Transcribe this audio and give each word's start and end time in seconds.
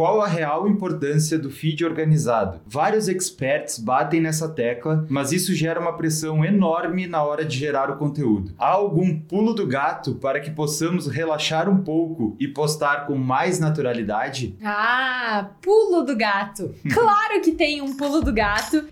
qual 0.00 0.22
a 0.22 0.26
real 0.26 0.66
importância 0.66 1.38
do 1.38 1.50
feed 1.50 1.84
organizado? 1.84 2.58
Vários 2.66 3.06
experts 3.06 3.78
batem 3.78 4.18
nessa 4.18 4.48
tecla, 4.48 5.04
mas 5.10 5.30
isso 5.30 5.54
gera 5.54 5.78
uma 5.78 5.92
pressão 5.92 6.42
enorme 6.42 7.06
na 7.06 7.22
hora 7.22 7.44
de 7.44 7.58
gerar 7.58 7.90
o 7.90 7.98
conteúdo. 7.98 8.54
Há 8.56 8.68
algum 8.68 9.20
pulo 9.20 9.52
do 9.52 9.66
gato 9.66 10.14
para 10.14 10.40
que 10.40 10.50
possamos 10.50 11.06
relaxar 11.06 11.68
um 11.68 11.84
pouco 11.84 12.34
e 12.40 12.48
postar 12.48 13.06
com 13.06 13.14
mais 13.14 13.60
naturalidade? 13.60 14.56
Ah, 14.64 15.50
pulo 15.60 16.02
do 16.02 16.16
gato. 16.16 16.74
Claro 16.90 17.42
que 17.42 17.52
tem 17.52 17.82
um 17.82 17.94
pulo 17.94 18.22
do 18.22 18.32
gato. 18.32 18.88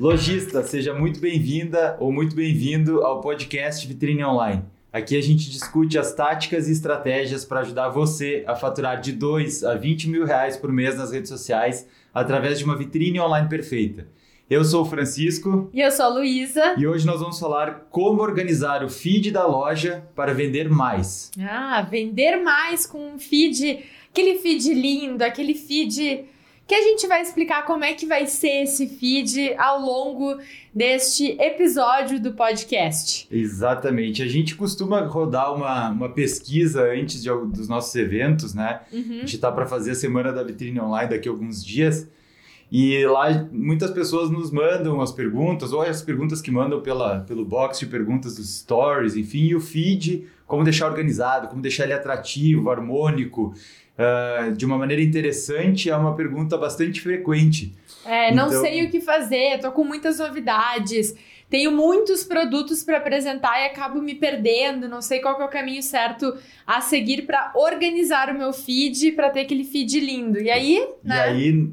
Lojista, 0.00 0.64
seja 0.64 0.92
muito 0.92 1.20
bem-vinda 1.20 1.96
ou 2.00 2.12
muito 2.12 2.34
bem-vindo 2.34 3.04
ao 3.04 3.20
podcast 3.20 3.86
Vitrine 3.86 4.24
Online. 4.24 4.73
Aqui 4.94 5.16
a 5.16 5.20
gente 5.20 5.50
discute 5.50 5.98
as 5.98 6.14
táticas 6.14 6.68
e 6.68 6.72
estratégias 6.72 7.44
para 7.44 7.62
ajudar 7.62 7.88
você 7.88 8.44
a 8.46 8.54
faturar 8.54 9.00
de 9.00 9.10
2 9.10 9.64
a 9.64 9.74
20 9.74 10.08
mil 10.08 10.24
reais 10.24 10.56
por 10.56 10.70
mês 10.70 10.96
nas 10.96 11.10
redes 11.10 11.30
sociais 11.30 11.88
através 12.14 12.60
de 12.60 12.64
uma 12.64 12.76
vitrine 12.76 13.18
online 13.18 13.48
perfeita. 13.48 14.06
Eu 14.48 14.64
sou 14.64 14.82
o 14.82 14.84
Francisco. 14.84 15.68
E 15.74 15.80
eu 15.80 15.90
sou 15.90 16.04
a 16.04 16.08
Luísa. 16.10 16.76
E 16.78 16.86
hoje 16.86 17.04
nós 17.04 17.18
vamos 17.18 17.40
falar 17.40 17.88
como 17.90 18.22
organizar 18.22 18.84
o 18.84 18.88
feed 18.88 19.32
da 19.32 19.44
loja 19.44 20.06
para 20.14 20.32
vender 20.32 20.70
mais. 20.70 21.32
Ah, 21.40 21.82
vender 21.82 22.36
mais 22.36 22.86
com 22.86 23.14
um 23.14 23.18
feed, 23.18 23.84
aquele 24.12 24.38
feed 24.38 24.74
lindo, 24.74 25.24
aquele 25.24 25.54
feed 25.54 26.24
que 26.66 26.74
a 26.74 26.82
gente 26.82 27.06
vai 27.06 27.20
explicar 27.20 27.64
como 27.66 27.84
é 27.84 27.92
que 27.92 28.06
vai 28.06 28.26
ser 28.26 28.62
esse 28.62 28.88
feed 28.88 29.54
ao 29.58 29.80
longo 29.80 30.38
deste 30.74 31.36
episódio 31.40 32.18
do 32.18 32.32
podcast. 32.32 33.28
Exatamente. 33.30 34.22
A 34.22 34.26
gente 34.26 34.54
costuma 34.54 35.00
rodar 35.00 35.54
uma, 35.54 35.90
uma 35.90 36.08
pesquisa 36.08 36.84
antes 36.84 37.22
de, 37.22 37.28
dos 37.28 37.68
nossos 37.68 37.94
eventos, 37.94 38.54
né? 38.54 38.80
Uhum. 38.90 39.00
A 39.00 39.20
gente 39.20 39.36
está 39.36 39.52
para 39.52 39.66
fazer 39.66 39.90
a 39.90 39.94
Semana 39.94 40.32
da 40.32 40.42
Vitrine 40.42 40.80
Online 40.80 41.10
daqui 41.10 41.28
a 41.28 41.32
alguns 41.32 41.62
dias. 41.62 42.08
E 42.72 43.06
lá 43.06 43.46
muitas 43.52 43.90
pessoas 43.90 44.30
nos 44.30 44.50
mandam 44.50 45.00
as 45.00 45.12
perguntas, 45.12 45.72
ou 45.72 45.82
as 45.82 46.00
perguntas 46.00 46.40
que 46.40 46.50
mandam 46.50 46.80
pela, 46.80 47.20
pelo 47.20 47.44
box 47.44 47.78
de 47.78 47.86
perguntas 47.86 48.36
dos 48.36 48.60
stories, 48.60 49.16
enfim, 49.16 49.44
e 49.44 49.54
o 49.54 49.60
feed, 49.60 50.26
como 50.46 50.64
deixar 50.64 50.88
organizado, 50.88 51.48
como 51.48 51.60
deixar 51.60 51.84
ele 51.84 51.92
atrativo, 51.92 52.70
harmônico 52.70 53.54
uh, 53.98 54.52
de 54.52 54.64
uma 54.64 54.78
maneira 54.78 55.02
interessante 55.02 55.90
é 55.90 55.96
uma 55.96 56.14
pergunta 56.14 56.56
bastante 56.56 57.00
frequente. 57.00 57.74
É, 58.04 58.34
não 58.34 58.48
então... 58.48 58.60
sei 58.60 58.84
o 58.84 58.90
que 58.90 59.00
fazer, 59.00 59.60
tô 59.60 59.72
com 59.72 59.84
muitas 59.84 60.18
novidades. 60.18 61.14
Tenho 61.48 61.70
muitos 61.70 62.24
produtos 62.24 62.82
para 62.82 62.98
apresentar 62.98 63.60
e 63.60 63.66
acabo 63.66 64.00
me 64.00 64.14
perdendo, 64.14 64.88
não 64.88 65.00
sei 65.00 65.20
qual 65.20 65.40
é 65.40 65.44
o 65.44 65.48
caminho 65.48 65.82
certo 65.82 66.36
a 66.66 66.80
seguir 66.80 67.22
para 67.26 67.52
organizar 67.54 68.30
o 68.30 68.38
meu 68.38 68.52
feed, 68.52 69.12
para 69.12 69.30
ter 69.30 69.40
aquele 69.40 69.62
feed 69.62 70.00
lindo. 70.00 70.40
E 70.40 70.50
aí, 70.50 70.84
né? 71.02 71.16
E 71.16 71.20
aí, 71.20 71.70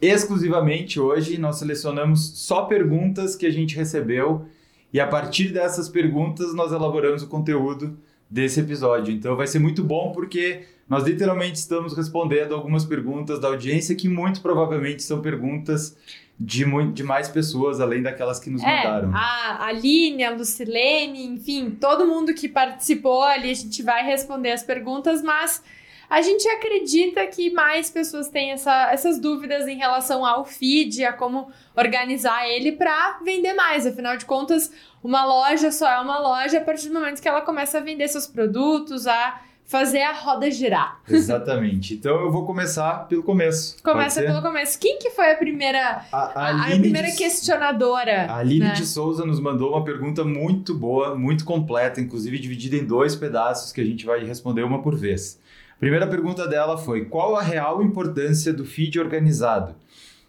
exclusivamente 0.00 0.98
hoje, 0.98 1.36
nós 1.36 1.58
selecionamos 1.58 2.38
só 2.38 2.62
perguntas 2.62 3.36
que 3.36 3.44
a 3.44 3.50
gente 3.50 3.76
recebeu 3.76 4.46
e 4.92 5.00
a 5.00 5.06
partir 5.06 5.48
dessas 5.52 5.88
perguntas 5.88 6.54
nós 6.54 6.72
elaboramos 6.72 7.22
o 7.22 7.28
conteúdo 7.28 7.98
desse 8.30 8.60
episódio. 8.60 9.12
Então 9.12 9.36
vai 9.36 9.46
ser 9.46 9.58
muito 9.58 9.82
bom 9.82 10.12
porque 10.12 10.62
nós 10.88 11.04
literalmente 11.04 11.56
estamos 11.56 11.96
respondendo 11.96 12.54
algumas 12.54 12.84
perguntas 12.84 13.38
da 13.38 13.48
audiência 13.48 13.94
que 13.94 14.08
muito 14.08 14.40
provavelmente 14.40 15.02
são 15.02 15.20
perguntas 15.20 15.96
de, 16.38 16.64
de 16.92 17.02
mais 17.02 17.28
pessoas, 17.28 17.80
além 17.80 18.02
daquelas 18.02 18.38
que 18.38 18.48
nos 18.48 18.62
é, 18.62 18.66
mandaram. 18.66 19.12
A 19.14 19.66
Aline, 19.66 20.24
a 20.24 20.30
Lucilene, 20.30 21.26
enfim, 21.26 21.70
todo 21.70 22.06
mundo 22.06 22.32
que 22.32 22.48
participou 22.48 23.22
ali, 23.22 23.50
a 23.50 23.54
gente 23.54 23.82
vai 23.82 24.04
responder 24.04 24.52
as 24.52 24.62
perguntas, 24.62 25.20
mas 25.20 25.62
a 26.08 26.22
gente 26.22 26.48
acredita 26.48 27.26
que 27.26 27.50
mais 27.50 27.90
pessoas 27.90 28.28
têm 28.28 28.52
essa, 28.52 28.90
essas 28.90 29.20
dúvidas 29.20 29.68
em 29.68 29.76
relação 29.76 30.24
ao 30.24 30.44
feed, 30.44 31.04
a 31.04 31.12
como 31.12 31.50
organizar 31.76 32.48
ele 32.48 32.72
para 32.72 33.18
vender 33.22 33.52
mais. 33.52 33.84
Afinal 33.84 34.16
de 34.16 34.24
contas, 34.24 34.72
uma 35.02 35.24
loja 35.26 35.70
só 35.70 35.86
é 35.86 36.00
uma 36.00 36.18
loja 36.18 36.58
a 36.58 36.60
partir 36.62 36.88
do 36.88 36.94
momento 36.94 37.20
que 37.20 37.28
ela 37.28 37.42
começa 37.42 37.76
a 37.76 37.82
vender 37.82 38.08
seus 38.08 38.26
produtos, 38.26 39.06
a 39.06 39.38
fazer 39.68 40.00
a 40.00 40.12
roda 40.12 40.50
girar. 40.50 41.00
Exatamente. 41.06 41.94
Então 41.94 42.18
eu 42.22 42.32
vou 42.32 42.44
começar 42.44 43.06
pelo 43.06 43.22
começo. 43.22 43.76
Começa 43.82 44.22
pelo 44.22 44.40
começo. 44.40 44.78
Quem 44.80 44.98
que 44.98 45.10
foi 45.10 45.30
a 45.30 45.36
primeira 45.36 46.04
a, 46.10 46.18
a, 46.18 46.48
a, 46.48 46.66
a 46.66 46.78
primeira 46.78 47.08
de, 47.08 47.16
questionadora? 47.16 48.26
A 48.32 48.38
Aline 48.38 48.60
né? 48.60 48.72
de 48.72 48.86
Souza 48.86 49.24
nos 49.24 49.38
mandou 49.38 49.72
uma 49.72 49.84
pergunta 49.84 50.24
muito 50.24 50.74
boa, 50.74 51.14
muito 51.14 51.44
completa, 51.44 52.00
inclusive 52.00 52.38
dividida 52.38 52.76
em 52.76 52.84
dois 52.84 53.14
pedaços 53.14 53.70
que 53.70 53.80
a 53.80 53.84
gente 53.84 54.06
vai 54.06 54.24
responder 54.24 54.62
uma 54.62 54.82
por 54.82 54.96
vez. 54.96 55.38
A 55.76 55.78
primeira 55.78 56.06
pergunta 56.06 56.48
dela 56.48 56.78
foi: 56.78 57.04
qual 57.04 57.36
a 57.36 57.42
real 57.42 57.82
importância 57.82 58.54
do 58.54 58.64
feed 58.64 58.98
organizado? 58.98 59.74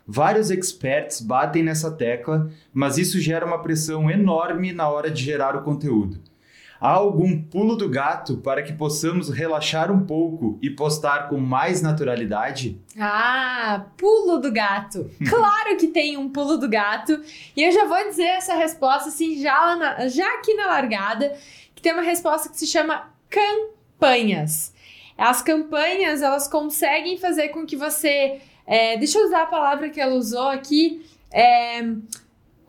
Vários 0.05 0.51
experts 0.51 1.21
batem 1.21 1.63
nessa 1.63 1.91
tecla, 1.91 2.49
mas 2.73 2.97
isso 2.97 3.19
gera 3.19 3.45
uma 3.45 3.59
pressão 3.59 4.11
enorme 4.11 4.73
na 4.73 4.89
hora 4.89 5.09
de 5.09 5.23
gerar 5.23 5.55
o 5.55 5.61
conteúdo. 5.61 6.19
Há 6.81 6.91
algum 6.91 7.41
pulo 7.41 7.75
do 7.75 7.89
gato 7.89 8.37
para 8.37 8.63
que 8.63 8.71
possamos 8.71 9.29
relaxar 9.29 9.91
um 9.91 10.05
pouco 10.05 10.57
e 10.61 10.69
postar 10.69 11.27
com 11.27 11.37
mais 11.37 11.81
naturalidade? 11.81 12.79
Ah, 12.97 13.85
pulo 13.97 14.37
do 14.37 14.51
gato. 14.51 15.09
Claro 15.29 15.77
que 15.77 15.87
tem 15.87 16.17
um 16.17 16.29
pulo 16.29 16.57
do 16.57 16.69
gato. 16.69 17.21
E 17.55 17.63
eu 17.63 17.71
já 17.71 17.85
vou 17.85 17.97
dizer 18.07 18.23
essa 18.23 18.55
resposta 18.55 19.09
assim, 19.09 19.41
já, 19.41 19.75
na, 19.75 20.07
já 20.07 20.25
aqui 20.35 20.53
na 20.53 20.67
largada, 20.67 21.35
que 21.75 21.81
tem 21.81 21.91
uma 21.91 22.01
resposta 22.01 22.49
que 22.49 22.57
se 22.57 22.65
chama 22.65 23.09
campanhas. 23.29 24.73
As 25.17 25.41
campanhas, 25.41 26.21
elas 26.21 26.47
conseguem 26.47 27.17
fazer 27.17 27.49
com 27.49 27.65
que 27.65 27.75
você. 27.75 28.39
É, 28.65 28.95
deixa 28.97 29.19
eu 29.19 29.25
usar 29.25 29.43
a 29.43 29.47
palavra 29.47 29.89
que 29.89 29.99
ela 29.99 30.15
usou 30.15 30.47
aqui. 30.47 31.05
É, 31.29 31.81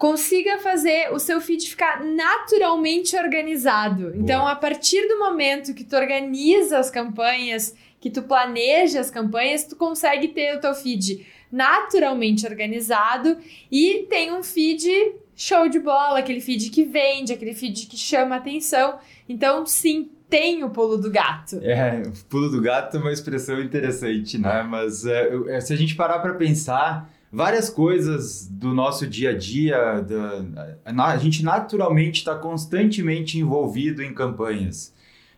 consiga 0.01 0.57
fazer 0.57 1.13
o 1.13 1.19
seu 1.19 1.43
feed 1.43 1.69
ficar 1.69 2.03
naturalmente 2.03 3.15
organizado. 3.15 4.17
Então, 4.17 4.49
a 4.49 4.57
partir 4.57 5.07
do 5.07 5.19
momento 5.19 5.75
que 5.75 5.85
tu 5.85 5.95
organiza 5.95 6.79
as 6.79 6.91
campanhas, 6.91 7.77
que 8.01 8.09
tu 8.09 8.23
planeja 8.23 8.99
as 8.99 9.11
campanhas, 9.11 9.65
tu 9.65 9.77
consegue 9.77 10.29
ter 10.29 10.57
o 10.57 10.61
teu 10.61 10.73
feed 10.75 11.27
naturalmente 11.53 12.47
organizado 12.47 13.37
e 13.71 14.07
tem 14.09 14.33
um 14.33 14.43
feed 14.43 14.89
show 15.37 15.69
de 15.69 15.79
bola, 15.79 16.21
aquele 16.21 16.41
feed 16.41 16.71
que 16.71 16.83
vende, 16.83 17.35
aquele 17.35 17.53
feed 17.53 17.87
que 17.87 17.99
chama 17.99 18.37
atenção. 18.37 18.99
Então, 19.29 19.67
sim, 19.67 20.11
tem 20.31 20.65
o 20.65 20.71
pulo 20.71 20.97
do 20.97 21.11
gato. 21.11 21.61
É, 21.63 22.05
o 22.07 22.25
pulo 22.25 22.49
do 22.49 22.63
gato 22.63 22.97
é 22.97 23.01
uma 23.01 23.13
expressão 23.13 23.61
interessante, 23.61 24.39
né? 24.39 24.63
Mas 24.63 25.05
é, 25.05 25.31
é 25.49 25.61
se 25.61 25.75
a 25.75 25.77
gente 25.77 25.95
parar 25.95 26.21
para 26.21 26.33
pensar, 26.33 27.07
várias 27.33 27.71
coisas 27.71 28.47
do 28.49 28.75
nosso 28.75 29.07
dia 29.07 29.31
a 29.31 29.37
dia. 29.37 30.01
Da, 30.01 31.05
a 31.05 31.17
gente 31.17 31.45
naturalmente 31.45 32.19
está 32.19 32.35
constantemente 32.35 33.39
envolvido 33.39 34.03
em 34.03 34.13
campanhas. 34.13 34.93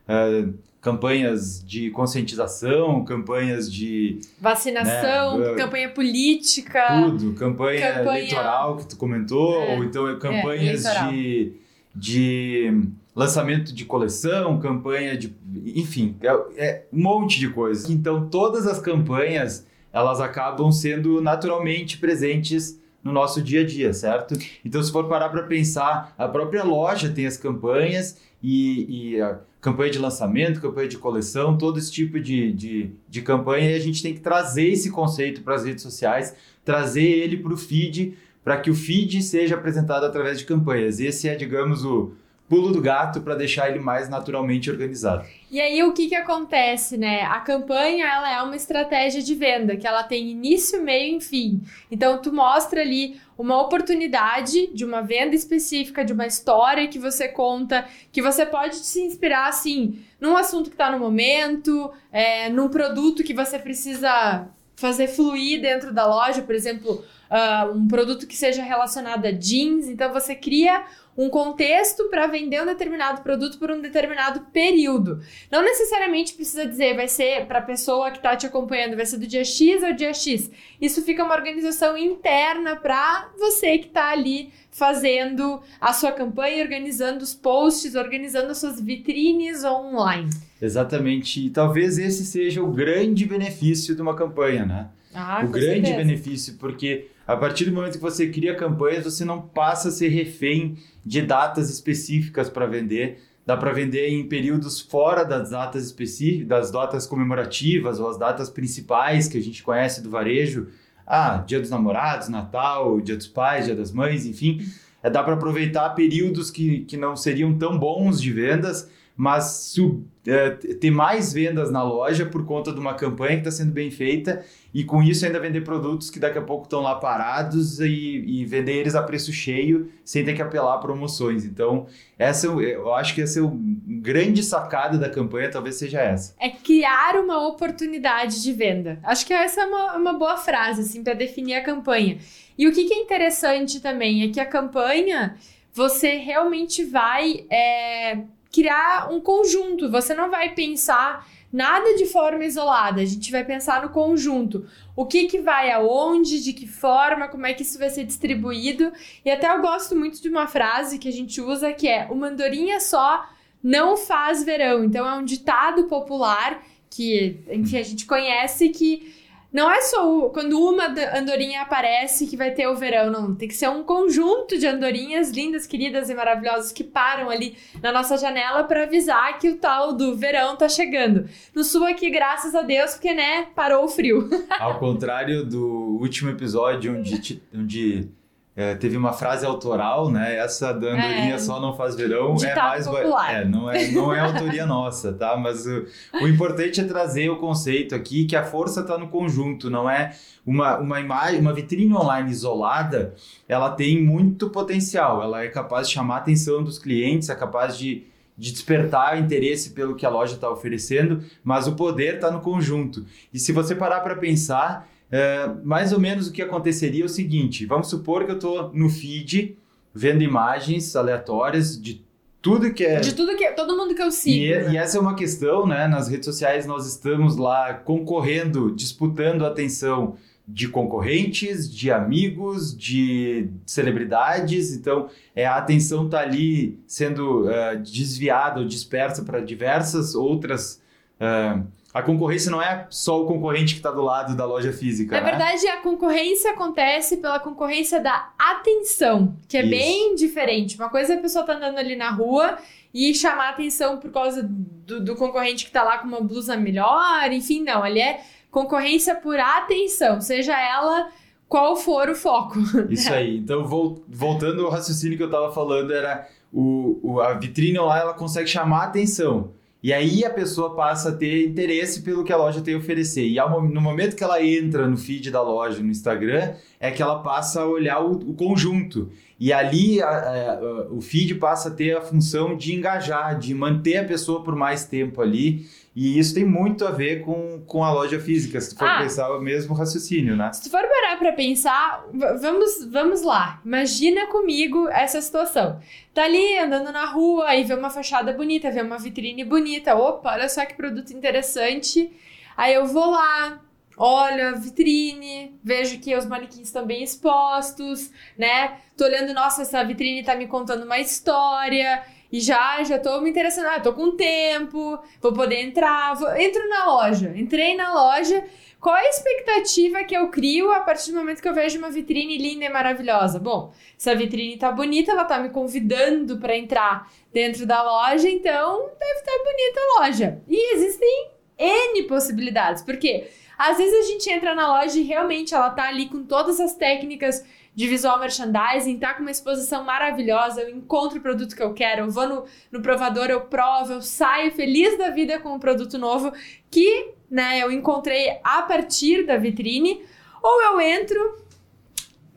Uh, 0.08 0.54
campanhas 0.82 1.64
de 1.64 1.90
conscientização, 1.90 3.04
campanhas 3.04 3.72
de 3.72 4.18
vacinação, 4.40 5.38
né, 5.38 5.54
campanha 5.54 5.88
política, 5.88 7.02
tudo, 7.04 7.34
campanha, 7.34 7.94
campanha, 7.94 8.18
eleitoral 8.18 8.76
que 8.76 8.86
tu 8.88 8.96
comentou, 8.96 9.62
é, 9.62 9.76
ou 9.76 9.84
então 9.84 10.18
campanhas 10.18 10.84
é, 10.84 11.08
de, 11.08 11.52
de 11.94 12.82
lançamento 13.14 13.72
de 13.72 13.84
coleção, 13.84 14.58
campanha 14.58 15.16
de, 15.16 15.32
enfim, 15.64 16.16
é, 16.20 16.26
é 16.56 16.86
um 16.92 17.00
monte 17.00 17.38
de 17.38 17.48
coisas. 17.48 17.88
Então 17.88 18.28
todas 18.28 18.66
as 18.66 18.80
campanhas 18.80 19.64
elas 19.92 20.20
acabam 20.20 20.70
sendo 20.72 21.20
naturalmente 21.20 21.98
presentes 21.98 22.80
no 23.02 23.12
nosso 23.12 23.42
dia 23.42 23.62
a 23.62 23.66
dia, 23.66 23.92
certo? 23.92 24.36
Então, 24.64 24.82
se 24.82 24.92
for 24.92 25.08
parar 25.08 25.28
para 25.28 25.42
pensar, 25.42 26.14
a 26.16 26.28
própria 26.28 26.62
loja 26.62 27.08
tem 27.08 27.26
as 27.26 27.36
campanhas 27.36 28.16
e, 28.42 29.14
e, 29.14 29.20
a 29.20 29.40
campanha 29.60 29.90
de 29.90 29.98
lançamento, 29.98 30.60
campanha 30.60 30.88
de 30.88 30.98
coleção, 30.98 31.58
todo 31.58 31.78
esse 31.78 31.90
tipo 31.90 32.20
de, 32.20 32.52
de, 32.52 32.90
de 33.08 33.22
campanha, 33.22 33.70
e 33.70 33.74
a 33.74 33.80
gente 33.80 34.02
tem 34.02 34.14
que 34.14 34.20
trazer 34.20 34.68
esse 34.68 34.90
conceito 34.90 35.42
para 35.42 35.54
as 35.54 35.64
redes 35.64 35.82
sociais, 35.82 36.34
trazer 36.64 37.02
ele 37.02 37.36
para 37.36 37.52
o 37.52 37.56
feed, 37.56 38.16
para 38.44 38.56
que 38.56 38.70
o 38.70 38.74
feed 38.74 39.22
seja 39.22 39.56
apresentado 39.56 40.04
através 40.04 40.38
de 40.38 40.44
campanhas. 40.44 41.00
Esse 41.00 41.28
é, 41.28 41.34
digamos, 41.34 41.84
o, 41.84 42.12
pulo 42.48 42.70
do 42.70 42.80
gato 42.80 43.20
para 43.22 43.34
deixar 43.34 43.70
ele 43.70 43.78
mais 43.78 44.08
naturalmente 44.08 44.70
organizado. 44.70 45.26
E 45.50 45.60
aí 45.60 45.82
o 45.82 45.92
que 45.92 46.08
que 46.08 46.14
acontece, 46.14 46.98
né? 46.98 47.22
A 47.22 47.40
campanha 47.40 48.06
ela 48.06 48.30
é 48.30 48.42
uma 48.42 48.56
estratégia 48.56 49.22
de 49.22 49.34
venda 49.34 49.76
que 49.76 49.86
ela 49.86 50.02
tem 50.02 50.30
início, 50.30 50.82
meio 50.82 51.16
e 51.16 51.20
fim. 51.20 51.62
Então 51.90 52.20
tu 52.20 52.32
mostra 52.32 52.80
ali 52.80 53.18
uma 53.38 53.60
oportunidade 53.60 54.66
de 54.74 54.84
uma 54.84 55.00
venda 55.00 55.34
específica, 55.34 56.04
de 56.04 56.12
uma 56.12 56.26
história 56.26 56.88
que 56.88 56.98
você 56.98 57.26
conta, 57.28 57.86
que 58.12 58.20
você 58.20 58.44
pode 58.44 58.76
se 58.76 59.00
inspirar 59.00 59.48
assim 59.48 59.98
num 60.20 60.36
assunto 60.36 60.68
que 60.68 60.74
está 60.74 60.90
no 60.90 60.98
momento, 60.98 61.90
é, 62.12 62.48
num 62.50 62.68
produto 62.68 63.24
que 63.24 63.34
você 63.34 63.58
precisa 63.58 64.46
fazer 64.76 65.06
fluir 65.08 65.60
dentro 65.60 65.92
da 65.92 66.06
loja, 66.06 66.42
por 66.42 66.54
exemplo, 66.54 67.04
uh, 67.30 67.76
um 67.76 67.86
produto 67.86 68.26
que 68.26 68.36
seja 68.36 68.62
relacionado 68.62 69.24
a 69.26 69.30
jeans. 69.30 69.86
Então 69.86 70.12
você 70.12 70.34
cria 70.34 70.84
um 71.16 71.28
contexto 71.28 72.08
para 72.08 72.26
vender 72.26 72.62
um 72.62 72.66
determinado 72.66 73.22
produto 73.22 73.58
por 73.58 73.70
um 73.70 73.80
determinado 73.80 74.40
período. 74.52 75.20
Não 75.50 75.62
necessariamente 75.62 76.34
precisa 76.34 76.66
dizer 76.66 76.96
vai 76.96 77.08
ser 77.08 77.46
para 77.46 77.58
a 77.58 77.62
pessoa 77.62 78.10
que 78.10 78.16
está 78.18 78.34
te 78.34 78.46
acompanhando, 78.46 78.96
vai 78.96 79.06
ser 79.06 79.18
do 79.18 79.26
dia 79.26 79.44
X 79.44 79.82
ao 79.82 79.92
dia 79.92 80.14
X. 80.14 80.50
Isso 80.80 81.02
fica 81.02 81.24
uma 81.24 81.34
organização 81.34 81.96
interna 81.96 82.76
para 82.76 83.30
você 83.38 83.78
que 83.78 83.88
está 83.88 84.10
ali 84.10 84.50
fazendo 84.70 85.60
a 85.78 85.92
sua 85.92 86.12
campanha, 86.12 86.62
organizando 86.62 87.22
os 87.22 87.34
posts, 87.34 87.94
organizando 87.94 88.50
as 88.50 88.58
suas 88.58 88.80
vitrines 88.80 89.64
online. 89.64 90.30
Exatamente. 90.60 91.44
E 91.44 91.50
talvez 91.50 91.98
esse 91.98 92.24
seja 92.24 92.62
o 92.62 92.72
grande 92.72 93.26
benefício 93.26 93.94
de 93.94 94.00
uma 94.00 94.16
campanha, 94.16 94.64
né? 94.64 94.88
Ah, 95.14 95.42
o 95.44 95.48
grande 95.48 95.88
certeza. 95.88 95.96
benefício, 95.96 96.54
porque 96.58 97.08
a 97.26 97.36
partir 97.36 97.64
do 97.66 97.72
momento 97.72 97.94
que 97.94 97.98
você 97.98 98.28
cria 98.28 98.54
campanhas, 98.54 99.04
você 99.04 99.24
não 99.24 99.40
passa 99.40 99.88
a 99.88 99.92
ser 99.92 100.08
refém 100.08 100.76
de 101.04 101.22
datas 101.22 101.70
específicas 101.70 102.48
para 102.50 102.66
vender. 102.66 103.22
Dá 103.44 103.56
para 103.56 103.72
vender 103.72 104.08
em 104.08 104.28
períodos 104.28 104.80
fora 104.80 105.24
das 105.24 105.50
datas 105.50 105.84
específicas, 105.84 106.46
das 106.46 106.70
datas 106.70 107.06
comemorativas 107.06 107.98
ou 107.98 108.08
as 108.08 108.18
datas 108.18 108.48
principais 108.48 109.26
que 109.26 109.38
a 109.38 109.42
gente 109.42 109.62
conhece 109.62 110.00
do 110.00 110.10
varejo. 110.10 110.68
Ah, 111.06 111.42
Dia 111.46 111.60
dos 111.60 111.70
Namorados, 111.70 112.28
Natal, 112.28 113.00
Dia 113.00 113.16
dos 113.16 113.26
Pais, 113.26 113.66
Dia 113.66 113.74
das 113.74 113.90
Mães, 113.92 114.24
enfim. 114.26 114.60
É, 115.02 115.10
dá 115.10 115.22
para 115.22 115.34
aproveitar 115.34 115.90
períodos 115.90 116.50
que, 116.50 116.80
que 116.84 116.96
não 116.96 117.16
seriam 117.16 117.56
tão 117.58 117.76
bons 117.76 118.20
de 118.20 118.32
vendas 118.32 118.88
mas 119.22 119.70
sub, 119.72 120.04
é, 120.26 120.50
ter 120.50 120.90
mais 120.90 121.32
vendas 121.32 121.70
na 121.70 121.80
loja 121.80 122.26
por 122.26 122.44
conta 122.44 122.72
de 122.72 122.80
uma 122.80 122.94
campanha 122.94 123.34
que 123.34 123.46
está 123.46 123.52
sendo 123.52 123.70
bem 123.70 123.88
feita 123.88 124.44
e 124.74 124.82
com 124.82 125.00
isso 125.00 125.24
ainda 125.24 125.38
vender 125.38 125.60
produtos 125.60 126.10
que 126.10 126.18
daqui 126.18 126.38
a 126.38 126.42
pouco 126.42 126.64
estão 126.64 126.80
lá 126.80 126.96
parados 126.96 127.78
e, 127.78 127.86
e, 127.86 128.44
vender 128.44 128.72
eles 128.72 128.96
a 128.96 129.02
preço 129.04 129.32
cheio 129.32 129.92
sem 130.04 130.24
ter 130.24 130.34
que 130.34 130.42
apelar 130.42 130.74
a 130.74 130.78
promoções. 130.78 131.44
Então, 131.44 131.86
essa 132.18 132.48
eu 132.48 132.92
acho 132.94 133.14
que 133.14 133.22
essa 133.22 133.38
é 133.38 133.42
o 133.42 133.52
grande 133.54 134.42
sacada 134.42 134.98
da 134.98 135.08
campanha, 135.08 135.48
talvez 135.48 135.76
seja 135.76 136.00
essa. 136.00 136.34
É 136.40 136.50
criar 136.50 137.14
uma 137.14 137.46
oportunidade 137.46 138.42
de 138.42 138.52
venda. 138.52 138.98
Acho 139.04 139.24
que 139.24 139.32
essa 139.32 139.60
é 139.60 139.66
uma, 139.66 139.96
uma 139.98 140.12
boa 140.14 140.36
frase 140.36 140.80
assim 140.80 141.04
para 141.04 141.14
definir 141.14 141.54
a 141.54 141.62
campanha. 141.62 142.18
E 142.58 142.66
o 142.66 142.72
que, 142.72 142.86
que 142.86 142.94
é 142.94 142.98
interessante 142.98 143.78
também 143.78 144.24
é 144.24 144.32
que 144.32 144.40
a 144.40 144.46
campanha 144.46 145.36
você 145.72 146.16
realmente 146.16 146.84
vai 146.84 147.46
é, 147.48 148.18
criar 148.52 149.10
um 149.10 149.20
conjunto. 149.20 149.90
Você 149.90 150.14
não 150.14 150.30
vai 150.30 150.54
pensar 150.54 151.26
nada 151.52 151.94
de 151.96 152.06
forma 152.06 152.44
isolada. 152.44 153.00
A 153.00 153.04
gente 153.04 153.32
vai 153.32 153.44
pensar 153.44 153.82
no 153.82 153.88
conjunto. 153.88 154.66
O 154.94 155.06
que 155.06 155.24
que 155.24 155.40
vai 155.40 155.72
aonde, 155.72 156.42
de 156.42 156.52
que 156.52 156.66
forma, 156.66 157.28
como 157.28 157.46
é 157.46 157.54
que 157.54 157.62
isso 157.62 157.78
vai 157.78 157.90
ser 157.90 158.04
distribuído. 158.04 158.92
E 159.24 159.30
até 159.30 159.54
eu 159.54 159.60
gosto 159.60 159.96
muito 159.96 160.20
de 160.20 160.28
uma 160.28 160.46
frase 160.46 160.98
que 160.98 161.08
a 161.08 161.12
gente 161.12 161.40
usa 161.40 161.72
que 161.72 161.88
é: 161.88 162.06
"Uma 162.10 162.28
andorinha 162.28 162.78
só 162.78 163.26
não 163.62 163.96
faz 163.96 164.44
verão". 164.44 164.84
Então 164.84 165.06
é 165.06 165.14
um 165.14 165.24
ditado 165.24 165.84
popular 165.84 166.62
que, 166.90 167.40
enfim, 167.50 167.78
a 167.78 167.82
gente 167.82 168.04
conhece 168.04 168.68
que 168.68 169.21
não 169.52 169.70
é 169.70 169.82
só 169.82 170.10
o, 170.10 170.30
quando 170.30 170.58
uma 170.58 170.86
andorinha 171.14 171.60
aparece 171.60 172.26
que 172.26 172.36
vai 172.36 172.52
ter 172.52 172.66
o 172.66 172.74
verão, 172.74 173.10
não. 173.10 173.34
Tem 173.34 173.46
que 173.46 173.54
ser 173.54 173.68
um 173.68 173.82
conjunto 173.82 174.58
de 174.58 174.66
andorinhas 174.66 175.30
lindas, 175.30 175.66
queridas 175.66 176.08
e 176.08 176.14
maravilhosas 176.14 176.72
que 176.72 176.82
param 176.82 177.28
ali 177.28 177.56
na 177.82 177.92
nossa 177.92 178.16
janela 178.16 178.64
para 178.64 178.84
avisar 178.84 179.38
que 179.38 179.50
o 179.50 179.58
tal 179.58 179.92
do 179.92 180.16
verão 180.16 180.56
tá 180.56 180.68
chegando. 180.68 181.28
No 181.54 181.62
sul 181.62 181.84
aqui, 181.84 182.08
graças 182.08 182.54
a 182.54 182.62
Deus, 182.62 182.92
porque, 182.92 183.12
né, 183.12 183.48
parou 183.54 183.84
o 183.84 183.88
frio. 183.88 184.30
Ao 184.58 184.78
contrário 184.78 185.44
do 185.44 185.98
último 186.00 186.30
episódio 186.30 186.96
onde, 186.96 187.42
onde 187.54 188.08
é, 188.54 188.74
teve 188.74 188.98
uma 188.98 189.14
frase 189.14 189.46
autoral, 189.46 190.10
né? 190.10 190.36
Essa 190.36 190.72
da 190.72 190.88
andorinha 190.88 191.34
é, 191.34 191.38
só 191.38 191.58
não 191.58 191.74
faz 191.74 191.94
verão 191.94 192.36
é 192.42 192.54
mais 192.54 192.86
popular. 192.86 193.34
é, 193.34 193.44
não 193.46 193.70
é 193.70 193.88
não 193.88 194.14
é 194.14 194.20
autoria 194.20 194.64
nossa, 194.66 195.12
tá? 195.12 195.36
Mas 195.38 195.66
o, 195.66 195.86
o 196.20 196.28
importante 196.28 196.80
é 196.80 196.84
trazer 196.84 197.30
o 197.30 197.36
conceito 197.36 197.94
aqui 197.94 198.26
que 198.26 198.36
a 198.36 198.44
força 198.44 198.80
está 198.80 198.98
no 198.98 199.08
conjunto, 199.08 199.70
não 199.70 199.88
é 199.88 200.14
uma, 200.44 200.76
uma 200.78 201.00
imagem, 201.00 201.40
uma 201.40 201.54
vitrine 201.54 201.94
online 201.94 202.30
isolada, 202.30 203.14
ela 203.48 203.70
tem 203.70 204.02
muito 204.02 204.50
potencial, 204.50 205.22
ela 205.22 205.42
é 205.42 205.48
capaz 205.48 205.88
de 205.88 205.94
chamar 205.94 206.16
a 206.16 206.18
atenção 206.18 206.62
dos 206.62 206.78
clientes, 206.78 207.30
é 207.30 207.34
capaz 207.34 207.78
de 207.78 208.06
de 208.36 208.50
despertar 208.50 209.20
interesse 209.20 209.70
pelo 209.70 209.94
que 209.94 210.06
a 210.06 210.08
loja 210.08 210.34
está 210.34 210.50
oferecendo, 210.50 211.22
mas 211.44 211.66
o 211.68 211.76
poder 211.76 212.14
está 212.14 212.30
no 212.30 212.40
conjunto. 212.40 213.04
E 213.32 213.38
se 213.38 213.52
você 213.52 213.74
parar 213.74 214.00
para 214.00 214.16
pensar, 214.16 214.88
é, 215.12 215.46
mais 215.62 215.92
ou 215.92 216.00
menos 216.00 216.26
o 216.26 216.32
que 216.32 216.40
aconteceria 216.40 217.02
é 217.02 217.06
o 217.06 217.08
seguinte: 217.08 217.66
vamos 217.66 217.88
supor 217.88 218.24
que 218.24 218.30
eu 218.30 218.36
estou 218.36 218.72
no 218.72 218.88
feed 218.88 219.58
vendo 219.94 220.22
imagens 220.22 220.96
aleatórias 220.96 221.80
de 221.80 222.02
tudo 222.40 222.72
que 222.72 222.82
é. 222.82 222.98
De 222.98 223.14
tudo 223.14 223.36
que. 223.36 223.46
Todo 223.52 223.76
mundo 223.76 223.94
que 223.94 224.02
eu 224.02 224.10
sigo. 224.10 224.36
E, 224.36 224.50
né? 224.50 224.72
e, 224.72 224.76
essa 224.78 224.96
é 224.96 225.00
uma 225.00 225.14
questão, 225.14 225.66
né? 225.66 225.86
Nas 225.86 226.08
redes 226.08 226.24
sociais 226.24 226.64
nós 226.64 226.86
estamos 226.86 227.36
lá 227.36 227.74
concorrendo, 227.74 228.74
disputando 228.74 229.44
a 229.44 229.48
atenção 229.48 230.16
de 230.48 230.66
concorrentes, 230.66 231.70
de 231.70 231.90
amigos, 231.90 232.76
de 232.76 233.48
celebridades. 233.66 234.72
Então, 234.72 235.08
é, 235.36 235.46
a 235.46 235.56
atenção 235.56 236.06
está 236.06 236.20
ali 236.20 236.80
sendo 236.86 237.42
uh, 237.42 237.78
desviada 237.80 238.60
ou 238.60 238.66
dispersa 238.66 239.22
para 239.22 239.40
diversas 239.40 240.14
outras. 240.14 240.80
Uh, 241.20 241.64
a 241.94 242.00
concorrência 242.00 242.50
não 242.50 242.62
é 242.62 242.86
só 242.88 243.20
o 243.20 243.26
concorrente 243.26 243.74
que 243.74 243.80
está 243.80 243.90
do 243.90 244.00
lado 244.00 244.34
da 244.34 244.46
loja 244.46 244.72
física. 244.72 245.14
Na 245.14 245.22
né? 245.22 245.30
verdade, 245.30 245.66
a 245.68 245.76
concorrência 245.78 246.50
acontece 246.50 247.18
pela 247.18 247.38
concorrência 247.38 248.00
da 248.00 248.30
atenção, 248.38 249.36
que 249.46 249.58
é 249.58 249.60
Isso. 249.60 249.70
bem 249.70 250.14
diferente. 250.14 250.76
Uma 250.76 250.88
coisa 250.88 251.12
é 251.12 251.18
a 251.18 251.20
pessoa 251.20 251.44
tá 251.44 251.54
andando 251.54 251.76
ali 251.76 251.94
na 251.94 252.10
rua 252.10 252.56
e 252.94 253.14
chamar 253.14 253.50
atenção 253.50 253.98
por 253.98 254.10
causa 254.10 254.42
do, 254.42 255.04
do 255.04 255.16
concorrente 255.16 255.64
que 255.64 255.70
está 255.70 255.82
lá 255.82 255.98
com 255.98 256.08
uma 256.08 256.20
blusa 256.20 256.56
melhor, 256.56 257.30
enfim, 257.30 257.62
não. 257.62 257.82
Ali 257.82 258.00
é 258.00 258.20
concorrência 258.50 259.14
por 259.14 259.38
atenção, 259.38 260.20
seja 260.20 260.58
ela 260.58 261.10
qual 261.46 261.76
for 261.76 262.08
o 262.08 262.14
foco. 262.14 262.58
Isso 262.88 263.12
aí. 263.12 263.36
Então, 263.36 263.66
voltando 264.08 264.64
ao 264.64 264.70
raciocínio 264.70 265.18
que 265.18 265.22
eu 265.22 265.26
estava 265.26 265.52
falando, 265.52 265.92
era 265.92 266.26
o, 266.50 266.98
o, 267.02 267.20
a 267.20 267.34
vitrine 267.34 267.78
lá 267.78 267.98
ela 267.98 268.14
consegue 268.14 268.48
chamar 268.48 268.84
atenção. 268.84 269.50
E 269.82 269.92
aí 269.92 270.24
a 270.24 270.30
pessoa 270.30 270.76
passa 270.76 271.08
a 271.08 271.12
ter 271.12 271.48
interesse 271.48 272.02
pelo 272.02 272.22
que 272.22 272.32
a 272.32 272.36
loja 272.36 272.60
tem 272.60 272.74
a 272.74 272.78
oferecer. 272.78 273.26
E 273.26 273.36
no 273.36 273.80
momento 273.80 274.14
que 274.14 274.22
ela 274.22 274.40
entra 274.40 274.86
no 274.86 274.96
feed 274.96 275.28
da 275.30 275.42
loja 275.42 275.82
no 275.82 275.90
Instagram, 275.90 276.54
é 276.78 276.90
que 276.92 277.02
ela 277.02 277.18
passa 277.18 277.62
a 277.62 277.66
olhar 277.66 278.00
o, 278.00 278.12
o 278.12 278.34
conjunto. 278.34 279.10
E 279.40 279.52
ali 279.52 280.00
a, 280.00 280.08
a, 280.08 280.86
o 280.88 281.00
feed 281.00 281.34
passa 281.34 281.68
a 281.68 281.72
ter 281.72 281.96
a 281.96 282.00
função 282.00 282.56
de 282.56 282.72
engajar, 282.72 283.36
de 283.36 283.52
manter 283.52 283.96
a 283.96 284.04
pessoa 284.04 284.44
por 284.44 284.54
mais 284.54 284.84
tempo 284.84 285.20
ali. 285.20 285.66
E 285.94 286.18
isso 286.18 286.34
tem 286.34 286.44
muito 286.44 286.86
a 286.86 286.90
ver 286.90 287.22
com, 287.22 287.62
com 287.66 287.84
a 287.84 287.92
loja 287.92 288.18
física, 288.18 288.58
se 288.58 288.70
tu 288.70 288.78
for 288.78 288.88
ah, 288.88 289.02
pensar 289.02 289.30
o 289.36 289.40
mesmo 289.42 289.74
raciocínio, 289.74 290.34
né? 290.34 290.50
Se 290.50 290.62
tu 290.62 290.70
for 290.70 290.80
parar 290.80 291.18
pra 291.18 291.32
pensar, 291.32 292.06
vamos, 292.40 292.86
vamos 292.90 293.22
lá. 293.22 293.60
Imagina 293.62 294.26
comigo 294.28 294.88
essa 294.88 295.20
situação. 295.20 295.78
Tá 296.14 296.24
ali 296.24 296.58
andando 296.58 296.90
na 296.90 297.04
rua, 297.04 297.46
aí 297.46 297.62
vê 297.62 297.74
uma 297.74 297.90
fachada 297.90 298.32
bonita, 298.32 298.70
vê 298.70 298.80
uma 298.80 298.96
vitrine 298.96 299.44
bonita. 299.44 299.94
Opa, 299.94 300.32
olha 300.32 300.48
só 300.48 300.64
que 300.64 300.74
produto 300.74 301.12
interessante. 301.12 302.10
Aí 302.56 302.72
eu 302.72 302.86
vou 302.86 303.10
lá, 303.10 303.60
olho 303.98 304.48
a 304.48 304.52
vitrine, 304.52 305.58
vejo 305.62 305.98
que 305.98 306.16
os 306.16 306.24
manequins 306.24 306.68
estão 306.68 306.86
bem 306.86 307.02
expostos, 307.02 308.10
né? 308.38 308.78
Tô 308.96 309.04
olhando, 309.04 309.34
nossa, 309.34 309.60
essa 309.60 309.84
vitrine 309.84 310.24
tá 310.24 310.34
me 310.34 310.46
contando 310.46 310.84
uma 310.84 310.98
história. 310.98 312.02
E 312.32 312.40
já, 312.40 312.82
já 312.82 312.98
tô 312.98 313.20
me 313.20 313.28
interessando, 313.28 313.66
ah, 313.66 313.78
tô 313.78 313.92
com 313.92 314.16
tempo, 314.16 314.98
vou 315.20 315.32
poder 315.34 315.60
entrar, 315.60 316.14
vou, 316.14 316.34
entro 316.34 316.66
na 316.66 316.86
loja. 316.86 317.30
Entrei 317.36 317.76
na 317.76 317.92
loja, 317.92 318.42
qual 318.80 318.96
é 318.96 319.06
a 319.06 319.10
expectativa 319.10 320.02
que 320.02 320.16
eu 320.16 320.28
crio 320.28 320.72
a 320.72 320.80
partir 320.80 321.12
do 321.12 321.18
momento 321.18 321.42
que 321.42 321.48
eu 321.48 321.54
vejo 321.54 321.78
uma 321.78 321.90
vitrine 321.90 322.38
linda 322.38 322.64
e 322.64 322.68
maravilhosa? 322.70 323.38
Bom, 323.38 323.72
se 323.98 324.08
a 324.08 324.14
vitrine 324.14 324.56
tá 324.56 324.72
bonita, 324.72 325.12
ela 325.12 325.24
tá 325.24 325.38
me 325.38 325.50
convidando 325.50 326.38
para 326.38 326.56
entrar 326.56 327.12
dentro 327.32 327.66
da 327.66 327.82
loja, 327.82 328.28
então 328.28 328.90
deve 328.98 329.20
estar 329.20 329.38
bonita 329.44 329.80
a 329.80 330.00
loja. 330.00 330.42
E 330.48 330.74
existem 330.74 331.30
N 331.58 332.02
possibilidades, 332.04 332.82
porque 332.82 333.28
às 333.58 333.76
vezes 333.76 333.94
a 333.94 334.08
gente 334.10 334.28
entra 334.30 334.54
na 334.54 334.66
loja 334.66 334.98
e 334.98 335.04
realmente 335.04 335.54
ela 335.54 335.70
tá 335.70 335.86
ali 335.86 336.08
com 336.08 336.24
todas 336.24 336.58
as 336.58 336.74
técnicas 336.74 337.44
de 337.74 337.86
visual 337.88 338.18
merchandising, 338.20 338.98
tá 338.98 339.14
com 339.14 339.22
uma 339.22 339.30
exposição 339.30 339.82
maravilhosa, 339.82 340.60
eu 340.60 340.70
encontro 340.70 341.18
o 341.18 341.22
produto 341.22 341.56
que 341.56 341.62
eu 341.62 341.72
quero, 341.72 342.02
eu 342.02 342.10
vou 342.10 342.28
no, 342.28 342.44
no 342.70 342.82
provador, 342.82 343.26
eu 343.26 343.42
provo, 343.42 343.94
eu 343.94 344.02
saio 344.02 344.52
feliz 344.52 344.98
da 344.98 345.10
vida 345.10 345.40
com 345.40 345.54
um 345.54 345.58
produto 345.58 345.96
novo 345.96 346.32
que, 346.70 347.12
né, 347.30 347.60
eu 347.60 347.72
encontrei 347.72 348.38
a 348.44 348.62
partir 348.62 349.24
da 349.24 349.38
vitrine, 349.38 350.02
ou 350.42 350.62
eu 350.62 350.80
entro 350.80 351.42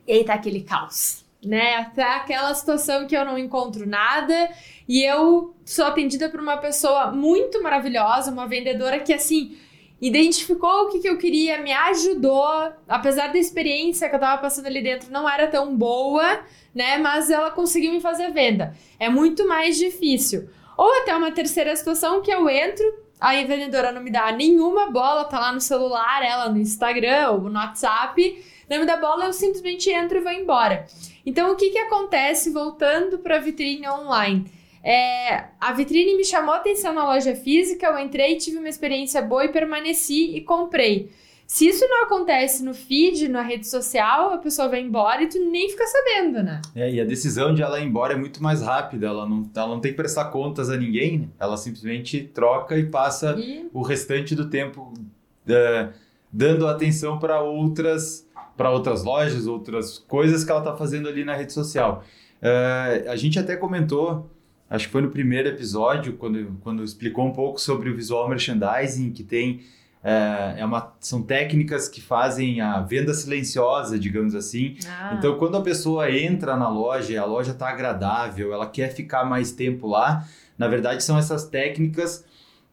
e 0.06 0.24
tá 0.24 0.34
aquele 0.34 0.62
caos, 0.62 1.24
né? 1.44 1.76
Até 1.76 2.02
aquela 2.02 2.54
situação 2.54 3.06
que 3.06 3.16
eu 3.16 3.24
não 3.24 3.36
encontro 3.36 3.86
nada 3.86 4.50
e 4.88 5.02
eu 5.02 5.54
sou 5.64 5.84
atendida 5.84 6.28
por 6.28 6.38
uma 6.38 6.58
pessoa 6.58 7.10
muito 7.10 7.60
maravilhosa, 7.60 8.30
uma 8.30 8.46
vendedora 8.46 9.00
que 9.00 9.12
assim 9.12 9.58
identificou 10.00 10.84
o 10.84 10.88
que, 10.88 11.00
que 11.00 11.08
eu 11.08 11.16
queria, 11.16 11.60
me 11.60 11.72
ajudou, 11.72 12.72
apesar 12.86 13.32
da 13.32 13.38
experiência 13.38 14.08
que 14.08 14.14
eu 14.14 14.20
tava 14.20 14.40
passando 14.40 14.66
ali 14.66 14.82
dentro 14.82 15.10
não 15.10 15.28
era 15.28 15.46
tão 15.46 15.74
boa, 15.76 16.40
né? 16.74 16.98
Mas 16.98 17.30
ela 17.30 17.50
conseguiu 17.50 17.92
me 17.92 18.00
fazer 18.00 18.30
venda. 18.30 18.74
É 18.98 19.08
muito 19.08 19.48
mais 19.48 19.78
difícil. 19.78 20.48
Ou 20.76 21.00
até 21.00 21.16
uma 21.16 21.32
terceira 21.32 21.74
situação 21.74 22.20
que 22.20 22.30
eu 22.30 22.48
entro, 22.48 22.84
a 23.18 23.32
vendedora 23.32 23.90
não 23.90 24.02
me 24.02 24.10
dá 24.10 24.30
nenhuma 24.32 24.90
bola, 24.90 25.24
tá 25.24 25.40
lá 25.40 25.50
no 25.50 25.60
celular, 25.60 26.22
ela 26.22 26.50
no 26.50 26.58
Instagram 26.58 27.30
ou 27.30 27.40
no 27.40 27.58
WhatsApp, 27.58 28.44
não 28.68 28.80
me 28.80 28.84
dá 28.84 28.98
bola, 28.98 29.24
eu 29.24 29.32
simplesmente 29.32 29.88
entro 29.90 30.18
e 30.18 30.20
vou 30.20 30.32
embora. 30.32 30.86
Então, 31.24 31.50
o 31.50 31.56
que 31.56 31.70
que 31.70 31.78
acontece 31.78 32.50
voltando 32.50 33.18
para 33.18 33.36
a 33.36 33.40
vitrine 33.40 33.88
online? 33.88 34.44
É, 34.88 35.46
a 35.60 35.72
vitrine 35.72 36.16
me 36.16 36.24
chamou 36.24 36.54
a 36.54 36.58
atenção 36.58 36.94
na 36.94 37.04
loja 37.04 37.34
física, 37.34 37.86
eu 37.86 37.98
entrei, 37.98 38.36
tive 38.36 38.58
uma 38.58 38.68
experiência 38.68 39.20
boa 39.20 39.44
e 39.44 39.48
permaneci 39.48 40.36
e 40.36 40.40
comprei. 40.42 41.10
Se 41.44 41.66
isso 41.66 41.84
não 41.88 42.04
acontece 42.04 42.64
no 42.64 42.72
feed, 42.72 43.26
na 43.26 43.42
rede 43.42 43.66
social, 43.66 44.32
a 44.32 44.38
pessoa 44.38 44.68
vai 44.68 44.80
embora 44.80 45.24
e 45.24 45.28
tu 45.28 45.40
nem 45.40 45.68
fica 45.68 45.84
sabendo, 45.88 46.40
né? 46.40 46.62
É, 46.72 46.88
e 46.88 47.00
a 47.00 47.04
decisão 47.04 47.52
de 47.52 47.62
ela 47.62 47.80
ir 47.80 47.84
embora 47.84 48.14
é 48.14 48.16
muito 48.16 48.40
mais 48.40 48.62
rápida. 48.62 49.08
Ela 49.08 49.28
não, 49.28 49.50
ela 49.56 49.68
não 49.68 49.80
tem 49.80 49.90
que 49.90 49.96
prestar 49.96 50.26
contas 50.26 50.70
a 50.70 50.76
ninguém, 50.76 51.18
né? 51.18 51.28
Ela 51.40 51.56
simplesmente 51.56 52.22
troca 52.22 52.78
e 52.78 52.86
passa 52.86 53.34
e... 53.36 53.68
o 53.72 53.82
restante 53.82 54.36
do 54.36 54.48
tempo 54.48 54.92
uh, 54.92 55.92
dando 56.32 56.64
atenção 56.68 57.18
para 57.18 57.40
outras 57.40 58.24
para 58.56 58.70
outras 58.70 59.02
lojas, 59.02 59.48
outras 59.48 59.98
coisas 59.98 60.44
que 60.44 60.50
ela 60.50 60.60
está 60.60 60.76
fazendo 60.76 61.08
ali 61.08 61.24
na 61.24 61.34
rede 61.34 61.52
social. 61.52 62.04
Uh, 62.40 63.10
a 63.10 63.16
gente 63.16 63.38
até 63.38 63.56
comentou 63.56 64.30
acho 64.68 64.86
que 64.86 64.92
foi 64.92 65.02
no 65.02 65.10
primeiro 65.10 65.48
episódio, 65.48 66.14
quando, 66.14 66.58
quando 66.62 66.82
explicou 66.82 67.26
um 67.26 67.32
pouco 67.32 67.60
sobre 67.60 67.90
o 67.90 67.96
visual 67.96 68.28
merchandising, 68.28 69.12
que 69.12 69.22
tem. 69.22 69.60
É, 70.02 70.60
é 70.60 70.64
uma, 70.64 70.94
são 71.00 71.20
técnicas 71.20 71.88
que 71.88 72.00
fazem 72.00 72.60
a 72.60 72.80
venda 72.80 73.12
silenciosa, 73.12 73.98
digamos 73.98 74.36
assim. 74.36 74.76
Ah. 74.86 75.16
Então, 75.18 75.36
quando 75.36 75.56
a 75.56 75.60
pessoa 75.60 76.10
entra 76.10 76.56
na 76.56 76.68
loja, 76.68 77.20
a 77.20 77.24
loja 77.24 77.50
está 77.50 77.68
agradável, 77.68 78.52
ela 78.52 78.68
quer 78.68 78.94
ficar 78.94 79.24
mais 79.24 79.50
tempo 79.50 79.88
lá, 79.88 80.24
na 80.56 80.68
verdade, 80.68 81.02
são 81.02 81.18
essas 81.18 81.48
técnicas 81.48 82.24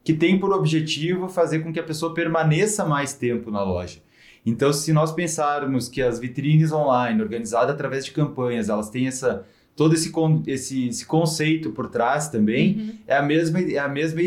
que 0.04 0.12
têm 0.12 0.38
por 0.38 0.52
objetivo 0.52 1.28
fazer 1.28 1.60
com 1.60 1.72
que 1.72 1.80
a 1.80 1.82
pessoa 1.82 2.14
permaneça 2.14 2.84
mais 2.84 3.14
tempo 3.14 3.50
na 3.50 3.62
loja. 3.62 4.00
Então, 4.46 4.72
se 4.72 4.92
nós 4.92 5.10
pensarmos 5.10 5.88
que 5.88 6.02
as 6.02 6.18
vitrines 6.18 6.70
online, 6.70 7.22
organizadas 7.22 7.74
através 7.74 8.04
de 8.04 8.12
campanhas, 8.12 8.68
elas 8.68 8.90
têm 8.90 9.06
essa 9.06 9.46
todo 9.76 9.94
esse, 9.94 10.12
esse, 10.46 10.88
esse 10.88 11.06
conceito 11.06 11.70
por 11.70 11.88
trás 11.88 12.28
também 12.28 12.76
uhum. 12.76 12.98
é 13.06 13.16
a 13.16 13.22
mesma 13.22 13.60
é 13.60 13.78
a 13.78 13.88
mesma 13.88 14.20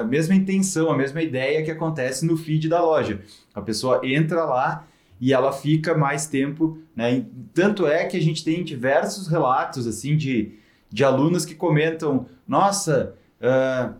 a 0.00 0.04
mesma 0.04 0.34
intenção, 0.34 0.90
a 0.90 0.96
mesma 0.96 1.22
ideia 1.22 1.62
que 1.62 1.70
acontece 1.70 2.24
no 2.24 2.36
feed 2.36 2.68
da 2.68 2.82
loja. 2.82 3.20
A 3.54 3.60
pessoa 3.60 4.00
entra 4.02 4.44
lá 4.44 4.86
e 5.20 5.32
ela 5.32 5.52
fica 5.52 5.94
mais 5.96 6.26
tempo, 6.26 6.78
né? 6.96 7.26
Tanto 7.52 7.86
é 7.86 8.04
que 8.06 8.16
a 8.16 8.22
gente 8.22 8.44
tem 8.44 8.62
diversos 8.64 9.28
relatos 9.28 9.86
assim 9.86 10.16
de, 10.16 10.52
de 10.90 11.04
alunos 11.04 11.44
que 11.44 11.54
comentam: 11.54 12.26
nossa, 12.46 13.14
uh, 13.40 13.94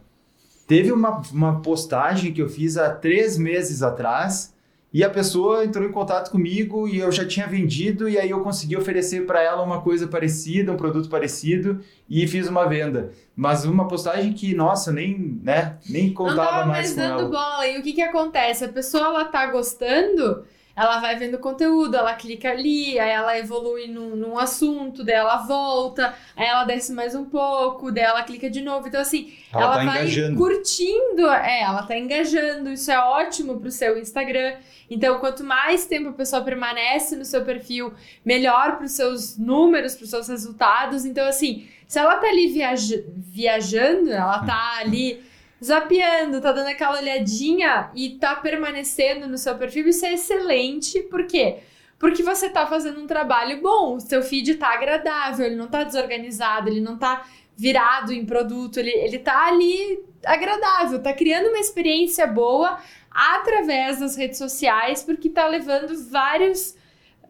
teve 0.66 0.92
uma, 0.92 1.20
uma 1.32 1.60
postagem 1.60 2.32
que 2.32 2.40
eu 2.40 2.48
fiz 2.48 2.76
há 2.76 2.90
três 2.90 3.36
meses 3.36 3.82
atrás 3.82 4.54
e 4.92 5.04
a 5.04 5.10
pessoa 5.10 5.64
entrou 5.64 5.86
em 5.86 5.92
contato 5.92 6.30
comigo 6.30 6.88
e 6.88 6.98
eu 6.98 7.12
já 7.12 7.26
tinha 7.26 7.46
vendido, 7.46 8.08
e 8.08 8.18
aí 8.18 8.30
eu 8.30 8.40
consegui 8.40 8.76
oferecer 8.76 9.26
para 9.26 9.42
ela 9.42 9.62
uma 9.62 9.82
coisa 9.82 10.08
parecida, 10.08 10.72
um 10.72 10.76
produto 10.76 11.10
parecido, 11.10 11.80
e 12.08 12.26
fiz 12.26 12.48
uma 12.48 12.66
venda. 12.66 13.12
Mas 13.36 13.64
uma 13.64 13.86
postagem 13.86 14.32
que, 14.32 14.54
nossa, 14.54 14.90
nem, 14.90 15.38
né, 15.42 15.76
nem 15.88 16.12
contava 16.12 16.60
Não 16.60 16.68
mais, 16.68 16.94
mais 16.94 16.96
dando 16.96 17.20
ela. 17.20 17.28
bola. 17.28 17.66
E 17.66 17.78
o 17.78 17.82
que 17.82 17.92
que 17.92 18.02
acontece? 18.02 18.64
A 18.64 18.68
pessoa, 18.68 19.04
ela 19.04 19.24
tá 19.26 19.46
gostando 19.46 20.44
ela 20.78 21.00
vai 21.00 21.16
vendo 21.16 21.38
conteúdo, 21.38 21.96
ela 21.96 22.14
clica 22.14 22.50
ali, 22.50 23.00
aí 23.00 23.10
ela 23.10 23.36
evolui 23.36 23.88
num, 23.88 24.14
num 24.14 24.38
assunto, 24.38 25.02
daí 25.02 25.16
ela 25.16 25.38
volta, 25.38 26.14
aí 26.36 26.46
ela 26.46 26.62
desce 26.62 26.92
mais 26.92 27.16
um 27.16 27.24
pouco, 27.24 27.90
daí 27.90 28.04
ela 28.04 28.22
clica 28.22 28.48
de 28.48 28.60
novo. 28.60 28.86
Então, 28.86 29.00
assim, 29.00 29.34
ela, 29.52 29.64
ela 29.64 29.76
tá 29.78 29.84
vai 29.84 30.02
engajando. 30.02 30.38
curtindo, 30.38 31.26
é, 31.26 31.62
ela 31.62 31.82
tá 31.82 31.98
engajando, 31.98 32.70
isso 32.70 32.92
é 32.92 32.98
ótimo 33.00 33.58
pro 33.58 33.72
seu 33.72 33.98
Instagram. 33.98 34.54
Então, 34.88 35.18
quanto 35.18 35.42
mais 35.42 35.84
tempo 35.84 36.10
a 36.10 36.12
pessoa 36.12 36.42
permanece 36.42 37.16
no 37.16 37.24
seu 37.24 37.44
perfil, 37.44 37.92
melhor 38.24 38.76
pros 38.78 38.92
seus 38.92 39.36
números, 39.36 39.96
pros 39.96 40.10
seus 40.10 40.28
resultados. 40.28 41.04
Então, 41.04 41.26
assim, 41.26 41.66
se 41.88 41.98
ela 41.98 42.18
tá 42.18 42.28
ali 42.28 42.46
viaja 42.46 43.02
viajando, 43.16 44.12
ela 44.12 44.44
tá 44.44 44.78
ali 44.78 45.26
zapeando, 45.62 46.40
tá 46.40 46.52
dando 46.52 46.68
aquela 46.68 46.98
olhadinha 46.98 47.90
e 47.94 48.10
tá 48.10 48.36
permanecendo 48.36 49.26
no 49.26 49.36
seu 49.36 49.56
perfil, 49.56 49.88
isso 49.88 50.06
é 50.06 50.14
excelente. 50.14 51.00
Por 51.02 51.26
quê? 51.26 51.58
Porque 51.98 52.22
você 52.22 52.48
tá 52.48 52.66
fazendo 52.66 53.00
um 53.00 53.06
trabalho 53.06 53.60
bom, 53.60 53.96
o 53.96 54.00
seu 54.00 54.22
feed 54.22 54.54
tá 54.54 54.72
agradável, 54.74 55.46
ele 55.46 55.56
não 55.56 55.66
tá 55.66 55.82
desorganizado, 55.82 56.68
ele 56.68 56.80
não 56.80 56.96
tá 56.96 57.26
virado 57.56 58.12
em 58.12 58.24
produto, 58.24 58.78
ele, 58.78 58.90
ele 58.90 59.18
tá 59.18 59.46
ali 59.46 60.04
agradável, 60.24 61.02
tá 61.02 61.12
criando 61.12 61.48
uma 61.48 61.58
experiência 61.58 62.24
boa 62.24 62.78
através 63.10 63.98
das 63.98 64.16
redes 64.16 64.38
sociais, 64.38 65.02
porque 65.02 65.28
tá 65.28 65.48
levando 65.48 65.92
vários 66.08 66.76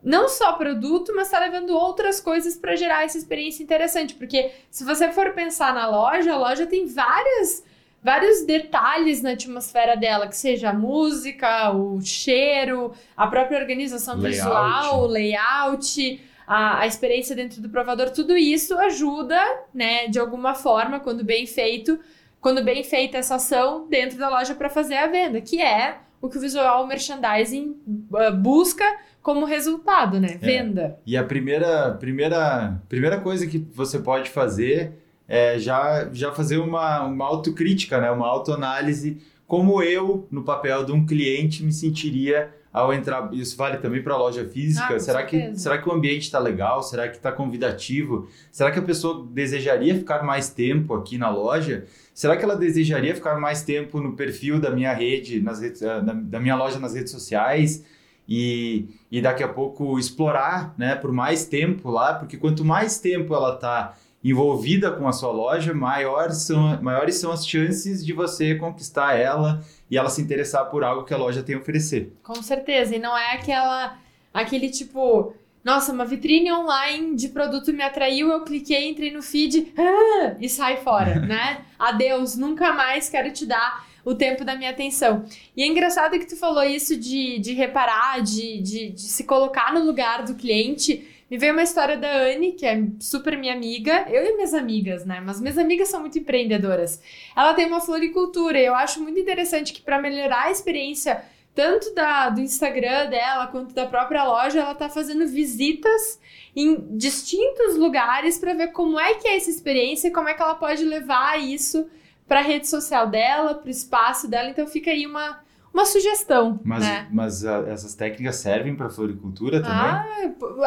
não 0.02 0.28
só 0.28 0.52
produto, 0.52 1.12
mas 1.16 1.26
está 1.26 1.40
levando 1.40 1.70
outras 1.70 2.20
coisas 2.20 2.56
para 2.56 2.76
gerar 2.76 3.04
essa 3.04 3.18
experiência 3.18 3.62
interessante. 3.62 4.14
Porque 4.14 4.52
se 4.70 4.84
você 4.84 5.10
for 5.10 5.32
pensar 5.32 5.74
na 5.74 5.88
loja, 5.88 6.32
a 6.32 6.38
loja 6.38 6.66
tem 6.66 6.86
várias 6.86 7.64
vários 8.02 8.44
detalhes 8.44 9.22
na 9.22 9.32
atmosfera 9.32 9.96
dela, 9.96 10.28
que 10.28 10.36
seja 10.36 10.70
a 10.70 10.72
música, 10.72 11.72
o 11.72 12.00
cheiro, 12.00 12.92
a 13.16 13.26
própria 13.26 13.58
organização 13.58 14.16
layout. 14.16 14.36
visual, 14.36 15.02
o 15.02 15.06
layout, 15.06 16.20
a, 16.46 16.80
a 16.80 16.86
experiência 16.86 17.34
dentro 17.34 17.60
do 17.60 17.68
provador, 17.68 18.10
tudo 18.10 18.36
isso 18.36 18.78
ajuda, 18.78 19.40
né, 19.74 20.06
de 20.08 20.18
alguma 20.18 20.54
forma, 20.54 21.00
quando 21.00 21.24
bem 21.24 21.46
feito, 21.46 21.98
quando 22.40 22.64
bem 22.64 22.84
feita 22.84 23.18
essa 23.18 23.34
ação 23.34 23.86
dentro 23.88 24.18
da 24.18 24.28
loja 24.28 24.54
para 24.54 24.70
fazer 24.70 24.96
a 24.96 25.06
venda, 25.06 25.40
que 25.40 25.60
é 25.60 25.98
o 26.20 26.28
que 26.28 26.38
o 26.38 26.40
visual 26.40 26.86
merchandising 26.86 27.76
uh, 27.86 28.34
busca 28.34 28.84
como 29.22 29.44
resultado, 29.44 30.20
né? 30.20 30.32
É. 30.32 30.38
Venda. 30.38 30.98
E 31.06 31.16
a 31.16 31.24
primeira, 31.24 31.92
primeira, 31.92 32.80
primeira 32.88 33.20
coisa 33.20 33.46
que 33.46 33.58
você 33.58 33.98
pode 33.98 34.30
fazer 34.30 34.94
é, 35.28 35.58
já, 35.58 36.08
já 36.12 36.32
fazer 36.32 36.56
uma, 36.56 37.04
uma 37.04 37.26
autocrítica, 37.26 38.00
né? 38.00 38.10
uma 38.10 38.26
autoanálise, 38.26 39.18
como 39.46 39.82
eu, 39.82 40.26
no 40.30 40.42
papel 40.42 40.84
de 40.84 40.92
um 40.92 41.04
cliente, 41.04 41.62
me 41.62 41.72
sentiria 41.72 42.50
ao 42.72 42.92
entrar. 42.92 43.32
Isso 43.32 43.56
vale 43.56 43.78
também 43.78 44.02
para 44.02 44.14
a 44.14 44.18
loja 44.18 44.46
física. 44.46 44.96
Ah, 44.96 45.00
será, 45.00 45.22
que, 45.24 45.54
será 45.56 45.78
que 45.78 45.88
o 45.88 45.92
ambiente 45.92 46.22
está 46.22 46.38
legal? 46.38 46.82
Será 46.82 47.08
que 47.08 47.16
está 47.16 47.30
convidativo? 47.30 48.28
Será 48.50 48.70
que 48.70 48.78
a 48.78 48.82
pessoa 48.82 49.26
desejaria 49.30 49.94
ficar 49.94 50.22
mais 50.22 50.48
tempo 50.48 50.94
aqui 50.94 51.18
na 51.18 51.28
loja? 51.28 51.84
Será 52.14 52.36
que 52.36 52.44
ela 52.44 52.56
desejaria 52.56 53.14
ficar 53.14 53.38
mais 53.38 53.62
tempo 53.62 54.00
no 54.00 54.14
perfil 54.14 54.60
da 54.60 54.70
minha 54.70 54.92
rede, 54.92 55.40
nas 55.40 55.60
redes, 55.60 55.80
da, 55.80 56.00
da 56.00 56.40
minha 56.40 56.56
loja 56.56 56.78
nas 56.78 56.94
redes 56.94 57.12
sociais? 57.12 57.84
E, 58.28 58.86
e 59.10 59.22
daqui 59.22 59.42
a 59.42 59.48
pouco 59.48 59.98
explorar 59.98 60.74
né, 60.76 60.94
por 60.94 61.10
mais 61.10 61.46
tempo 61.46 61.90
lá, 61.90 62.12
porque 62.12 62.36
quanto 62.36 62.62
mais 62.62 62.98
tempo 62.98 63.34
ela 63.34 63.54
está 63.54 63.96
envolvida 64.22 64.90
com 64.90 65.06
a 65.06 65.12
sua 65.12 65.30
loja, 65.30 65.72
maior 65.72 66.30
são, 66.32 66.80
maiores 66.82 67.16
são 67.16 67.30
as 67.30 67.46
chances 67.46 68.04
de 68.04 68.12
você 68.12 68.54
conquistar 68.56 69.14
ela 69.14 69.62
e 69.90 69.96
ela 69.96 70.10
se 70.10 70.20
interessar 70.20 70.66
por 70.66 70.82
algo 70.82 71.04
que 71.04 71.14
a 71.14 71.16
loja 71.16 71.42
tem 71.42 71.54
a 71.54 71.58
oferecer. 71.58 72.12
Com 72.22 72.42
certeza, 72.42 72.96
e 72.96 72.98
não 72.98 73.16
é 73.16 73.32
aquela 73.32 73.96
aquele 74.32 74.70
tipo, 74.70 75.34
nossa, 75.64 75.92
uma 75.92 76.04
vitrine 76.04 76.52
online 76.52 77.14
de 77.14 77.28
produto 77.28 77.72
me 77.72 77.82
atraiu, 77.82 78.30
eu 78.30 78.42
cliquei, 78.42 78.88
entrei 78.88 79.10
no 79.10 79.22
feed 79.22 79.72
ah, 79.76 80.36
e 80.40 80.48
sai 80.48 80.78
fora, 80.78 81.16
né? 81.26 81.64
Adeus, 81.78 82.36
nunca 82.36 82.72
mais 82.72 83.08
quero 83.08 83.32
te 83.32 83.46
dar 83.46 83.86
o 84.04 84.14
tempo 84.14 84.44
da 84.44 84.56
minha 84.56 84.70
atenção. 84.70 85.24
E 85.56 85.62
é 85.62 85.66
engraçado 85.66 86.18
que 86.18 86.26
tu 86.26 86.36
falou 86.36 86.62
isso 86.62 86.96
de, 86.96 87.38
de 87.38 87.52
reparar, 87.52 88.22
de, 88.22 88.60
de, 88.62 88.90
de 88.90 89.02
se 89.02 89.24
colocar 89.24 89.72
no 89.72 89.84
lugar 89.84 90.24
do 90.24 90.34
cliente. 90.34 91.06
Me 91.30 91.36
veio 91.36 91.52
uma 91.52 91.62
história 91.62 91.96
da 91.96 92.10
Anne, 92.22 92.52
que 92.52 92.64
é 92.64 92.82
super 92.98 93.36
minha 93.36 93.52
amiga, 93.52 94.06
eu 94.08 94.24
e 94.24 94.34
minhas 94.34 94.54
amigas, 94.54 95.04
né? 95.04 95.20
Mas 95.24 95.40
minhas 95.40 95.58
amigas 95.58 95.88
são 95.88 96.00
muito 96.00 96.18
empreendedoras. 96.18 97.02
Ela 97.36 97.52
tem 97.52 97.66
uma 97.66 97.80
floricultura 97.80 98.58
e 98.58 98.64
eu 98.64 98.74
acho 98.74 99.02
muito 99.02 99.20
interessante 99.20 99.74
que 99.74 99.82
para 99.82 100.00
melhorar 100.00 100.44
a 100.44 100.50
experiência 100.50 101.22
tanto 101.54 101.92
da, 101.92 102.30
do 102.30 102.40
Instagram 102.40 103.10
dela 103.10 103.48
quanto 103.48 103.74
da 103.74 103.84
própria 103.84 104.24
loja, 104.24 104.60
ela 104.60 104.74
tá 104.74 104.88
fazendo 104.88 105.26
visitas 105.26 106.18
em 106.54 106.96
distintos 106.96 107.76
lugares 107.76 108.38
para 108.38 108.54
ver 108.54 108.68
como 108.68 108.98
é 108.98 109.14
que 109.14 109.26
é 109.26 109.36
essa 109.36 109.50
experiência 109.50 110.08
e 110.08 110.12
como 110.12 110.28
é 110.28 110.34
que 110.34 110.40
ela 110.40 110.54
pode 110.54 110.84
levar 110.84 111.38
isso 111.38 111.90
para 112.28 112.40
a 112.40 112.42
rede 112.44 112.68
social 112.68 113.08
dela, 113.08 113.54
para 113.54 113.66
o 113.66 113.70
espaço 113.70 114.28
dela. 114.28 114.48
Então 114.48 114.66
fica 114.66 114.92
aí 114.92 115.04
uma 115.04 115.40
uma 115.78 115.86
sugestão. 115.86 116.60
Mas, 116.64 116.82
né? 116.82 117.06
mas 117.10 117.44
a, 117.44 117.58
ah, 117.58 117.68
essas 117.68 117.94
técnicas 117.94 118.36
servem 118.36 118.74
para 118.74 118.90
floricultura 118.90 119.62
também? 119.62 119.76
Ah, 119.76 120.06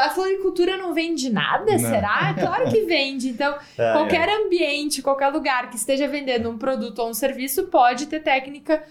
a 0.05 0.09
floricultura 0.09 0.77
não 0.77 0.93
vende 0.93 1.29
nada, 1.29 1.71
não. 1.71 1.79
será? 1.79 2.33
Claro 2.41 2.69
que 2.69 2.81
vende. 2.85 3.29
Então, 3.29 3.55
é, 3.77 3.93
qualquer 3.93 4.27
é. 4.27 4.35
ambiente, 4.35 5.01
qualquer 5.01 5.29
lugar 5.29 5.69
que 5.69 5.75
esteja 5.75 6.07
vendendo 6.07 6.49
um 6.49 6.57
produto 6.57 6.99
ou 6.99 7.09
um 7.09 7.13
serviço 7.13 7.63
pode 7.67 8.07
ter 8.07 8.21
técnica 8.21 8.83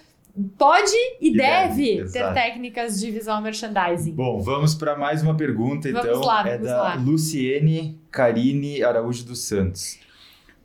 pode 0.57 0.95
e, 1.21 1.29
e 1.29 1.37
deve, 1.37 1.97
deve 1.97 2.13
ter 2.13 2.33
técnicas 2.33 3.01
de 3.01 3.11
visual 3.11 3.43
merchandising. 3.43 4.13
Bom, 4.13 4.41
vamos 4.41 4.75
para 4.75 4.97
mais 4.97 5.23
uma 5.23 5.37
pergunta, 5.37 5.91
vamos 5.91 6.09
então. 6.09 6.21
Lá, 6.21 6.49
é 6.49 6.59
da 6.59 6.83
lá. 6.83 6.95
Luciene 6.95 7.99
Carine 8.11 8.83
Araújo 8.83 9.25
dos 9.25 9.45
Santos. 9.45 9.99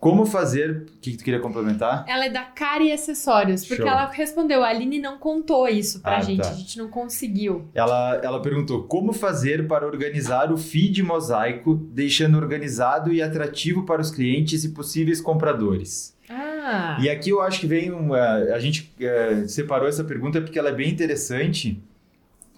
Como 0.05 0.23
fazer. 0.23 0.85
O 0.97 0.99
que, 1.01 1.17
tu 1.17 1.23
queria 1.23 1.39
complementar? 1.39 2.05
Ela 2.07 2.25
é 2.25 2.29
da 2.29 2.43
Cari 2.43 2.91
Acessórios, 2.91 3.65
porque 3.65 3.81
Show. 3.81 3.91
ela 3.91 4.05
respondeu. 4.11 4.63
A 4.63 4.67
Aline 4.67 4.99
não 4.99 5.17
contou 5.17 5.67
isso 5.67 5.99
pra 5.99 6.17
Ah, 6.17 6.21
gente, 6.21 6.43
tá. 6.43 6.49
a 6.51 6.53
gente 6.53 6.77
não 6.77 6.89
conseguiu. 6.89 7.65
Ela, 7.73 8.21
ela 8.23 8.39
perguntou 8.39 8.83
como 8.83 9.11
fazer 9.11 9.67
para 9.67 9.83
organizar 9.83 10.51
o 10.51 10.57
feed 10.57 11.01
mosaico, 11.01 11.73
deixando 11.91 12.37
organizado 12.37 13.11
e 13.11 13.19
atrativo 13.19 13.83
para 13.83 13.99
os 13.99 14.11
clientes 14.11 14.63
e 14.63 14.69
possíveis 14.69 15.19
compradores. 15.19 16.15
Ah, 16.29 16.99
E 17.01 17.09
aqui 17.09 17.31
eu 17.31 17.41
acho 17.41 17.59
que 17.59 17.65
vem 17.65 17.89
uma. 17.91 18.19
A 18.53 18.59
gente 18.59 18.93
eh, 18.99 19.45
separou 19.47 19.89
essa 19.89 20.03
pergunta 20.03 20.39
porque 20.39 20.59
ela 20.59 20.69
é 20.69 20.75
bem 20.75 20.91
interessante. 20.91 21.81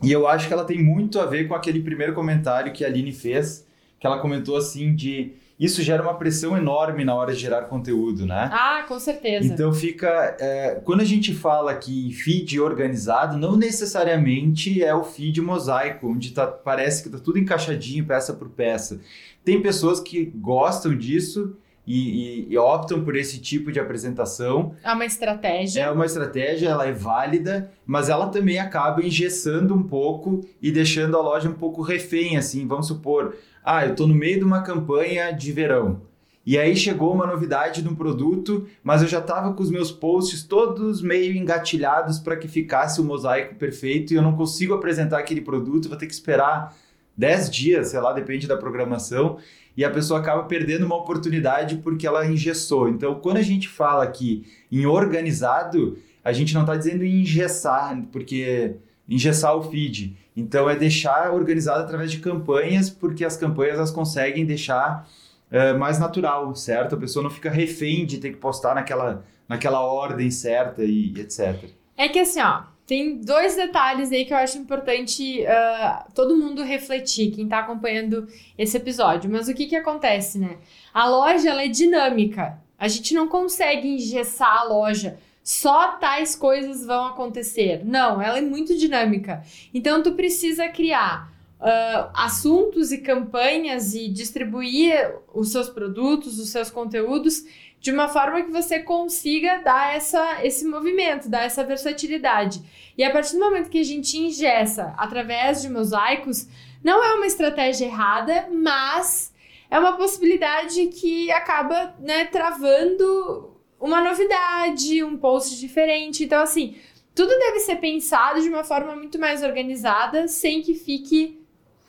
E 0.03 0.11
eu 0.11 0.27
acho 0.27 0.49
que 0.49 0.53
ela 0.53 0.65
tem 0.65 0.83
muito 0.83 1.17
a 1.17 1.25
ver 1.25 1.47
com 1.47 1.55
aquele 1.55 1.79
primeiro 1.79 2.13
comentário 2.13 2.73
que 2.73 2.83
a 2.83 2.87
Aline 2.89 3.13
fez, 3.13 3.65
que 3.97 4.05
ela 4.05 4.19
comentou 4.19 4.57
assim 4.57 4.93
de 4.93 5.31
isso 5.59 5.81
gera 5.81 6.03
uma 6.03 6.13
pressão 6.13 6.55
enorme 6.55 7.03
na 7.03 7.15
hora 7.15 7.33
de 7.33 7.39
gerar 7.39 7.63
conteúdo, 7.63 8.25
né? 8.25 8.49
ah 8.51 8.85
com 8.87 8.99
certeza. 8.99 9.45
Então 9.53 9.73
fica. 9.73 10.35
é, 10.39 10.79
quando 10.83 11.01
a 11.01 11.05
gente 11.05 11.33
fala 11.33 11.71
aqui 11.71 12.07
em 12.07 12.11
feed 12.11 12.59
organizado, 12.59 13.37
não 13.37 13.55
necessariamente 13.55 14.83
é 14.83 14.93
o 14.93 15.03
feed 15.03 15.41
mosaico, 15.41 16.07
onde 16.09 16.31
tá, 16.31 16.45
parece 16.47 17.03
que 17.03 17.09
tá 17.09 17.17
tudo 17.17 17.39
encaixadinho, 17.39 18.05
peça 18.05 18.33
por 18.33 18.49
peça. 18.49 18.99
Tem 19.43 19.61
pessoas 19.61 19.99
que 19.99 20.25
gostam 20.35 20.95
disso 20.95 21.55
e, 21.85 22.45
e- 22.49 22.53
e 22.53 22.57
optam 22.57 23.01
por 23.03 23.15
esse 23.15 23.39
tipo 23.39 23.71
de 23.71 23.79
apresentação. 23.79 24.75
É 24.83 24.91
uma 24.91 25.05
estratégia. 25.05 25.81
É 25.83 25.89
uma 25.89 26.05
estratégia, 26.05 26.67
ela 26.69 26.85
é 26.85 26.91
válida, 26.91 27.71
mas 27.85 28.09
ela 28.09 28.27
também 28.27 28.59
acaba 28.59 29.01
engessando 29.03 29.73
um 29.73 29.83
pouco 29.83 30.41
e 30.61 30.69
deixando 30.71 31.17
a 31.17 31.21
loja 31.21 31.47
um 31.49 31.53
pouco 31.53 31.81
refém, 31.81 32.35
assim. 32.37 32.67
Vamos 32.67 32.87
supor, 32.87 33.35
ah, 33.69 33.85
eu 33.85 33.91
estou 33.91 34.07
no 34.07 34.15
meio 34.15 34.39
de 34.39 34.45
uma 34.45 34.61
campanha 34.61 35.29
de 35.31 35.51
verão. 35.51 36.01
E 36.45 36.57
aí 36.57 36.73
chegou 36.73 37.13
uma 37.13 37.27
novidade 37.27 37.81
de 37.81 37.89
um 37.89 37.93
produto, 37.93 38.65
mas 38.81 39.01
eu 39.01 39.09
já 39.09 39.19
estava 39.19 39.53
com 39.53 39.61
os 39.61 39.69
meus 39.69 39.91
posts 39.91 40.41
todos 40.43 41.01
meio 41.01 41.35
engatilhados 41.35 42.17
para 42.17 42.37
que 42.37 42.47
ficasse 42.47 43.01
o 43.01 43.03
mosaico 43.03 43.55
perfeito 43.55 44.13
e 44.13 44.15
eu 44.15 44.21
não 44.21 44.37
consigo 44.37 44.73
apresentar 44.73 45.19
aquele 45.19 45.41
produto, 45.41 45.89
vou 45.89 45.97
ter 45.97 46.07
que 46.07 46.13
esperar 46.13 46.73
10 47.17 47.49
dias, 47.49 47.89
sei 47.89 47.99
lá, 47.99 48.13
depende 48.13 48.47
da 48.47 48.55
programação, 48.55 49.37
e 49.75 49.83
a 49.83 49.89
pessoa 49.91 50.21
acaba 50.21 50.43
perdendo 50.43 50.85
uma 50.85 50.95
oportunidade 50.95 51.75
porque 51.79 52.07
ela 52.07 52.25
engessou. 52.25 52.87
Então, 52.87 53.15
quando 53.15 53.35
a 53.35 53.41
gente 53.41 53.67
fala 53.67 54.05
aqui 54.05 54.45
em 54.71 54.85
organizado, 54.85 55.97
a 56.23 56.31
gente 56.31 56.53
não 56.53 56.61
está 56.61 56.77
dizendo 56.77 57.03
em 57.03 57.19
engessar, 57.19 58.01
porque 58.13 58.77
engessar 59.07 59.55
o 59.55 59.63
feed. 59.63 60.17
Então, 60.35 60.69
é 60.69 60.75
deixar 60.75 61.33
organizado 61.33 61.83
através 61.83 62.11
de 62.11 62.19
campanhas, 62.19 62.89
porque 62.89 63.25
as 63.25 63.37
campanhas 63.37 63.77
elas 63.77 63.91
conseguem 63.91 64.45
deixar 64.45 65.07
é, 65.49 65.73
mais 65.73 65.99
natural, 65.99 66.53
certo? 66.55 66.95
A 66.95 66.97
pessoa 66.97 67.23
não 67.23 67.29
fica 67.29 67.49
refém 67.49 68.05
de 68.05 68.17
ter 68.17 68.31
que 68.31 68.37
postar 68.37 68.75
naquela, 68.75 69.25
naquela 69.47 69.81
ordem 69.81 70.29
certa 70.29 70.83
e 70.83 71.13
etc. 71.17 71.69
É 71.95 72.07
que 72.09 72.19
assim, 72.19 72.41
ó, 72.41 72.63
tem 72.87 73.19
dois 73.19 73.55
detalhes 73.55 74.11
aí 74.11 74.23
que 74.23 74.33
eu 74.33 74.37
acho 74.37 74.57
importante 74.57 75.45
ah, 75.45 76.07
todo 76.15 76.37
mundo 76.37 76.63
refletir, 76.63 77.31
quem 77.31 77.47
tá 77.47 77.59
acompanhando 77.59 78.27
esse 78.57 78.77
episódio. 78.77 79.29
Mas 79.29 79.49
o 79.49 79.53
que 79.53 79.67
que 79.67 79.75
acontece, 79.75 80.39
né? 80.39 80.57
A 80.93 81.07
loja, 81.07 81.49
ela 81.49 81.63
é 81.63 81.67
dinâmica. 81.67 82.57
A 82.79 82.87
gente 82.87 83.13
não 83.13 83.27
consegue 83.27 83.87
engessar 83.87 84.61
a 84.61 84.63
loja. 84.63 85.19
Só 85.47 85.93
tais 85.93 86.35
coisas 86.35 86.85
vão 86.85 87.05
acontecer. 87.05 87.81
Não, 87.85 88.21
ela 88.21 88.37
é 88.37 88.41
muito 88.41 88.77
dinâmica. 88.77 89.41
Então, 89.73 90.03
tu 90.03 90.11
precisa 90.11 90.67
criar 90.67 91.31
ah, 91.57 92.11
assuntos 92.13 92.91
e 92.91 92.97
campanhas 92.97 93.95
e 93.95 94.09
distribuir 94.09 95.09
os 95.33 95.53
seus 95.53 95.69
produtos, 95.69 96.37
os 96.37 96.49
seus 96.49 96.69
conteúdos 96.69 97.45
de 97.79 97.93
uma 97.93 98.09
forma 98.09 98.41
que 98.41 98.51
você 98.51 98.81
consiga 98.81 99.59
dar 99.59 99.95
essa, 99.95 100.43
esse 100.43 100.65
movimento, 100.67 101.29
dar 101.29 101.43
essa 101.43 101.63
versatilidade. 101.63 102.61
E 102.97 103.01
a 103.01 103.09
partir 103.09 103.31
do 103.31 103.39
momento 103.39 103.69
que 103.69 103.79
a 103.79 103.85
gente 103.85 104.17
ingessa 104.17 104.93
através 104.97 105.61
de 105.61 105.69
mosaicos, 105.69 106.45
não 106.83 107.01
é 107.01 107.13
uma 107.13 107.25
estratégia 107.25 107.85
errada, 107.85 108.49
mas 108.51 109.33
é 109.71 109.79
uma 109.79 109.95
possibilidade 109.95 110.87
que 110.87 111.31
acaba 111.31 111.95
né, 112.01 112.25
travando 112.25 113.56
uma 113.79 114.01
novidade, 114.01 115.03
um 115.03 115.17
post 115.17 115.59
diferente. 115.59 116.23
Então, 116.23 116.41
assim, 116.41 116.75
tudo 117.15 117.29
deve 117.29 117.59
ser 117.59 117.75
pensado 117.77 118.41
de 118.41 118.49
uma 118.49 118.63
forma 118.63 118.95
muito 118.95 119.19
mais 119.19 119.43
organizada, 119.43 120.27
sem 120.27 120.61
que 120.61 120.73
fique. 120.73 121.39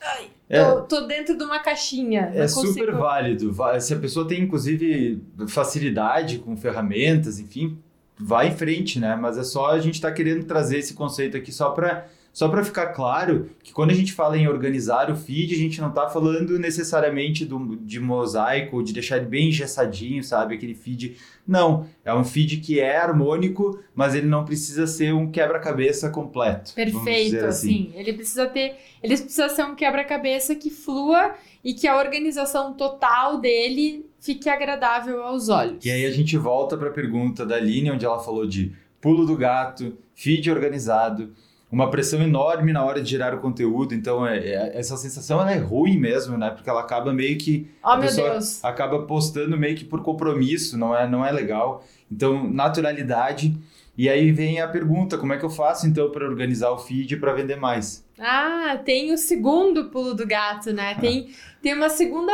Ai, 0.01 0.27
É. 0.49 0.63
tô, 0.63 0.81
tô 0.83 1.01
dentro 1.01 1.37
de 1.37 1.43
uma 1.43 1.59
caixinha. 1.59 2.31
É 2.33 2.41
não 2.41 2.47
super 2.47 2.67
consigo- 2.85 2.97
válido. 2.97 3.55
Se 3.81 3.93
a 3.93 3.99
pessoa 3.99 4.27
tem, 4.27 4.41
inclusive, 4.41 5.21
facilidade 5.47 6.39
com 6.39 6.55
ferramentas, 6.55 7.39
enfim, 7.39 7.77
vai 8.17 8.47
em 8.47 8.55
frente, 8.55 8.99
né? 8.99 9.15
Mas 9.15 9.37
é 9.37 9.43
só 9.43 9.71
a 9.71 9.79
gente 9.79 9.95
estar 9.95 10.11
querendo 10.11 10.45
trazer 10.45 10.77
esse 10.79 10.93
conceito 10.93 11.35
aqui 11.37 11.51
só 11.51 11.69
para 11.71 12.07
só 12.31 12.47
para 12.47 12.63
ficar 12.63 12.87
claro 12.87 13.49
que 13.63 13.73
quando 13.73 13.91
a 13.91 13.93
gente 13.93 14.13
fala 14.13 14.37
em 14.37 14.47
organizar 14.47 15.11
o 15.11 15.15
feed, 15.15 15.53
a 15.53 15.57
gente 15.57 15.81
não 15.81 15.89
está 15.89 16.07
falando 16.07 16.57
necessariamente 16.59 17.43
do, 17.43 17.75
de 17.77 17.99
mosaico, 17.99 18.83
de 18.83 18.93
deixar 18.93 19.17
ele 19.17 19.25
bem 19.25 19.49
engessadinho, 19.49 20.23
sabe? 20.23 20.55
Aquele 20.55 20.75
feed. 20.75 21.17
Não, 21.47 21.87
é 22.05 22.13
um 22.13 22.23
feed 22.23 22.57
que 22.57 22.79
é 22.79 22.97
harmônico, 22.97 23.79
mas 23.95 24.13
ele 24.13 24.27
não 24.27 24.45
precisa 24.45 24.85
ser 24.85 25.13
um 25.13 25.29
quebra-cabeça 25.29 26.09
completo. 26.09 26.73
Perfeito, 26.73 27.45
assim. 27.45 27.91
Ele 27.95 28.13
precisa 28.13 28.47
ter. 28.47 28.75
Ele 29.01 29.17
precisa 29.17 29.49
ser 29.49 29.63
um 29.63 29.75
quebra-cabeça 29.75 30.55
que 30.55 30.69
flua 30.69 31.33
e 31.63 31.73
que 31.73 31.87
a 31.87 31.97
organização 31.97 32.73
total 32.73 33.39
dele 33.39 34.05
fique 34.19 34.49
agradável 34.49 35.23
aos 35.23 35.49
olhos. 35.49 35.83
E 35.83 35.89
aí 35.89 36.05
a 36.05 36.11
gente 36.11 36.37
volta 36.37 36.77
para 36.77 36.89
a 36.89 36.93
pergunta 36.93 37.45
da 37.45 37.55
Aline, 37.55 37.91
onde 37.91 38.05
ela 38.05 38.19
falou 38.19 38.45
de 38.45 38.73
pulo 39.01 39.25
do 39.25 39.35
gato, 39.35 39.97
feed 40.13 40.51
organizado, 40.51 41.33
uma 41.71 41.89
pressão 41.89 42.21
enorme 42.21 42.73
na 42.73 42.83
hora 42.83 43.01
de 43.01 43.09
gerar 43.09 43.33
o 43.35 43.39
conteúdo. 43.39 43.93
Então, 43.93 44.25
é, 44.25 44.37
é- 44.39 44.71
essa 44.77 44.97
sensação 44.97 45.47
é 45.47 45.55
ruim 45.57 45.97
mesmo, 45.97 46.37
né? 46.37 46.49
Porque 46.49 46.69
ela 46.69 46.81
acaba 46.81 47.13
meio 47.13 47.37
que. 47.37 47.69
Oh, 47.83 47.89
a 47.89 47.97
meu 47.97 48.07
pessoa 48.07 48.31
Deus. 48.31 48.63
acaba 48.63 49.03
postando 49.03 49.57
meio 49.57 49.75
que 49.75 49.85
por 49.85 50.01
compromisso, 50.01 50.77
não 50.77 50.95
é, 50.95 51.07
não 51.07 51.25
é 51.25 51.31
legal. 51.31 51.83
Então, 52.11 52.49
naturalidade. 52.51 53.55
E 53.97 54.07
aí 54.07 54.31
vem 54.31 54.61
a 54.61 54.67
pergunta: 54.67 55.17
como 55.17 55.33
é 55.33 55.37
que 55.37 55.43
eu 55.45 55.49
faço 55.49 55.85
então 55.85 56.09
para 56.09 56.25
organizar 56.25 56.71
o 56.71 56.77
feed 56.77 57.17
para 57.17 57.33
vender 57.33 57.57
mais? 57.57 58.05
Ah, 58.17 58.77
tem 58.83 59.13
o 59.13 59.17
segundo 59.17 59.89
pulo 59.89 60.13
do 60.13 60.25
gato, 60.25 60.71
né? 60.73 60.95
Tem, 60.95 61.29
tem 61.61 61.73
uma 61.73 61.89
segunda. 61.89 62.31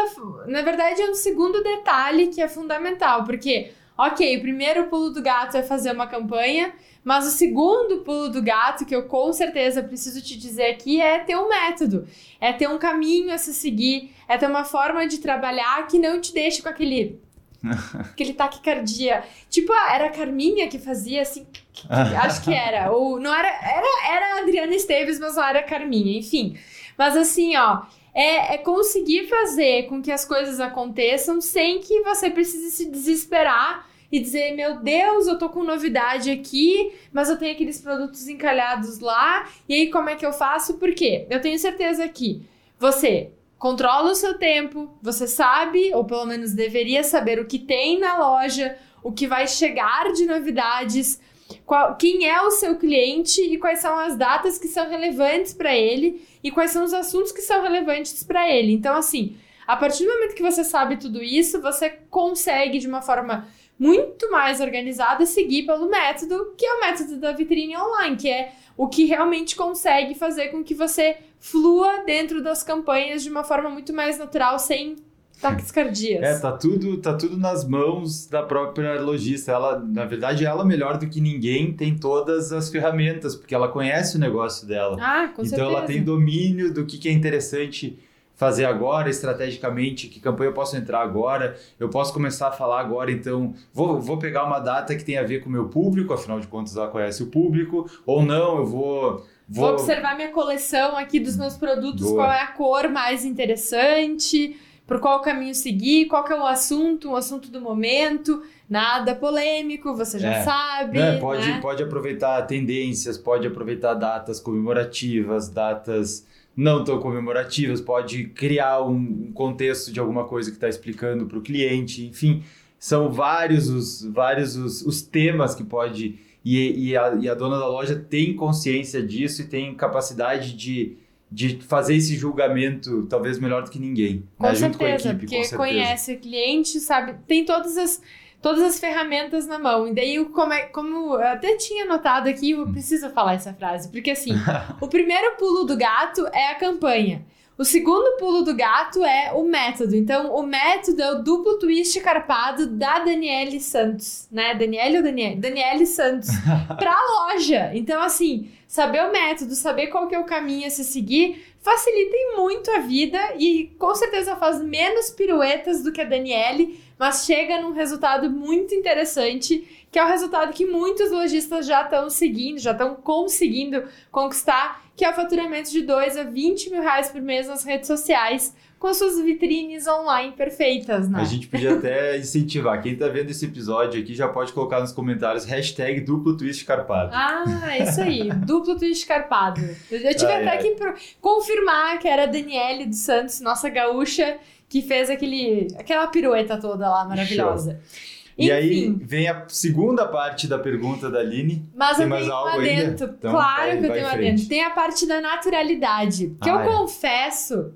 Na 0.48 0.62
verdade, 0.62 1.02
é 1.02 1.10
um 1.10 1.16
segundo 1.16 1.62
detalhe 1.64 2.28
que 2.28 2.40
é 2.42 2.48
fundamental, 2.48 3.24
porque, 3.24 3.72
ok, 3.98 4.38
o 4.38 4.42
primeiro 4.42 4.86
pulo 4.86 5.10
do 5.10 5.22
gato 5.22 5.58
é 5.58 5.64
fazer 5.64 5.92
uma 5.92 6.08
campanha, 6.08 6.72
mas 7.06 7.28
o 7.28 7.30
segundo 7.30 8.00
pulo 8.00 8.30
do 8.30 8.42
gato, 8.42 8.84
que 8.84 8.96
eu 8.96 9.04
com 9.04 9.32
certeza 9.32 9.84
preciso 9.84 10.20
te 10.24 10.36
dizer 10.36 10.72
aqui, 10.72 11.00
é 11.00 11.20
ter 11.20 11.38
um 11.38 11.48
método, 11.48 12.08
é 12.42 12.52
ter 12.52 12.68
um 12.68 12.80
caminho 12.80 13.32
a 13.32 13.38
se 13.38 13.54
seguir, 13.54 14.12
é 14.28 14.40
ter 14.40 14.48
uma 14.48 14.66
forma 14.66 15.08
de 15.08 15.20
trabalhar 15.20 15.86
que 15.86 16.00
não 16.00 16.20
te 16.20 16.34
deixe 16.34 16.64
com 16.64 16.68
aquele. 16.68 17.22
aquele 18.12 18.34
taquicardia. 18.34 19.24
Tipo, 19.52 19.72
ah, 19.72 19.94
era 19.94 20.08
a 20.08 20.10
Carminha 20.10 20.68
que 20.68 20.80
fazia 20.80 21.22
assim. 21.22 21.46
Acho 21.88 22.44
que 22.44 22.52
era. 22.52 22.92
Ou 22.92 23.20
não 23.20 23.32
era. 23.32 23.50
Era, 23.50 24.16
era 24.16 24.36
a 24.36 24.42
Adriana 24.42 24.74
Esteves, 24.74 25.20
mas 25.20 25.36
não 25.36 25.44
era 25.44 25.60
a 25.60 25.64
Carminha, 25.64 26.18
enfim. 26.18 26.58
Mas 26.98 27.16
assim, 27.16 27.56
ó. 27.56 27.84
É, 28.16 28.56
é 28.56 28.58
conseguir 28.58 29.28
fazer 29.28 29.88
com 29.90 30.02
que 30.02 30.10
as 30.10 30.24
coisas 30.24 30.62
aconteçam 30.62 31.42
sem 31.42 31.82
que 31.82 32.02
você 32.02 32.32
precise 32.32 32.72
se 32.72 32.90
desesperar 32.90 33.86
e 34.16 34.20
dizer, 34.22 34.54
meu 34.56 34.80
Deus, 34.80 35.28
eu 35.28 35.38
tô 35.38 35.50
com 35.50 35.64
novidade 35.64 36.32
aqui, 36.32 36.94
mas 37.12 37.30
eu 37.30 37.38
tenho 37.38 37.54
aqueles 37.54 37.82
produtos 37.82 38.28
encalhados 38.28 39.00
lá, 39.00 39.50
e 39.68 39.74
aí 39.74 39.90
como 39.90 40.10
é 40.10 40.16
que 40.16 40.26
eu 40.26 40.32
faço? 40.32 40.76
Por 40.76 40.94
quê? 40.94 41.28
Eu 41.30 41.42
tenho 41.42 41.60
certeza 41.60 42.08
que 42.08 42.42
você 42.80 43.32
controla 43.58 44.12
o 44.12 44.16
seu 44.16 44.38
tempo, 44.38 44.98
você 45.02 45.28
sabe, 45.28 45.94
ou 45.94 46.06
pelo 46.06 46.26
menos 46.26 46.54
deveria 46.54 47.04
saber 47.04 47.40
o 47.40 47.46
que 47.46 47.60
tem 47.60 48.00
na 48.00 48.18
loja, 48.18 48.78
o 49.04 49.12
que 49.12 49.28
vai 49.28 49.48
chegar 49.48 50.12
de 50.14 50.26
novidades, 50.26 51.20
qual- 51.66 51.96
quem 51.96 52.28
é 52.28 52.42
o 52.42 52.52
seu 52.52 52.76
cliente 52.76 53.42
e 53.42 53.58
quais 53.58 53.80
são 53.80 53.98
as 54.00 54.16
datas 54.16 54.58
que 54.58 54.68
são 54.68 54.90
relevantes 54.90 55.54
para 55.54 55.76
ele 55.76 56.26
e 56.44 56.52
quais 56.52 56.72
são 56.72 56.84
os 56.84 56.94
assuntos 56.94 57.32
que 57.32 57.42
são 57.42 57.62
relevantes 57.62 58.24
para 58.24 58.50
ele. 58.50 58.72
Então, 58.74 58.96
assim, 58.96 59.36
a 59.68 59.76
partir 59.76 60.06
do 60.06 60.14
momento 60.14 60.36
que 60.36 60.44
você 60.44 60.64
sabe 60.64 60.98
tudo 60.98 61.24
isso, 61.24 61.62
você 61.62 61.90
consegue 62.10 62.78
de 62.78 62.88
uma 62.88 63.02
forma 63.02 63.48
muito 63.78 64.32
mais 64.32 64.62
organizada 64.62 65.26
seguir 65.26 65.66
pelo 65.66 65.90
método 65.90 66.54
que 66.58 66.66
é 66.66 66.74
o 66.74 66.80
método 66.80 67.18
da 67.18 67.34
vitrine 67.34 67.76
online, 67.78 68.16
que 68.16 68.30
é 68.30 68.54
o 68.78 68.88
que 68.88 69.06
realmente 69.06 69.56
consegue 69.56 70.16
fazer 70.16 70.50
com 70.50 70.64
que 70.64 70.74
você 70.74 71.18
flua 71.40 72.04
dentro 72.06 72.42
das 72.42 72.64
campanhas 72.64 73.24
de 73.24 73.30
uma 73.30 73.44
forma 73.44 73.70
muito 73.70 73.94
mais 73.94 74.18
natural, 74.18 74.58
sem 74.60 74.96
taquicardias. 75.40 76.24
É, 76.24 76.40
tá 76.40 76.52
tudo, 76.52 76.98
tá 76.98 77.14
tudo 77.14 77.38
nas 77.38 77.68
mãos 77.68 78.28
da 78.28 78.42
própria 78.42 79.00
lojista. 79.00 79.52
Ela, 79.52 79.80
na 79.80 80.06
verdade, 80.06 80.46
ela 80.46 80.66
melhor 80.66 80.98
do 80.98 81.08
que 81.08 81.22
ninguém 81.22 81.74
tem 81.74 81.98
todas 81.98 82.52
as 82.52 82.70
ferramentas, 82.70 83.36
porque 83.36 83.54
ela 83.54 83.68
conhece 83.68 84.18
o 84.18 84.20
negócio 84.20 84.68
dela. 84.68 84.98
Ah, 85.00 85.28
com 85.28 85.44
então 85.44 85.46
certeza. 85.46 85.70
ela 85.70 85.82
tem 85.84 86.04
domínio 86.04 86.74
do 86.74 86.86
que, 86.86 86.98
que 86.98 87.10
é 87.10 87.12
interessante 87.12 88.00
fazer 88.36 88.66
agora, 88.66 89.10
estrategicamente, 89.10 90.08
que 90.08 90.20
campanha 90.20 90.50
eu 90.50 90.54
posso 90.54 90.76
entrar 90.76 91.02
agora, 91.02 91.58
eu 91.80 91.90
posso 91.90 92.14
começar 92.14 92.50
a 92.50 92.52
falar 92.52 92.82
agora, 92.82 93.12
então 93.12 93.54
vou, 93.74 94.00
vou 94.00 94.18
pegar 94.18 94.44
uma 94.44 94.60
data 94.60 94.96
que 94.96 95.04
tem 95.04 95.18
a 95.18 95.24
ver 95.24 95.42
com 95.42 95.50
o 95.50 95.52
meu 95.52 95.70
público, 95.70 96.14
afinal 96.14 96.40
de 96.40 96.48
contas 96.48 96.76
ela 96.76 96.90
conhece 96.90 97.24
o 97.24 97.28
público, 97.28 97.90
ou 98.06 98.24
não, 98.24 98.58
eu 98.58 98.66
vou 98.66 99.26
Vou, 99.48 99.66
vou 99.68 99.74
observar 99.74 100.16
minha 100.16 100.32
coleção 100.32 100.98
aqui 100.98 101.20
dos 101.20 101.38
meus 101.38 101.56
produtos, 101.56 102.02
Boa. 102.02 102.16
qual 102.16 102.32
é 102.32 102.42
a 102.42 102.48
cor 102.48 102.90
mais 102.90 103.24
interessante, 103.24 104.60
por 104.88 105.00
qual 105.00 105.22
caminho 105.22 105.54
seguir, 105.54 106.08
qual 106.08 106.26
é 106.28 106.36
o 106.36 106.46
assunto, 106.46 107.12
o 107.12 107.16
assunto 107.16 107.50
do 107.50 107.62
momento, 107.62 108.44
nada 108.68 109.14
polêmico, 109.16 109.96
você 109.96 110.18
já 110.18 110.34
é. 110.34 110.44
sabe. 110.44 111.00
É, 111.00 111.18
pode, 111.18 111.48
né? 111.48 111.60
pode 111.62 111.84
aproveitar 111.84 112.42
tendências, 112.44 113.18
pode 113.18 113.46
aproveitar 113.46 113.94
datas 113.94 114.40
comemorativas, 114.40 115.48
datas 115.48 116.26
não 116.56 116.84
tão 116.84 117.00
comemorativas, 117.00 117.82
pode 117.82 118.26
criar 118.30 118.82
um, 118.82 119.32
contexto 119.34 119.92
de 119.92 120.00
alguma 120.00 120.26
coisa 120.26 120.50
que 120.50 120.58
está 120.58 120.70
explicando 120.70 121.26
para 121.26 121.38
o 121.38 121.42
cliente, 121.42 122.06
enfim, 122.06 122.44
são 122.80 123.12
vários 123.12 123.68
os, 123.68 124.06
vários 124.06 124.56
os, 124.56 124.82
os 124.82 125.02
temas 125.02 125.54
que 125.54 125.64
pode 125.64 126.20
e, 126.46 126.90
e, 126.90 126.98
a, 126.98 127.18
e 127.20 127.28
a 127.28 127.34
dona 127.34 127.58
da 127.58 127.68
loja 127.68 127.96
tem 127.96 128.36
consciência 128.36 129.02
disso 129.02 129.42
e 129.42 129.46
tem 129.46 129.74
capacidade 129.74 130.56
de, 130.56 130.96
de 131.32 131.58
fazer 131.64 131.96
esse 131.96 132.16
julgamento 132.16 133.08
talvez 133.10 133.40
melhor 133.40 133.64
do 133.64 133.72
que 133.72 133.80
ninguém. 133.80 134.24
Com 134.38 134.46
né? 134.46 134.54
certeza, 134.54 134.68
Junto 134.68 134.78
com 134.78 134.86
a 134.86 134.90
equipe, 134.90 135.16
porque 135.16 135.38
com 135.38 135.44
certeza. 135.44 135.58
conhece 135.58 136.14
o 136.14 136.20
cliente, 136.20 136.80
sabe, 136.80 137.16
tem 137.28 137.44
todas 137.44 137.76
as 137.78 138.00
todas 138.46 138.62
as 138.62 138.80
ferramentas 138.80 139.48
na 139.48 139.58
mão. 139.58 139.88
E 139.88 139.94
daí, 139.96 140.24
como, 140.26 140.54
é, 140.54 140.66
como 140.68 141.16
eu 141.16 141.28
até 141.28 141.56
tinha 141.56 141.84
notado 141.84 142.30
aqui, 142.30 142.52
eu 142.52 142.72
preciso 142.72 143.10
falar 143.10 143.34
essa 143.34 143.52
frase, 143.56 143.90
porque 143.90 144.12
assim, 144.12 144.34
o 144.80 144.88
primeiro 144.88 145.36
pulo 145.36 145.64
do 145.64 145.76
gato 145.76 146.28
é 146.32 146.52
a 146.52 146.54
campanha. 146.54 147.26
O 147.58 147.66
segundo 147.66 148.18
pulo 148.20 148.44
do 148.44 148.54
gato 148.54 149.04
é 149.04 149.32
o 149.34 149.46
método. 149.46 149.96
Então, 149.96 150.32
o 150.36 150.44
método 150.44 151.02
é 151.02 151.12
o 151.12 151.24
duplo 151.24 151.58
twist 151.58 152.00
carpado 152.02 152.68
da 152.68 153.00
Daniele 153.00 153.60
Santos, 153.60 154.28
né? 154.30 154.54
Daniele 154.54 154.98
ou 154.98 155.04
Daniele? 155.04 155.38
Daniele 155.38 155.88
Santos. 155.88 156.30
pra 156.78 156.96
loja. 157.02 157.72
Então, 157.74 158.00
assim, 158.00 158.52
saber 158.68 159.02
o 159.06 159.12
método, 159.12 159.56
saber 159.56 159.88
qual 159.88 160.08
que 160.08 160.14
é 160.14 160.20
o 160.20 160.26
caminho 160.26 160.68
a 160.68 160.70
se 160.70 160.84
seguir, 160.84 161.44
facilita 161.62 162.16
muito 162.36 162.70
a 162.70 162.80
vida 162.80 163.20
e 163.40 163.74
com 163.80 163.96
certeza 163.96 164.36
faz 164.36 164.62
menos 164.62 165.10
piruetas 165.10 165.82
do 165.82 165.92
que 165.92 166.02
a 166.02 166.06
Daniele, 166.06 166.80
mas 166.98 167.26
chega 167.26 167.62
num 167.62 167.72
resultado 167.72 168.30
muito 168.30 168.74
interessante, 168.74 169.88
que 169.92 170.00
é 170.00 170.04
o 170.04 170.08
resultado 170.08 170.54
que 170.54 170.66
muitos 170.66 171.12
lojistas 171.12 171.66
já 171.66 171.84
estão 171.84 172.10
seguindo, 172.10 172.60
já 172.60 172.72
estão 172.72 172.96
conseguindo 172.96 173.84
conquistar 174.12 174.86
que 174.96 175.04
é 175.04 175.10
o 175.10 175.14
faturamento 175.14 175.70
de 175.72 175.82
2 175.82 176.18
a 176.18 176.24
20 176.24 176.70
mil 176.70 176.82
reais 176.82 177.10
por 177.10 177.22
mês 177.22 177.48
nas 177.48 177.64
redes 177.64 177.88
sociais, 177.88 178.56
com 178.80 178.94
suas 178.94 179.20
vitrines 179.22 179.88
online 179.88 180.34
perfeitas, 180.34 181.10
né? 181.10 181.20
A 181.20 181.26
gente 181.26 181.48
podia 181.48 181.74
até 181.74 182.16
incentivar. 182.20 182.82
Quem 182.82 182.96
tá 182.96 183.08
vendo 183.08 183.30
esse 183.30 183.46
episódio 183.46 184.02
aqui 184.02 184.14
já 184.14 184.28
pode 184.28 184.54
colocar 184.54 184.80
nos 184.80 184.92
comentários 184.92 185.44
hashtag 185.46 186.02
duplo 186.02 186.38
twist 186.38 186.64
carpado. 186.66 187.12
Ah, 187.14 187.78
isso 187.80 188.02
aí. 188.02 188.30
duplo 188.46 188.78
twist 188.78 189.06
carpado. 189.06 189.60
Eu 189.92 190.16
tive 190.16 190.32
ai, 190.32 190.48
até 190.48 190.58
ai. 190.58 190.58
que 190.60 190.76
confirmar 191.20 192.00
que 192.00 192.08
era 192.08 192.24
a 192.24 192.28
Daniele 192.28 192.86
dos 192.86 193.00
Santos, 193.00 193.42
nossa 193.42 193.70
gaúcha, 193.70 194.38
que 194.68 194.82
fez 194.82 195.10
aquele, 195.10 195.68
aquela 195.78 196.08
pirueta 196.08 196.60
toda 196.60 196.90
lá 196.90 197.06
maravilhosa. 197.06 197.80
Show. 197.82 198.16
E 198.38 198.52
aí 198.52 198.90
vem 199.02 199.30
a 199.30 199.46
segunda 199.48 200.06
parte 200.06 200.46
da 200.46 200.60
pergunta 200.60 201.10
da 201.10 201.20
Aline. 201.20 201.66
Mas 201.74 201.96
Tem 201.96 202.04
eu 202.04 202.10
mais 202.10 202.24
tenho 202.24 202.36
algo 202.36 202.50
adentro. 202.50 203.16
Então, 203.18 203.32
claro 203.32 203.62
vai, 203.62 203.80
que 203.80 203.86
eu 203.86 203.94
tenho 203.94 204.08
adentro. 204.08 204.48
Tem 204.48 204.64
a 204.64 204.70
parte 204.72 205.08
da 205.08 205.22
naturalidade. 205.22 206.36
Que 206.42 206.50
ah, 206.50 206.54
eu 206.54 206.60
é. 206.60 206.66
confesso 206.66 207.74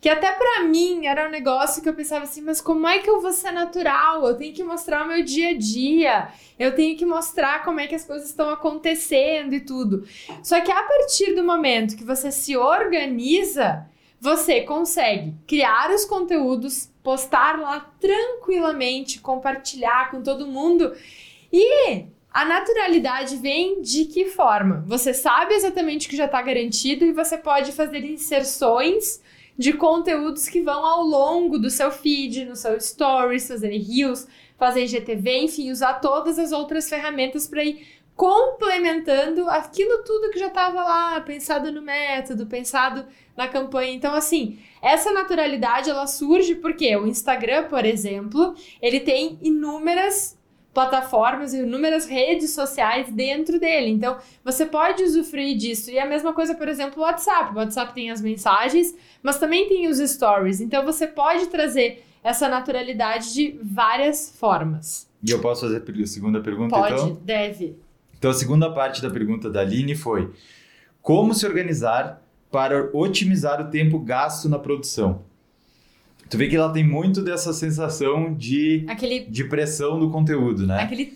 que 0.00 0.08
até 0.08 0.32
para 0.32 0.64
mim 0.64 1.06
era 1.06 1.28
um 1.28 1.30
negócio 1.30 1.82
que 1.82 1.88
eu 1.88 1.94
pensava 1.94 2.24
assim, 2.24 2.40
mas 2.40 2.60
como 2.60 2.88
é 2.88 3.00
que 3.00 3.10
eu 3.10 3.20
vou 3.20 3.32
ser 3.32 3.52
natural? 3.52 4.26
Eu 4.26 4.34
tenho 4.34 4.54
que 4.54 4.64
mostrar 4.64 5.04
o 5.04 5.08
meu 5.08 5.22
dia 5.22 5.50
a 5.50 5.56
dia, 5.56 6.28
eu 6.58 6.74
tenho 6.74 6.96
que 6.96 7.04
mostrar 7.04 7.62
como 7.62 7.80
é 7.80 7.86
que 7.86 7.94
as 7.94 8.04
coisas 8.04 8.30
estão 8.30 8.48
acontecendo 8.48 9.52
e 9.54 9.60
tudo. 9.60 10.04
Só 10.42 10.58
que 10.62 10.72
a 10.72 10.82
partir 10.82 11.34
do 11.34 11.44
momento 11.44 11.96
que 11.96 12.04
você 12.04 12.32
se 12.32 12.56
organiza, 12.56 13.86
você 14.20 14.60
consegue 14.60 15.34
criar 15.46 15.90
os 15.90 16.04
conteúdos, 16.04 16.90
postar 17.02 17.58
lá 17.58 17.90
tranquilamente, 17.98 19.18
compartilhar 19.18 20.10
com 20.10 20.22
todo 20.22 20.46
mundo 20.46 20.94
e 21.50 22.04
a 22.32 22.44
naturalidade 22.44 23.36
vem 23.36 23.80
de 23.80 24.04
que 24.04 24.26
forma? 24.26 24.84
Você 24.86 25.14
sabe 25.14 25.54
exatamente 25.54 26.06
o 26.06 26.10
que 26.10 26.16
já 26.16 26.26
está 26.26 26.40
garantido 26.42 27.04
e 27.04 27.12
você 27.12 27.38
pode 27.38 27.72
fazer 27.72 28.04
inserções 28.04 29.20
de 29.58 29.72
conteúdos 29.72 30.48
que 30.48 30.60
vão 30.60 30.84
ao 30.86 31.02
longo 31.02 31.58
do 31.58 31.70
seu 31.70 31.90
feed, 31.90 32.44
no 32.44 32.56
seu 32.56 32.80
stories, 32.80 33.48
fazer 33.48 33.76
reels, 33.76 34.28
fazer 34.56 34.84
IGTV, 34.84 35.38
enfim, 35.38 35.70
usar 35.70 35.94
todas 35.94 36.38
as 36.38 36.52
outras 36.52 36.88
ferramentas 36.88 37.48
para 37.48 37.64
ir 37.64 37.86
complementando 38.20 39.48
aquilo 39.48 40.04
tudo 40.04 40.28
que 40.28 40.38
já 40.38 40.48
estava 40.48 40.84
lá, 40.84 41.18
pensado 41.22 41.72
no 41.72 41.80
método, 41.80 42.44
pensado 42.44 43.06
na 43.34 43.48
campanha. 43.48 43.94
Então, 43.94 44.12
assim, 44.12 44.58
essa 44.82 45.10
naturalidade 45.10 45.88
ela 45.88 46.06
surge 46.06 46.54
porque 46.56 46.94
o 46.98 47.06
Instagram, 47.06 47.68
por 47.68 47.82
exemplo, 47.82 48.54
ele 48.82 49.00
tem 49.00 49.38
inúmeras 49.40 50.38
plataformas 50.74 51.54
e 51.54 51.60
inúmeras 51.60 52.04
redes 52.04 52.50
sociais 52.50 53.10
dentro 53.10 53.58
dele. 53.58 53.88
Então, 53.88 54.18
você 54.44 54.66
pode 54.66 55.02
usufruir 55.02 55.56
disso. 55.56 55.90
E 55.90 55.98
a 55.98 56.04
mesma 56.04 56.34
coisa, 56.34 56.54
por 56.54 56.68
exemplo, 56.68 57.00
o 57.00 57.06
WhatsApp. 57.06 57.54
O 57.54 57.56
WhatsApp 57.56 57.94
tem 57.94 58.10
as 58.10 58.20
mensagens, 58.20 58.94
mas 59.22 59.38
também 59.38 59.66
tem 59.66 59.88
os 59.88 59.96
stories. 59.96 60.60
Então, 60.60 60.84
você 60.84 61.06
pode 61.06 61.46
trazer 61.46 62.04
essa 62.22 62.50
naturalidade 62.50 63.32
de 63.32 63.58
várias 63.62 64.36
formas. 64.38 65.08
E 65.26 65.30
eu 65.30 65.40
posso 65.40 65.62
fazer 65.62 65.82
a 65.82 66.06
segunda 66.06 66.42
pergunta, 66.42 66.76
pode, 66.76 66.92
então? 66.92 67.08
Pode, 67.08 67.20
deve. 67.20 67.89
Então, 68.20 68.30
a 68.30 68.34
segunda 68.34 68.70
parte 68.70 69.00
da 69.00 69.08
pergunta 69.08 69.48
da 69.48 69.62
Aline 69.62 69.94
foi: 69.94 70.30
como 71.00 71.32
se 71.32 71.46
organizar 71.46 72.22
para 72.52 72.90
otimizar 72.92 73.62
o 73.62 73.70
tempo 73.70 73.98
gasto 73.98 74.46
na 74.46 74.58
produção? 74.58 75.22
Tu 76.28 76.36
vê 76.36 76.46
que 76.46 76.54
ela 76.54 76.70
tem 76.70 76.86
muito 76.86 77.22
dessa 77.22 77.54
sensação 77.54 78.34
de, 78.34 78.84
Aquele... 78.86 79.20
de 79.20 79.44
pressão 79.44 79.98
no 79.98 80.10
conteúdo, 80.10 80.66
né? 80.66 80.82
Aquele. 80.82 81.14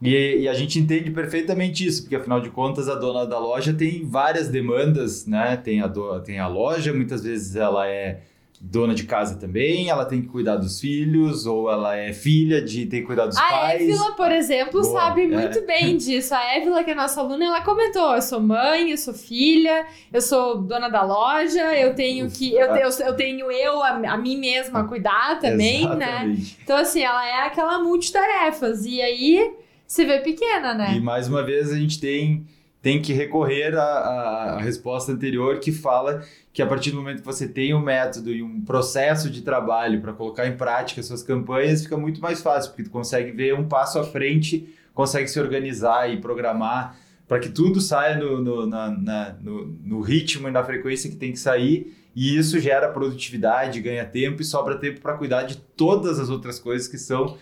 E, 0.00 0.38
e, 0.40 0.48
a 0.48 0.54
gente 0.54 0.78
entende 0.78 1.10
perfeitamente 1.10 1.86
isso, 1.86 2.02
porque 2.02 2.16
afinal 2.16 2.40
de 2.40 2.48
contas 2.50 2.88
a 2.88 2.94
dona 2.94 3.26
da 3.26 3.38
loja 3.38 3.74
tem 3.74 4.06
várias 4.06 4.48
demandas, 4.48 5.26
né? 5.26 5.56
Tem 5.56 5.82
a, 5.82 5.86
do, 5.86 6.18
tem 6.20 6.38
a 6.38 6.48
loja, 6.48 6.94
muitas 6.94 7.22
vezes 7.24 7.56
ela 7.56 7.86
é 7.86 8.22
dona 8.60 8.92
de 8.94 9.04
casa 9.04 9.36
também, 9.36 9.88
ela 9.88 10.04
tem 10.04 10.20
que 10.20 10.28
cuidar 10.28 10.56
dos 10.56 10.80
filhos, 10.80 11.46
ou 11.46 11.70
ela 11.70 11.96
é 11.96 12.12
filha 12.12 12.60
de 12.60 12.86
ter 12.86 13.00
que 13.00 13.06
cuidar 13.06 13.26
dos 13.26 13.36
a 13.36 13.42
pais. 13.42 13.80
A 13.80 13.84
Évila, 13.84 14.12
por 14.16 14.32
exemplo, 14.32 14.82
Boa, 14.82 15.00
sabe 15.00 15.22
é. 15.22 15.26
muito 15.28 15.64
bem 15.64 15.96
disso. 15.96 16.34
A 16.34 16.56
Évila, 16.56 16.82
que 16.82 16.90
é 16.90 16.94
nossa 16.94 17.20
aluna, 17.20 17.44
ela 17.44 17.60
comentou: 17.62 18.14
eu 18.14 18.22
sou 18.22 18.40
mãe, 18.40 18.90
eu 18.90 18.98
sou 18.98 19.14
filha, 19.14 19.86
eu 20.12 20.20
sou 20.20 20.58
dona 20.60 20.88
da 20.88 21.02
loja, 21.02 21.74
eu 21.76 21.94
tenho 21.94 22.28
que. 22.30 22.52
Eu, 22.52 22.74
eu, 22.74 22.90
eu 22.90 23.14
tenho 23.14 23.50
eu, 23.50 23.82
a, 23.82 23.90
a, 23.90 24.16
mim 24.16 24.36
mesma, 24.36 24.80
a 24.80 24.84
cuidar 24.84 25.38
também, 25.38 25.88
né? 25.96 26.06
Exatamente. 26.06 26.40
né? 26.40 26.56
Então, 26.64 26.76
assim, 26.76 27.02
ela 27.02 27.26
é 27.26 27.46
aquela 27.46 27.78
multitarefas. 27.82 28.84
E 28.84 29.00
aí 29.00 29.54
se 29.86 30.04
vê 30.04 30.18
pequena, 30.18 30.74
né? 30.74 30.94
E 30.96 31.00
mais 31.00 31.28
uma 31.28 31.42
vez 31.42 31.72
a 31.72 31.76
gente 31.76 32.00
tem 32.00 32.44
tem 32.80 33.02
que 33.02 33.12
recorrer 33.12 33.76
à, 33.76 33.82
à, 33.82 34.58
resposta 34.58 35.10
anterior 35.10 35.58
que 35.58 35.72
fala 35.72 36.22
que 36.52 36.62
a 36.62 36.66
partir 36.66 36.92
do 36.92 36.96
momento 36.96 37.20
que 37.20 37.26
você 37.26 37.48
tem 37.48 37.74
um 37.74 37.80
método 37.80 38.30
e 38.30 38.42
um 38.42 38.60
processo 38.60 39.28
de 39.30 39.42
trabalho 39.42 40.00
para 40.00 40.12
colocar 40.12 40.46
em 40.46 40.56
prática 40.56 41.02
suas 41.02 41.22
campanhas, 41.22 41.82
fica 41.82 41.96
muito 41.96 42.20
mais 42.20 42.40
fácil, 42.40 42.70
porque 42.70 42.84
tu 42.84 42.90
consegue 42.90 43.32
ver 43.32 43.54
um 43.54 43.66
passo 43.66 43.98
à 43.98 44.04
frente, 44.04 44.74
consegue 44.94 45.28
se 45.28 45.40
organizar 45.40 46.08
e 46.12 46.20
programar 46.20 46.96
para 47.26 47.38
que 47.38 47.50
tudo 47.50 47.80
saia 47.80 48.16
no, 48.16 48.40
no, 48.40 48.66
na, 48.66 48.90
na, 48.90 49.36
no, 49.40 49.66
no 49.66 50.00
ritmo 50.00 50.48
e 50.48 50.50
na 50.50 50.64
frequência 50.64 51.10
que 51.10 51.16
tem 51.16 51.32
que 51.32 51.38
sair, 51.38 51.94
e 52.16 52.38
isso 52.38 52.58
gera 52.58 52.88
produtividade, 52.88 53.80
ganha 53.80 54.04
tempo 54.04 54.40
e 54.40 54.44
sobra 54.44 54.76
tempo 54.76 55.00
para 55.00 55.14
cuidar 55.14 55.42
de 55.42 55.58
todas 55.58 56.18
as 56.18 56.30
outras 56.30 56.58
coisas 56.58 56.88
que 56.88 56.96
são 56.96 57.36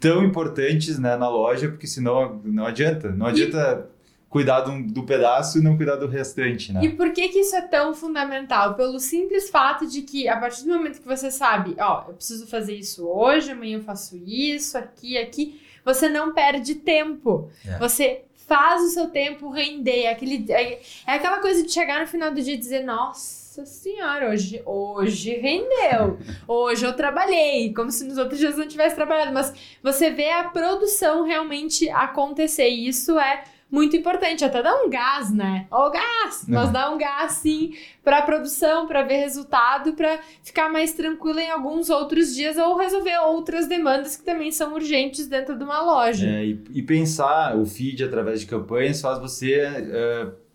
tão 0.00 0.24
importantes 0.24 0.98
né, 0.98 1.16
na 1.16 1.28
loja, 1.28 1.68
porque 1.68 1.86
senão 1.86 2.40
não 2.44 2.66
adianta. 2.66 3.10
Não 3.10 3.26
adianta 3.26 3.88
cuidar 4.28 4.60
do, 4.60 4.82
do, 4.82 5.02
pedaço 5.04 5.58
e 5.58 5.62
não 5.62 5.76
cuidar 5.76 5.96
do 5.96 6.06
restante, 6.06 6.72
né? 6.72 6.80
E 6.84 6.90
por 6.90 7.12
que 7.12 7.28
que 7.28 7.40
isso 7.40 7.56
é 7.56 7.62
tão 7.62 7.94
fundamental? 7.94 8.74
Pelo 8.74 9.00
simples 9.00 9.48
fato 9.48 9.86
de 9.86 10.02
que 10.02 10.28
a 10.28 10.36
partir 10.36 10.64
do 10.64 10.76
momento 10.76 11.00
que 11.00 11.06
você 11.06 11.30
sabe, 11.30 11.74
ó, 11.78 12.04
eu 12.08 12.14
preciso 12.14 12.46
fazer 12.46 12.74
isso 12.74 13.06
hoje, 13.06 13.52
amanhã 13.52 13.78
eu 13.78 13.82
faço 13.82 14.16
isso, 14.16 14.76
aqui, 14.76 15.16
aqui, 15.16 15.60
você 15.84 16.08
não 16.08 16.32
perde 16.32 16.74
tempo. 16.74 17.50
É. 17.66 17.78
Você 17.78 18.22
faz 18.46 18.82
o 18.82 18.88
seu 18.88 19.08
tempo 19.08 19.50
render, 19.50 20.08
aquele, 20.08 20.44
é, 20.52 20.80
é 21.06 21.12
aquela 21.12 21.40
coisa 21.40 21.62
de 21.62 21.72
chegar 21.72 22.00
no 22.00 22.06
final 22.06 22.30
do 22.30 22.40
dia 22.40 22.54
e 22.54 22.58
dizer, 22.58 22.84
nossa, 22.84 23.48
nossa 23.58 23.66
senhora, 23.66 24.30
hoje, 24.30 24.62
hoje 24.64 25.34
rendeu. 25.34 26.18
Hoje 26.46 26.86
eu 26.86 26.94
trabalhei, 26.94 27.72
como 27.74 27.90
se 27.90 28.04
nos 28.04 28.16
outros 28.16 28.38
dias 28.38 28.56
não 28.56 28.68
tivesse 28.68 28.94
trabalhado. 28.94 29.32
Mas 29.32 29.52
você 29.82 30.10
vê 30.10 30.30
a 30.30 30.44
produção 30.44 31.24
realmente 31.24 31.88
acontecer. 31.90 32.68
E 32.68 32.86
isso 32.86 33.18
é 33.18 33.42
muito 33.70 33.96
importante, 33.96 34.44
até 34.44 34.62
dá 34.62 34.74
um 34.82 34.88
gás, 34.88 35.30
né? 35.30 35.66
Ó, 35.70 35.90
gás! 35.90 36.44
Mas 36.48 36.70
dá 36.70 36.90
um 36.90 36.96
gás, 36.96 37.32
sim, 37.32 37.74
para 38.02 38.22
produção, 38.22 38.86
para 38.86 39.02
ver 39.02 39.18
resultado, 39.18 39.92
para 39.92 40.18
ficar 40.42 40.70
mais 40.70 40.94
tranquilo 40.94 41.38
em 41.38 41.50
alguns 41.50 41.90
outros 41.90 42.34
dias 42.34 42.56
ou 42.56 42.76
resolver 42.76 43.18
outras 43.26 43.66
demandas 43.66 44.16
que 44.16 44.24
também 44.24 44.50
são 44.50 44.72
urgentes 44.72 45.26
dentro 45.26 45.56
de 45.56 45.64
uma 45.64 45.82
loja. 45.82 46.26
É, 46.26 46.46
e, 46.46 46.64
e, 46.72 46.82
pensar 46.82 47.56
o 47.56 47.66
feed 47.66 48.02
através 48.04 48.40
de 48.40 48.46
campanhas 48.46 49.00
faz 49.00 49.18
você. 49.18 49.66
Uh, 49.66 50.47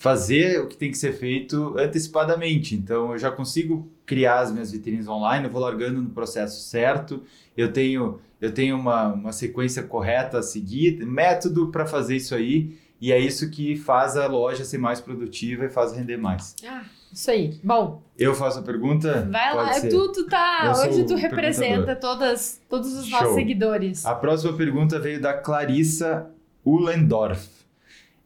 fazer 0.00 0.62
o 0.62 0.66
que 0.66 0.78
tem 0.78 0.90
que 0.90 0.96
ser 0.96 1.12
feito 1.12 1.74
antecipadamente. 1.78 2.74
Então, 2.74 3.12
eu 3.12 3.18
já 3.18 3.30
consigo 3.30 3.86
criar 4.06 4.40
as 4.40 4.50
minhas 4.50 4.72
vitrines 4.72 5.06
online, 5.06 5.44
eu 5.44 5.50
vou 5.50 5.60
largando 5.60 6.00
no 6.00 6.08
processo 6.08 6.62
certo, 6.62 7.22
eu 7.54 7.70
tenho 7.70 8.18
eu 8.40 8.50
tenho 8.50 8.78
uma, 8.78 9.08
uma 9.08 9.32
sequência 9.32 9.82
correta 9.82 10.38
a 10.38 10.42
seguir, 10.42 11.04
método 11.04 11.70
para 11.70 11.84
fazer 11.84 12.16
isso 12.16 12.34
aí, 12.34 12.78
e 12.98 13.12
é 13.12 13.18
isso 13.18 13.50
que 13.50 13.76
faz 13.76 14.16
a 14.16 14.26
loja 14.26 14.64
ser 14.64 14.78
mais 14.78 15.02
produtiva 15.02 15.66
e 15.66 15.68
faz 15.68 15.92
render 15.92 16.16
mais. 16.16 16.56
Ah, 16.66 16.82
isso 17.12 17.30
aí. 17.30 17.60
Bom. 17.62 18.02
Eu 18.18 18.34
faço 18.34 18.60
a 18.60 18.62
pergunta? 18.62 19.28
Vai 19.30 19.54
lá, 19.54 19.74
ser. 19.74 19.90
tu, 19.90 20.10
tu 20.12 20.26
tá. 20.26 20.62
Eu 20.64 20.90
hoje 20.90 21.04
tu 21.04 21.14
representa 21.14 21.94
todas, 21.94 22.58
todos 22.70 22.94
os 22.94 23.06
Show. 23.06 23.20
nossos 23.20 23.34
seguidores. 23.34 24.06
A 24.06 24.14
próxima 24.14 24.54
pergunta 24.54 24.98
veio 24.98 25.20
da 25.20 25.34
Clarissa 25.34 26.30
Ullendorf. 26.64 27.59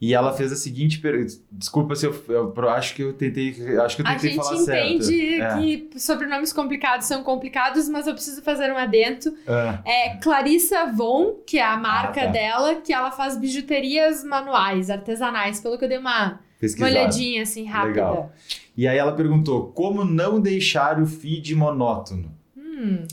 E 0.05 0.13
ela 0.13 0.35
fez 0.35 0.53
a 0.53 0.57
seguinte 0.57 0.99
pergunta. 0.99 1.33
Desculpa 1.51 1.97
se 1.97 2.05
eu, 2.05 2.25
eu, 2.29 2.69
acho 2.69 2.95
que 2.95 3.03
eu 3.03 3.15
tentei, 3.15 3.57
acho 3.79 3.97
que 3.97 4.03
eu 4.03 4.07
tentei 4.07 4.35
falar 4.35 4.57
certo. 4.59 4.71
A 4.71 4.87
gente 4.87 5.05
entende 5.05 5.89
que 5.89 5.97
é. 5.97 5.99
sobrenomes 5.99 6.53
complicados 6.53 7.07
são 7.07 7.25
complicados, 7.25 7.89
mas 7.89 8.07
eu 8.07 8.13
preciso 8.13 8.43
fazer 8.43 8.71
um 8.71 8.77
adento. 8.77 9.35
É, 9.47 10.11
é 10.11 10.17
Clarissa 10.19 10.93
Von, 10.93 11.37
que 11.47 11.57
é 11.57 11.65
a 11.65 11.79
marca 11.79 12.21
ah, 12.21 12.27
tá. 12.27 12.33
dela, 12.33 12.75
que 12.75 12.93
ela 12.93 13.13
faz 13.13 13.39
bijuterias 13.39 14.23
manuais, 14.23 14.91
artesanais, 14.91 15.59
pelo 15.59 15.79
que 15.79 15.87
eu 15.87 15.89
dei 15.89 15.97
uma, 15.97 16.39
uma 16.77 16.87
olhadinha 16.87 17.43
assim 17.43 17.65
rápida. 17.65 18.03
Legal. 18.03 18.33
E 18.77 18.87
aí 18.87 18.99
ela 18.99 19.13
perguntou: 19.13 19.69
como 19.69 20.05
não 20.05 20.39
deixar 20.39 21.01
o 21.01 21.07
feed 21.07 21.55
monótono? 21.55 22.31
Hum. 22.55 23.07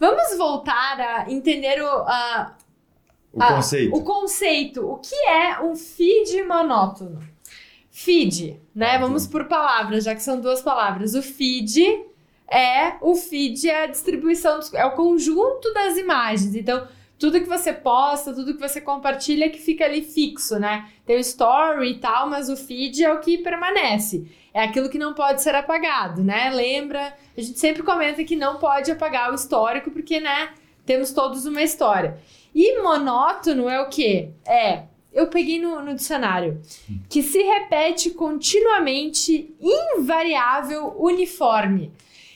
Vamos 0.00 0.36
voltar 0.36 0.98
a 0.98 1.30
entender 1.30 1.80
o, 1.80 1.86
a, 1.86 2.56
o 3.32 3.42
ah, 3.42 3.54
conceito. 3.54 3.96
O 3.96 4.02
conceito. 4.02 4.86
O 4.86 4.96
que 4.98 5.14
é 5.14 5.60
um 5.60 5.74
feed 5.74 6.42
monótono? 6.44 7.20
Feed, 7.90 8.60
né? 8.74 8.98
Vamos 8.98 9.26
por 9.26 9.46
palavras, 9.46 10.04
já 10.04 10.14
que 10.14 10.22
são 10.22 10.40
duas 10.40 10.60
palavras. 10.60 11.14
O 11.14 11.22
feed 11.22 11.82
é 12.50 12.96
o 13.00 13.14
feed 13.14 13.68
é 13.68 13.84
a 13.84 13.86
distribuição, 13.86 14.60
é 14.74 14.84
o 14.84 14.92
conjunto 14.92 15.72
das 15.72 15.96
imagens. 15.96 16.54
Então, 16.54 16.86
tudo 17.18 17.40
que 17.40 17.48
você 17.48 17.72
posta, 17.72 18.34
tudo 18.34 18.54
que 18.54 18.60
você 18.60 18.80
compartilha 18.80 19.48
que 19.48 19.58
fica 19.58 19.84
ali 19.84 20.02
fixo, 20.02 20.58
né? 20.58 20.88
Tem 21.06 21.16
o 21.16 21.20
story 21.20 21.92
e 21.92 21.98
tal, 21.98 22.28
mas 22.28 22.48
o 22.48 22.56
feed 22.56 23.04
é 23.04 23.12
o 23.12 23.20
que 23.20 23.38
permanece. 23.38 24.26
É 24.52 24.64
aquilo 24.64 24.90
que 24.90 24.98
não 24.98 25.14
pode 25.14 25.40
ser 25.40 25.54
apagado, 25.54 26.22
né? 26.22 26.50
Lembra? 26.50 27.14
A 27.36 27.40
gente 27.40 27.58
sempre 27.58 27.82
comenta 27.82 28.22
que 28.24 28.36
não 28.36 28.58
pode 28.58 28.90
apagar 28.90 29.30
o 29.30 29.34
histórico, 29.34 29.90
porque, 29.90 30.20
né? 30.20 30.50
Temos 30.84 31.12
todos 31.12 31.46
uma 31.46 31.62
história. 31.62 32.18
E 32.54 32.82
monótono 32.82 33.68
é 33.68 33.80
o 33.80 33.88
quê? 33.88 34.30
É, 34.46 34.84
eu 35.12 35.26
peguei 35.26 35.60
no, 35.60 35.82
no 35.82 35.94
dicionário, 35.94 36.60
que 37.08 37.22
se 37.22 37.42
repete 37.42 38.10
continuamente, 38.10 39.54
invariável, 39.60 40.94
uniforme. 40.98 41.92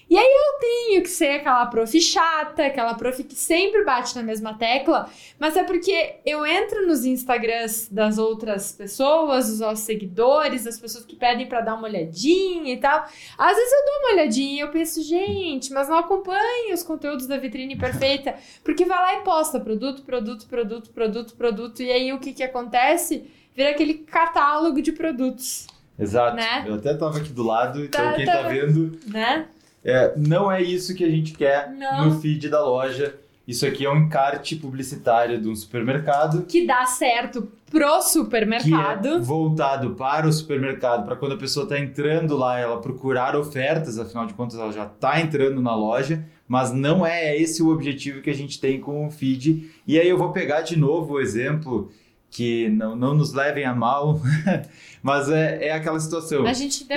E 0.09 0.16
aí 0.16 0.25
eu 0.25 0.61
tenho 0.61 1.03
que 1.03 1.09
ser 1.09 1.40
aquela 1.40 1.66
prof 1.66 2.01
chata, 2.01 2.64
aquela 2.64 2.95
prof 2.95 3.25
que 3.25 3.35
sempre 3.35 3.85
bate 3.85 4.14
na 4.14 4.23
mesma 4.23 4.55
tecla, 4.55 5.11
mas 5.37 5.57
é 5.57 5.64
porque 5.64 6.16
eu 6.25 6.47
entro 6.47 6.87
nos 6.87 7.05
Instagrams 7.05 7.88
das 7.90 8.16
outras 8.16 8.71
pessoas, 8.71 9.49
dos 9.49 9.59
nossos 9.59 9.85
seguidores, 9.85 10.62
das 10.62 10.79
pessoas 10.79 11.05
que 11.05 11.16
pedem 11.16 11.47
para 11.49 11.61
dar 11.61 11.75
uma 11.75 11.88
olhadinha 11.88 12.73
e 12.73 12.77
tal. 12.77 13.05
Às 13.37 13.57
vezes 13.57 13.73
eu 13.73 13.85
dou 13.85 13.95
uma 13.99 14.12
olhadinha 14.12 14.55
e 14.55 14.61
eu 14.61 14.69
penso, 14.69 15.03
gente, 15.03 15.73
mas 15.73 15.88
não 15.88 15.99
acompanhe 15.99 16.73
os 16.73 16.85
conteúdos 16.85 17.27
da 17.27 17.37
vitrine 17.37 17.77
perfeita, 17.77 18.37
porque 18.62 18.85
vai 18.85 18.99
lá 18.99 19.21
e 19.21 19.25
posta 19.25 19.59
produto, 19.59 20.03
produto, 20.03 20.47
produto, 20.47 20.90
produto, 20.90 21.35
produto, 21.35 21.83
e 21.83 21.90
aí 21.90 22.12
o 22.12 22.21
que 22.21 22.33
que 22.33 22.45
acontece? 22.45 23.29
Vira 23.57 23.71
aquele 23.71 23.95
catálogo 23.95 24.81
de 24.81 24.92
produtos. 24.92 25.66
Exato. 25.99 26.37
Né? 26.37 26.64
Eu 26.66 26.75
até 26.75 26.95
tava 26.95 27.19
aqui 27.19 27.31
do 27.31 27.42
lado, 27.42 27.83
então 27.83 28.05
tá, 28.05 28.12
quem 28.12 28.27
tá, 28.27 28.42
tá 28.42 28.49
vendo. 28.49 28.99
Né? 29.07 29.49
É, 29.87 30.12
não 30.16 30.51
é 30.51 30.61
isso 30.61 30.96
que 30.96 31.05
a 31.05 31.09
gente 31.09 31.33
quer 31.33 31.70
não. 31.70 32.07
no 32.07 32.20
feed 32.20 32.49
da 32.49 32.61
loja. 32.64 33.14
Isso 33.46 33.64
aqui 33.64 33.87
é 33.87 33.90
um 33.90 33.99
encarte 33.99 34.57
publicitário 34.57 35.40
de 35.40 35.49
um 35.49 35.55
supermercado. 35.55 36.42
Que 36.46 36.66
dá 36.66 36.85
certo 36.85 37.49
pro 37.70 38.03
supermercado. 38.03 39.07
É 39.07 39.18
voltado 39.20 39.90
para 39.94 40.27
o 40.27 40.33
supermercado, 40.33 41.05
para 41.05 41.14
quando 41.14 41.33
a 41.33 41.38
pessoa 41.38 41.62
está 41.62 41.79
entrando 41.79 42.37
lá, 42.37 42.59
ela 42.59 42.81
procurar 42.81 43.37
ofertas, 43.37 43.96
afinal 43.96 44.27
de 44.27 44.35
contas 44.35 44.59
ela 44.59 44.72
já 44.72 44.87
está 44.87 45.20
entrando 45.20 45.62
na 45.62 45.77
loja, 45.77 46.25
mas 46.49 46.72
não 46.72 47.07
é 47.07 47.37
esse 47.37 47.62
o 47.62 47.68
objetivo 47.68 48.20
que 48.20 48.31
a 48.31 48.35
gente 48.35 48.61
tem 48.61 48.81
com 48.81 49.07
o 49.07 49.11
feed. 49.12 49.70
E 49.87 50.01
aí 50.01 50.09
eu 50.09 50.18
vou 50.18 50.33
pegar 50.33 50.62
de 50.62 50.77
novo 50.77 51.14
o 51.14 51.20
exemplo 51.20 51.92
que 52.37 52.68
não, 52.68 52.94
não 52.94 53.14
nos 53.14 53.33
levem 53.33 53.64
a 53.64 53.75
mal, 53.75 54.20
mas 55.03 55.31
é, 55.31 55.68
é 55.68 55.72
aquela 55.72 55.99
situação. 55.99 56.44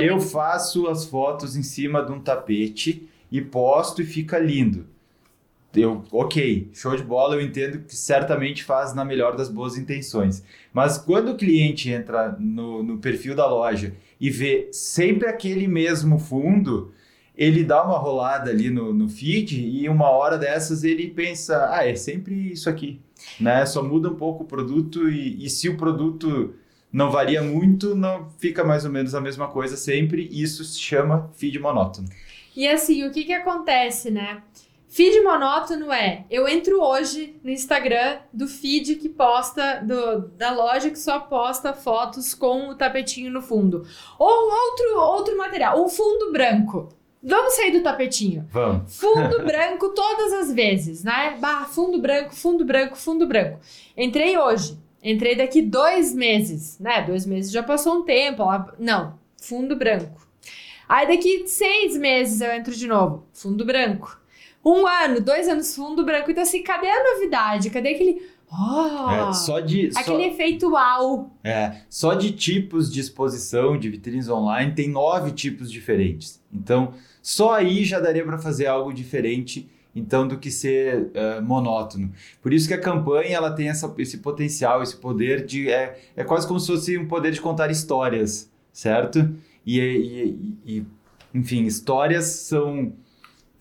Eu 0.04 0.20
faço 0.20 0.86
as 0.88 1.06
fotos 1.06 1.56
em 1.56 1.64
cima 1.64 2.04
de 2.04 2.12
um 2.12 2.20
tapete 2.20 3.08
e 3.32 3.40
posto 3.40 4.02
e 4.02 4.06
fica 4.06 4.38
lindo. 4.38 4.86
Eu, 5.74 6.04
ok, 6.12 6.70
show 6.74 6.94
de 6.94 7.04
bola, 7.04 7.36
eu 7.36 7.42
entendo 7.42 7.80
que 7.86 7.96
certamente 7.96 8.66
faz 8.66 8.94
na 8.94 9.06
melhor 9.06 9.38
das 9.38 9.48
boas 9.48 9.78
intenções. 9.78 10.44
Mas 10.74 10.98
quando 10.98 11.32
o 11.32 11.38
cliente 11.38 11.90
entra 11.90 12.36
no, 12.38 12.84
no 12.84 12.98
perfil 12.98 13.34
da 13.34 13.48
loja 13.48 13.94
e 14.20 14.30
vê 14.30 14.68
sempre 14.74 15.30
aquele 15.30 15.70
mesmo 15.70 16.20
fundo, 16.20 16.92
ele 17.34 17.64
dá 17.64 17.82
uma 17.82 17.98
rolada 17.98 18.50
ali 18.50 18.70
no, 18.70 18.94
no 18.94 19.08
feed 19.08 19.58
e 19.58 19.88
uma 19.88 20.10
hora 20.10 20.38
dessas 20.38 20.84
ele 20.84 21.12
pensa, 21.12 21.70
ah, 21.72 21.88
é 21.88 21.96
sempre 21.96 22.52
isso 22.52 22.70
aqui 22.70 23.00
né? 23.40 23.66
Só 23.66 23.84
muda 23.84 24.10
um 24.10 24.16
pouco 24.16 24.44
o 24.44 24.48
produto 24.48 25.10
e, 25.10 25.46
e 25.46 25.50
se 25.50 25.70
o 25.70 25.78
produto 25.78 26.54
não 26.92 27.12
varia 27.12 27.42
muito, 27.42 27.96
não 27.96 28.30
fica 28.38 28.64
mais 28.64 28.86
ou 28.86 28.92
menos 28.92 29.14
a 29.14 29.22
mesma 29.22 29.48
coisa 29.48 29.78
sempre. 29.78 30.28
Isso 30.32 30.64
se 30.64 30.80
chama 30.80 31.30
feed 31.36 31.60
monótono. 31.60 32.08
E 32.56 32.68
assim, 32.68 33.06
o 33.08 33.12
que 33.12 33.24
que 33.24 33.34
acontece, 33.34 34.10
né? 34.10 34.42
Feed 34.90 35.22
monótono 35.22 35.94
é, 35.94 36.26
eu 36.32 36.48
entro 36.48 36.82
hoje 36.82 37.40
no 37.44 37.52
Instagram 37.52 38.18
do 38.34 38.48
feed 38.48 38.96
que 38.96 39.08
posta, 39.08 39.84
do, 39.84 40.30
da 40.30 40.52
loja 40.52 40.90
que 40.90 40.98
só 40.98 41.20
posta 41.20 41.74
fotos 41.74 42.34
com 42.34 42.70
o 42.70 42.76
tapetinho 42.76 43.32
no 43.32 43.40
fundo. 43.40 43.86
Ou 44.18 44.52
outro, 44.52 45.00
outro 45.00 45.38
material, 45.38 45.80
um 45.80 45.88
fundo 45.88 46.32
branco. 46.32 46.90
Vamos 47.22 47.54
sair 47.54 47.72
do 47.72 47.84
tapetinho. 47.84 48.48
Vamos. 48.52 48.98
Fundo 48.98 49.44
branco 49.44 49.90
todas 49.90 50.34
as 50.34 50.54
vezes, 50.54 51.04
né? 51.04 51.38
Bah, 51.40 51.66
fundo 51.66 52.00
branco, 52.00 52.34
fundo 52.34 52.64
branco, 52.64 52.96
fundo 52.96 53.28
branco. 53.28 53.60
Entrei 53.96 54.38
hoje. 54.38 54.78
Entrei 55.04 55.36
daqui 55.36 55.62
dois 55.62 56.14
meses, 56.14 56.78
né? 56.80 57.02
Dois 57.02 57.26
meses 57.26 57.52
já 57.52 57.64
passou 57.64 58.00
um 58.00 58.04
tempo. 58.04 58.44
Lá... 58.44 58.74
Não, 58.80 59.20
fundo 59.42 59.76
branco. 59.76 60.28
Aí 60.88 61.08
daqui 61.08 61.48
seis 61.48 61.96
meses 61.98 62.42
eu 62.42 62.52
entro 62.52 62.74
de 62.74 62.88
novo. 62.88 63.26
Fundo 63.34 63.66
branco. 63.66 64.20
Um 64.64 64.86
ano, 64.88 65.22
dois 65.22 65.48
anos, 65.48 65.76
fundo 65.76 66.06
branco. 66.06 66.32
Então, 66.32 66.44
assim, 66.44 66.64
cadê 66.64 66.90
a 66.90 67.14
novidade? 67.16 67.70
Cadê 67.70 67.90
aquele. 67.90 68.22
Oh, 68.52 69.12
é, 69.12 69.34
só 69.34 69.60
de, 69.60 69.92
aquele 69.96 70.24
só, 70.24 70.30
efeito 70.30 70.72
uau. 70.72 71.32
É, 71.44 71.82
só 71.88 72.16
de 72.16 72.32
tipos 72.32 72.92
de 72.92 73.00
exposição 73.00 73.78
de 73.78 73.90
vitrines 73.90 74.28
online 74.28 74.74
tem 74.74 74.90
nove 74.90 75.32
tipos 75.32 75.72
diferentes. 75.72 76.42
Então, 76.52 76.94
só 77.22 77.54
aí 77.54 77.84
já 77.84 78.00
daria 78.00 78.24
para 78.24 78.38
fazer 78.38 78.68
algo 78.68 78.94
diferente 78.94 79.70
então 79.96 80.28
do 80.28 80.38
que 80.38 80.52
ser 80.52 81.08
uh, 81.08 81.42
monótono. 81.42 82.12
Por 82.42 82.54
isso 82.54 82.68
que 82.68 82.74
a 82.74 82.80
campanha 82.80 83.36
ela 83.36 83.52
tem 83.52 83.70
essa, 83.70 83.94
esse 83.98 84.20
potencial, 84.20 84.84
esse 84.84 84.96
poder 84.96 85.46
de 85.46 85.70
é, 85.70 86.00
é 86.16 86.24
quase 86.24 86.48
como 86.48 86.60
se 86.60 86.68
fosse 86.68 86.98
um 86.98 87.08
poder 87.08 87.32
de 87.32 87.42
contar 87.42 87.72
histórias, 87.72 88.50
certo? 88.72 89.30
E, 89.66 89.80
e, 89.80 90.56
e 90.66 90.86
enfim, 91.34 91.64
histórias 91.66 92.26
são 92.26 92.94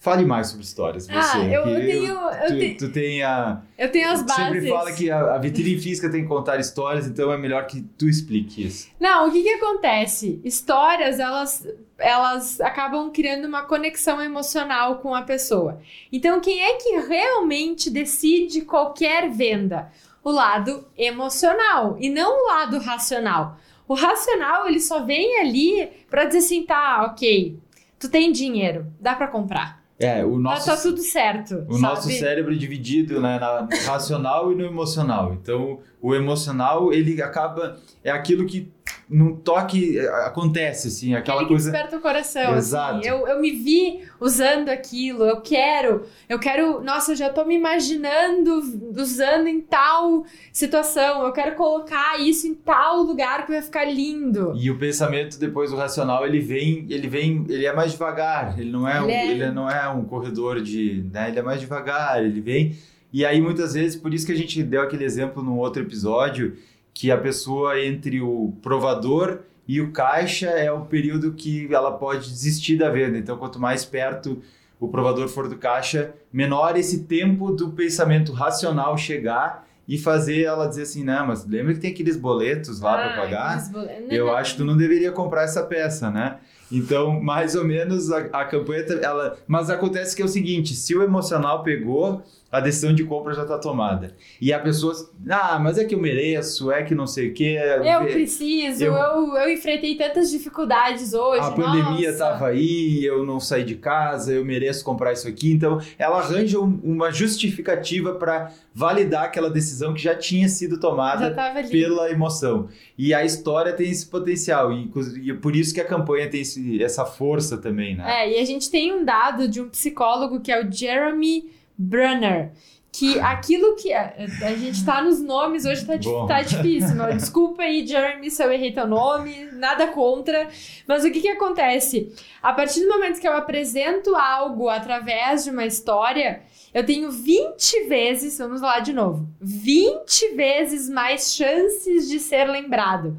Fale 0.00 0.24
mais 0.24 0.46
sobre 0.46 0.64
histórias, 0.64 1.08
você. 1.08 1.38
Ah, 1.38 1.44
eu, 1.44 1.66
eu 1.66 1.87
tenho. 1.87 2.04
Eu, 2.04 2.46
tu, 2.46 2.58
te... 2.58 2.74
tu 2.74 2.92
tem 2.92 3.20
a. 3.22 3.61
Eu 3.76 3.90
tenho 3.90 4.08
as 4.08 4.22
bases. 4.22 4.44
Sempre 4.44 4.68
fala 4.68 4.92
que 4.92 5.11
a, 5.11 5.34
a 5.34 5.38
vitrine 5.38 5.76
física 5.80 6.08
tem 6.08 6.22
que 6.22 6.28
contar 6.28 6.61
histórias, 6.61 7.08
então 7.08 7.32
é 7.32 7.37
melhor 7.37 7.66
que 7.66 7.80
tu 7.98 8.08
explique 8.08 8.64
isso. 8.64 8.88
Não, 9.00 9.28
o 9.28 9.32
que 9.32 9.42
que 9.42 9.54
acontece? 9.54 10.40
Histórias, 10.44 11.18
elas, 11.18 11.66
elas 11.98 12.61
acabam 12.61 13.11
criando 13.11 13.46
uma 13.46 13.62
conexão 13.62 14.22
emocional 14.22 14.98
com 14.98 15.16
a 15.16 15.22
pessoa. 15.22 15.80
Então, 16.12 16.40
quem 16.40 16.62
é 16.62 16.74
que 16.76 17.00
realmente 17.00 17.90
decide 17.90 18.61
qualquer 18.61 19.28
venda? 19.28 19.90
O 20.22 20.30
lado 20.30 20.87
emocional 20.96 21.96
e 21.98 22.08
não 22.08 22.44
o 22.44 22.46
lado 22.46 22.78
racional. 22.78 23.58
O 23.88 23.94
racional, 23.94 24.68
ele 24.68 24.78
só 24.78 25.02
vem 25.02 25.40
ali 25.40 25.90
para 26.08 26.24
dizer 26.26 26.38
assim, 26.38 26.62
tá, 26.64 27.04
ok, 27.04 27.58
tu 27.98 28.08
tem 28.08 28.30
dinheiro, 28.30 28.87
dá 29.00 29.14
para 29.14 29.26
comprar. 29.26 29.78
É, 29.98 30.24
o 30.24 30.38
nosso, 30.38 30.66
tá, 30.66 30.76
tá 30.76 30.82
tudo 30.82 31.00
certo. 31.00 31.64
O 31.68 31.72
sabe? 31.72 31.82
nosso 31.82 32.11
cérebro 32.11 32.52
é 32.52 32.56
dividido 32.56 33.20
né, 33.20 33.40
no 33.40 33.87
racional 33.87 34.52
e 34.52 34.54
no 34.54 34.64
emocional. 34.64 35.32
Então, 35.34 35.80
o 36.00 36.14
emocional, 36.14 36.92
ele 36.92 37.20
acaba. 37.20 37.76
É 38.04 38.11
aquilo 38.11 38.46
que 38.46 38.70
num 39.11 39.35
toque 39.37 39.99
é, 39.99 40.07
acontece, 40.27 40.88
assim, 40.88 41.14
aquela 41.14 41.38
Aquele 41.38 41.49
coisa. 41.55 41.71
Que 41.71 41.77
desperta 41.77 41.97
o 41.97 42.01
coração. 42.01 42.42
assim. 42.42 42.59
Exato. 42.59 43.07
Eu, 43.07 43.27
eu 43.27 43.40
me 43.40 43.51
vi 43.53 44.01
usando 44.21 44.68
aquilo, 44.68 45.25
eu 45.25 45.40
quero, 45.40 46.05
eu 46.29 46.38
quero, 46.38 46.83
nossa, 46.83 47.12
eu 47.12 47.16
já 47.16 47.31
tô 47.31 47.44
me 47.44 47.55
imaginando 47.55 48.61
usando 48.97 49.47
em 49.47 49.61
tal 49.61 50.25
situação, 50.53 51.25
eu 51.25 51.33
quero 51.33 51.57
colocar 51.57 52.21
isso 52.21 52.47
em 52.47 52.55
tal 52.55 52.99
lugar 53.03 53.47
que 53.47 53.53
vai 53.53 53.62
ficar 53.62 53.85
lindo. 53.85 54.53
E 54.57 54.71
o 54.71 54.79
pensamento 54.79 55.38
depois 55.38 55.71
do 55.71 55.77
racional, 55.77 56.27
ele 56.27 56.40
vem, 56.40 56.87
ele 56.90 57.09
vem, 57.09 57.47
ele 57.49 57.64
é 57.64 57.73
mais 57.73 57.92
devagar, 57.92 58.59
ele 58.59 58.71
não 58.71 58.87
é, 58.87 58.97
Ele 58.99 59.07
um, 59.07 59.11
é- 59.11 59.27
ele 59.31 59.51
não 59.51 59.71
é 59.71 59.88
um 59.88 60.05
corredor 60.05 60.61
de, 60.61 61.05
né, 61.12 61.29
ele 61.29 61.38
é 61.38 61.42
mais 61.42 61.61
devagar, 61.61 62.23
ele 62.23 62.40
vem 62.40 62.77
e 63.11 63.25
aí 63.25 63.40
muitas 63.40 63.73
vezes, 63.73 63.97
por 63.97 64.12
isso 64.12 64.27
que 64.27 64.33
a 64.33 64.37
gente 64.37 64.62
deu 64.62 64.83
aquele 64.83 65.03
exemplo 65.05 65.42
no 65.42 65.57
outro 65.57 65.83
episódio, 65.83 66.57
que 66.98 67.12
a 67.12 67.16
pessoa 67.16 67.80
entre 67.80 68.20
o 68.20 68.52
provador 68.61 69.38
e 69.68 69.80
o 69.80 69.92
caixa 69.92 70.48
é 70.48 70.72
o 70.72 70.80
período 70.87 71.30
que 71.32 71.72
ela 71.72 71.92
pode 71.92 72.28
desistir 72.28 72.76
da 72.76 72.90
venda. 72.90 73.16
Então, 73.16 73.37
quanto 73.38 73.61
mais 73.61 73.84
perto 73.84 74.42
o 74.80 74.88
provador 74.88 75.28
for 75.28 75.48
do 75.48 75.56
caixa, 75.56 76.12
menor 76.32 76.76
esse 76.76 77.04
tempo 77.04 77.52
do 77.52 77.70
pensamento 77.70 78.32
racional 78.32 78.98
chegar 78.98 79.64
e 79.87 79.96
fazer 79.96 80.42
ela 80.42 80.66
dizer 80.66 80.82
assim, 80.82 81.04
não, 81.04 81.28
mas 81.28 81.46
lembra 81.46 81.72
que 81.72 81.78
tem 81.80 81.92
aqueles 81.92 82.16
boletos 82.16 82.80
lá 82.80 82.94
para 82.94 83.14
Ah, 83.14 83.16
pagar? 83.16 83.46
aqueles 83.50 83.68
boletos. 83.70 84.08
Não, 84.08 84.12
Eu 84.16 84.26
não. 84.26 84.34
acho 84.34 84.52
que 84.52 84.56
tu 84.58 84.64
não 84.64 84.76
deveria 84.76 85.12
comprar 85.12 85.44
essa 85.44 85.62
peça, 85.62 86.11
né? 86.11 86.38
Então, 86.70 87.20
mais 87.22 87.54
ou 87.54 87.64
menos 87.64 88.11
a, 88.11 88.18
a 88.32 88.44
campanha, 88.44 88.84
ela, 89.02 89.38
mas 89.46 89.70
acontece 89.70 90.16
que 90.16 90.20
é 90.20 90.24
o 90.24 90.28
seguinte, 90.28 90.74
se 90.74 90.96
o 90.96 91.02
emocional 91.02 91.62
pegou, 91.62 92.22
a 92.50 92.61
decisão 92.61 92.94
de 92.94 93.04
compra 93.04 93.34
já 93.34 93.42
está 93.42 93.58
tomada. 93.58 94.16
E 94.40 94.52
a 94.54 94.58
pessoa, 94.58 94.94
ah, 95.28 95.58
mas 95.58 95.76
é 95.76 95.84
que 95.84 95.94
eu 95.94 96.00
mereço, 96.00 96.72
é 96.72 96.82
que 96.82 96.94
não 96.94 97.06
sei 97.06 97.28
o 97.28 97.34
quê. 97.34 97.58
Eu 97.61 97.82
é- 97.84 98.06
preciso, 98.06 98.84
eu- 98.84 98.94
eu, 98.94 99.37
eu, 99.37 99.50
enfrentei 99.52 99.94
tantas 99.96 100.30
dificuldades 100.30 101.12
hoje. 101.12 101.40
a 101.46 101.50
pandemia 101.50 101.82
nossa. 101.82 102.04
estava 102.08 102.46
aí, 102.48 103.04
eu 103.04 103.24
não 103.26 103.38
saí 103.38 103.64
de 103.64 103.74
casa, 103.74 104.32
eu 104.32 104.44
mereço 104.44 104.82
comprar 104.84 105.12
isso 105.12 105.28
aqui. 105.28 105.52
Então, 105.52 105.78
ela 105.98 106.18
arranja 106.20 106.58
um- 106.58 106.80
uma 106.82 107.11
justificativa 107.11 108.14
para 108.14 108.50
validar 108.74 109.24
aquela 109.24 109.50
decisão 109.50 109.92
que 109.92 110.00
já 110.02 110.14
tinha 110.14 110.48
sido 110.48 110.78
tomada 110.80 111.30
pela 111.70 112.11
emoção. 112.11 112.68
E 112.96 113.12
a 113.12 113.24
história 113.24 113.72
tem 113.74 113.90
esse 113.90 114.06
potencial. 114.06 114.72
E, 114.72 114.90
e 115.22 115.30
é 115.30 115.34
por 115.34 115.54
isso 115.54 115.74
que 115.74 115.80
a 115.80 115.84
campanha 115.84 116.28
tem 116.30 116.40
esse- 116.40 116.82
essa 116.82 117.04
força 117.04 117.58
também, 117.58 117.94
né? 117.96 118.22
É, 118.24 118.38
e 118.38 118.40
a 118.40 118.44
gente 118.46 118.70
tem 118.70 118.92
um 118.92 119.04
dado 119.04 119.46
de 119.48 119.61
um 119.61 119.68
psicólogo 119.68 120.40
que 120.40 120.50
é 120.50 120.64
o 120.64 120.72
Jeremy 120.72 121.50
Brunner. 121.78 122.52
Que 122.90 123.20
aquilo 123.20 123.76
que. 123.76 123.92
A, 123.92 124.14
a 124.42 124.54
gente 124.56 124.84
tá 124.84 125.02
nos 125.02 125.20
nomes, 125.20 125.64
hoje 125.64 125.86
tá, 125.86 125.92
tá 126.26 126.42
difícil. 126.42 126.96
Desculpa 127.14 127.62
aí, 127.62 127.86
Jeremy, 127.86 128.30
se 128.30 128.42
eu 128.42 128.50
errei 128.50 128.72
teu 128.72 128.88
nome, 128.88 129.44
nada 129.52 129.86
contra. 129.88 130.48
Mas 130.86 131.04
o 131.04 131.10
que 131.12 131.20
que 131.20 131.28
acontece? 131.28 132.12
A 132.42 132.52
partir 132.52 132.80
do 132.80 132.88
momento 132.88 133.20
que 133.20 133.28
eu 133.28 133.34
apresento 133.34 134.16
algo 134.16 134.68
através 134.68 135.44
de 135.44 135.50
uma 135.50 135.66
história, 135.66 136.42
eu 136.74 136.84
tenho 136.84 137.10
20 137.10 137.84
vezes, 137.84 138.38
vamos 138.38 138.62
lá 138.62 138.80
de 138.80 138.92
novo, 138.92 139.28
20 139.40 140.34
vezes 140.34 140.88
mais 140.88 141.34
chances 141.34 142.08
de 142.08 142.18
ser 142.18 142.46
lembrado. 142.46 143.16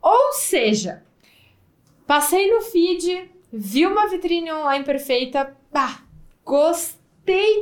Ou 0.00 0.32
seja, 0.34 1.02
passei 2.06 2.50
no 2.50 2.62
feed, 2.62 3.30
vi 3.52 3.84
uma 3.84 4.08
vitrine 4.08 4.52
online 4.52 4.84
perfeita, 4.84 5.56
pá, 5.72 6.02
gostei 6.44 6.97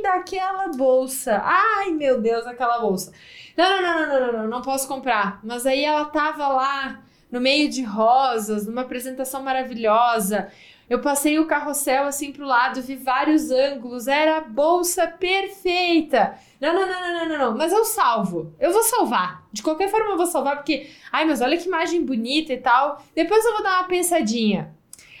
daquela 0.01 0.67
bolsa. 0.69 1.41
Ai, 1.43 1.91
meu 1.91 2.21
Deus, 2.21 2.45
aquela 2.45 2.79
bolsa. 2.79 3.11
Não, 3.55 3.69
não, 3.69 3.81
não, 3.81 3.99
não, 3.99 4.07
não, 4.07 4.31
não, 4.31 4.41
não, 4.41 4.47
não 4.47 4.61
posso 4.61 4.87
comprar. 4.87 5.39
Mas 5.43 5.65
aí 5.65 5.83
ela 5.83 6.05
tava 6.05 6.47
lá 6.47 7.01
no 7.31 7.41
meio 7.41 7.69
de 7.69 7.83
rosas, 7.83 8.65
numa 8.65 8.81
apresentação 8.81 9.43
maravilhosa. 9.43 10.49
Eu 10.89 11.01
passei 11.01 11.37
o 11.37 11.45
carrossel 11.45 12.05
assim 12.05 12.31
pro 12.31 12.45
lado, 12.45 12.81
vi 12.81 12.95
vários 12.95 13.51
ângulos, 13.51 14.07
era 14.07 14.37
a 14.37 14.41
bolsa 14.41 15.05
perfeita. 15.05 16.35
Não, 16.61 16.73
não, 16.73 16.87
não, 16.87 17.01
não, 17.01 17.13
não, 17.13 17.29
não, 17.29 17.37
não, 17.37 17.57
mas 17.57 17.73
eu 17.73 17.83
salvo. 17.83 18.53
Eu 18.57 18.71
vou 18.71 18.83
salvar. 18.83 19.43
De 19.51 19.61
qualquer 19.61 19.89
forma 19.89 20.11
eu 20.11 20.17
vou 20.17 20.25
salvar 20.25 20.55
porque, 20.55 20.89
ai, 21.11 21.25
mas 21.25 21.41
olha 21.41 21.57
que 21.57 21.67
imagem 21.67 22.05
bonita 22.05 22.53
e 22.53 22.57
tal. 22.57 23.03
Depois 23.13 23.43
eu 23.43 23.53
vou 23.53 23.63
dar 23.63 23.79
uma 23.79 23.87
pensadinha. 23.87 24.73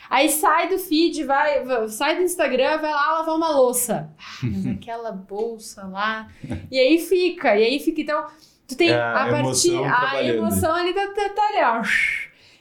Aí 0.09 0.29
sai 0.29 0.69
do 0.69 0.77
feed, 0.77 1.23
vai, 1.23 1.63
sai 1.89 2.15
do 2.15 2.21
Instagram, 2.21 2.77
vai 2.79 2.91
lá 2.91 3.13
lavar 3.19 3.35
uma 3.35 3.49
louça. 3.51 4.09
Ah, 4.17 4.39
mas 4.43 4.65
aquela 4.67 5.11
bolsa 5.11 5.85
lá. 5.87 6.27
E 6.71 6.79
aí 6.79 6.99
fica, 6.99 7.55
e 7.57 7.63
aí 7.63 7.79
fica. 7.79 8.01
Então, 8.01 8.25
tu 8.67 8.75
tem 8.75 8.89
É, 8.89 8.95
a 8.95 9.25
a 9.25 9.29
partir. 9.29 9.69
emoção 9.73 9.85
A 9.85 10.23
emoção 10.23 10.75
ali 10.75 10.93
tá, 10.93 11.07
tá, 11.07 11.29
tá 11.29 11.41
ali, 11.47 11.63
ó. 11.63 11.81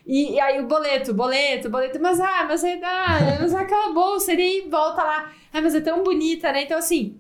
E, 0.07 0.35
e 0.35 0.41
aí 0.41 0.61
o 0.61 0.67
boleto, 0.67 1.13
boleto, 1.13 1.69
boleto, 1.69 1.99
mas 2.01 2.21
ah, 2.21 2.45
mas 2.49 2.63
é, 2.63 2.79
ah, 2.83 3.39
mas 3.41 3.53
aquela 3.55 3.93
bolsa, 3.93 4.33
e 4.33 4.41
aí 4.41 4.69
volta 4.71 5.03
lá. 5.03 5.33
Ah, 5.53 5.61
mas 5.61 5.75
é 5.75 5.81
tão 5.81 6.03
bonita, 6.05 6.53
né? 6.53 6.63
Então, 6.63 6.79
assim, 6.79 7.17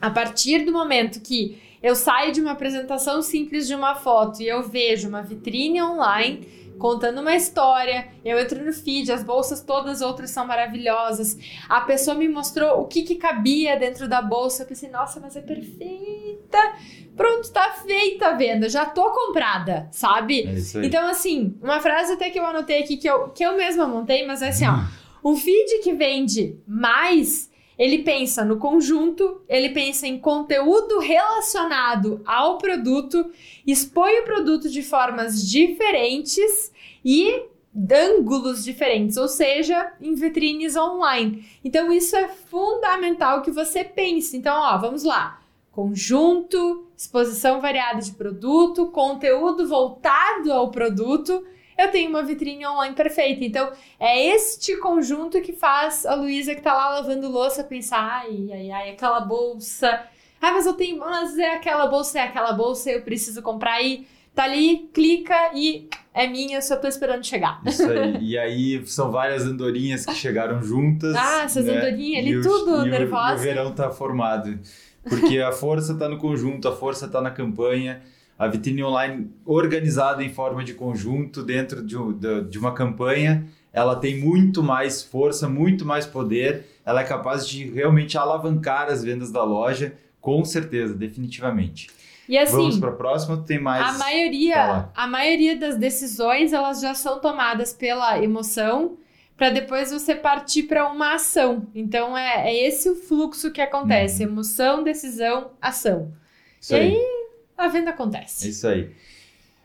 a 0.00 0.10
partir 0.10 0.64
do 0.64 0.72
momento 0.72 1.20
que 1.20 1.60
eu 1.82 1.96
saio 1.96 2.32
de 2.32 2.40
uma 2.40 2.52
apresentação 2.52 3.20
simples 3.22 3.66
de 3.66 3.74
uma 3.74 3.96
foto 3.96 4.40
e 4.40 4.46
eu 4.46 4.62
vejo 4.62 5.08
uma 5.08 5.20
vitrine 5.22 5.82
online 5.82 6.46
contando 6.78 7.20
uma 7.20 7.34
história, 7.34 8.08
eu 8.24 8.38
entro 8.38 8.64
no 8.64 8.72
feed, 8.72 9.10
as 9.10 9.22
bolsas 9.22 9.60
todas 9.60 10.00
outras 10.00 10.30
são 10.30 10.46
maravilhosas. 10.46 11.36
A 11.68 11.80
pessoa 11.80 12.16
me 12.16 12.28
mostrou 12.28 12.80
o 12.80 12.86
que, 12.86 13.02
que 13.02 13.16
cabia 13.16 13.76
dentro 13.76 14.08
da 14.08 14.20
bolsa. 14.20 14.62
Eu 14.62 14.66
pensei, 14.66 14.90
nossa, 14.90 15.20
mas 15.20 15.36
é 15.36 15.40
perfeita. 15.40 16.58
Pronto, 17.16 17.52
tá 17.52 17.72
feita 17.84 18.28
a 18.28 18.34
venda, 18.34 18.68
já 18.68 18.86
tô 18.86 19.10
comprada, 19.10 19.88
sabe? 19.92 20.46
É. 20.46 20.86
Então, 20.86 21.08
assim, 21.08 21.56
uma 21.62 21.80
frase 21.80 22.12
até 22.12 22.30
que 22.30 22.38
eu 22.38 22.46
anotei 22.46 22.82
aqui 22.82 22.96
que 22.96 23.08
eu, 23.08 23.28
que 23.28 23.44
eu 23.44 23.56
mesma 23.56 23.86
montei, 23.86 24.26
mas 24.26 24.42
é 24.42 24.48
assim, 24.48 24.66
ó. 24.66 24.78
Um 25.24 25.36
feed 25.36 25.82
que 25.84 25.92
vende 25.92 26.58
mais, 26.66 27.48
ele 27.78 27.98
pensa 27.98 28.44
no 28.44 28.58
conjunto, 28.58 29.40
ele 29.48 29.70
pensa 29.70 30.06
em 30.06 30.18
conteúdo 30.18 30.98
relacionado 30.98 32.20
ao 32.24 32.58
produto, 32.58 33.30
expõe 33.66 34.20
o 34.20 34.24
produto 34.24 34.68
de 34.68 34.82
formas 34.82 35.48
diferentes 35.48 36.72
e 37.04 37.44
ângulos 37.90 38.62
diferentes, 38.62 39.16
ou 39.16 39.28
seja, 39.28 39.92
em 40.00 40.14
vitrines 40.14 40.76
online. 40.76 41.44
Então, 41.64 41.90
isso 41.90 42.14
é 42.14 42.28
fundamental 42.28 43.42
que 43.42 43.50
você 43.50 43.82
pense. 43.82 44.36
Então, 44.36 44.54
ó, 44.54 44.76
vamos 44.78 45.04
lá. 45.04 45.40
Conjunto, 45.70 46.86
exposição 46.94 47.60
variada 47.60 48.02
de 48.02 48.12
produto, 48.12 48.88
conteúdo 48.88 49.66
voltado 49.66 50.52
ao 50.52 50.70
produto. 50.70 51.46
Eu 51.76 51.90
tenho 51.90 52.10
uma 52.10 52.22
vitrine 52.22 52.66
online 52.66 52.94
perfeita. 52.94 53.44
Então, 53.44 53.72
é 53.98 54.26
este 54.34 54.76
conjunto 54.78 55.40
que 55.40 55.52
faz 55.52 56.04
a 56.06 56.14
Luísa 56.14 56.54
que 56.54 56.60
tá 56.60 56.72
lá 56.74 56.90
lavando 56.90 57.28
louça 57.30 57.64
pensar: 57.64 58.00
ai, 58.00 58.48
ai, 58.52 58.70
ai, 58.70 58.90
aquela 58.90 59.20
bolsa. 59.20 59.88
Ah, 60.40 60.52
mas 60.52 60.66
eu 60.66 60.74
tenho. 60.74 60.98
Mas 60.98 61.38
é 61.38 61.54
aquela 61.54 61.86
bolsa, 61.86 62.18
é 62.18 62.22
aquela 62.22 62.52
bolsa, 62.52 62.90
eu 62.90 63.02
preciso 63.02 63.40
comprar 63.42 63.80
e 63.82 64.06
tá 64.34 64.44
ali, 64.44 64.88
clica 64.92 65.50
e 65.54 65.88
é 66.14 66.26
minha, 66.26 66.60
só 66.62 66.76
tô 66.76 66.88
esperando 66.88 67.24
chegar. 67.24 67.60
Isso 67.66 67.88
aí. 67.90 68.16
E 68.22 68.38
aí 68.38 68.86
são 68.86 69.10
várias 69.10 69.44
andorinhas 69.44 70.04
que 70.06 70.14
chegaram 70.14 70.62
juntas. 70.62 71.14
Ah, 71.16 71.42
essas 71.44 71.64
né? 71.66 71.76
andorinhas 71.76 72.24
ali, 72.24 72.42
tudo 72.42 72.70
e 72.70 72.88
o- 72.88 72.90
nervosa. 72.90 73.34
E 73.34 73.36
o 73.36 73.38
verão 73.38 73.72
tá 73.74 73.90
formado. 73.90 74.58
Porque 75.08 75.38
a 75.40 75.50
força 75.52 75.94
tá 75.96 76.08
no 76.08 76.16
conjunto, 76.18 76.68
a 76.68 76.72
força 76.76 77.08
tá 77.08 77.20
na 77.20 77.30
campanha. 77.30 78.02
A 78.42 78.48
vitrine 78.48 78.82
online 78.82 79.30
organizada 79.46 80.22
em 80.24 80.28
forma 80.28 80.64
de 80.64 80.74
conjunto 80.74 81.42
dentro 81.44 81.80
de, 81.84 81.96
um- 81.96 82.12
da- 82.12 82.40
de 82.40 82.58
uma 82.58 82.74
campanha, 82.74 83.46
ela 83.72 83.94
tem 83.94 84.18
muito 84.18 84.62
mais 84.64 85.00
força, 85.00 85.48
muito 85.48 85.84
mais 85.84 86.06
poder. 86.06 86.66
Ela 86.84 87.02
é 87.02 87.04
capaz 87.04 87.46
de 87.46 87.70
realmente 87.70 88.18
alavancar 88.18 88.88
as 88.88 89.04
vendas 89.04 89.30
da 89.30 89.44
loja, 89.44 89.94
com 90.20 90.44
certeza, 90.44 90.92
definitivamente. 90.92 91.88
E 92.28 92.36
assim. 92.36 92.56
Vamos 92.56 92.78
para 92.78 92.88
a 92.90 92.94
próxima, 92.94 93.36
tem 93.36 93.60
mais. 93.60 93.94
A 93.94 93.98
maioria, 93.98 94.88
a 94.94 95.06
maioria 95.06 95.56
das 95.56 95.76
decisões, 95.76 96.52
elas 96.52 96.80
já 96.80 96.94
são 96.94 97.20
tomadas 97.20 97.72
pela 97.72 98.20
emoção 98.22 98.96
para 99.36 99.50
depois 99.50 99.92
você 99.92 100.14
partir 100.16 100.64
para 100.64 100.88
uma 100.90 101.14
ação. 101.14 101.66
Então 101.74 102.16
é, 102.18 102.48
é 102.50 102.66
esse 102.68 102.88
o 102.90 102.94
fluxo 102.96 103.52
que 103.52 103.60
acontece: 103.60 104.24
emoção, 104.24 104.82
decisão, 104.82 105.50
ação. 105.60 106.12
Isso 106.60 106.74
e 106.74 106.76
aí. 106.76 106.90
aí 106.96 107.21
a 107.56 107.68
venda 107.68 107.90
acontece. 107.90 108.48
isso 108.48 108.66
aí. 108.66 108.90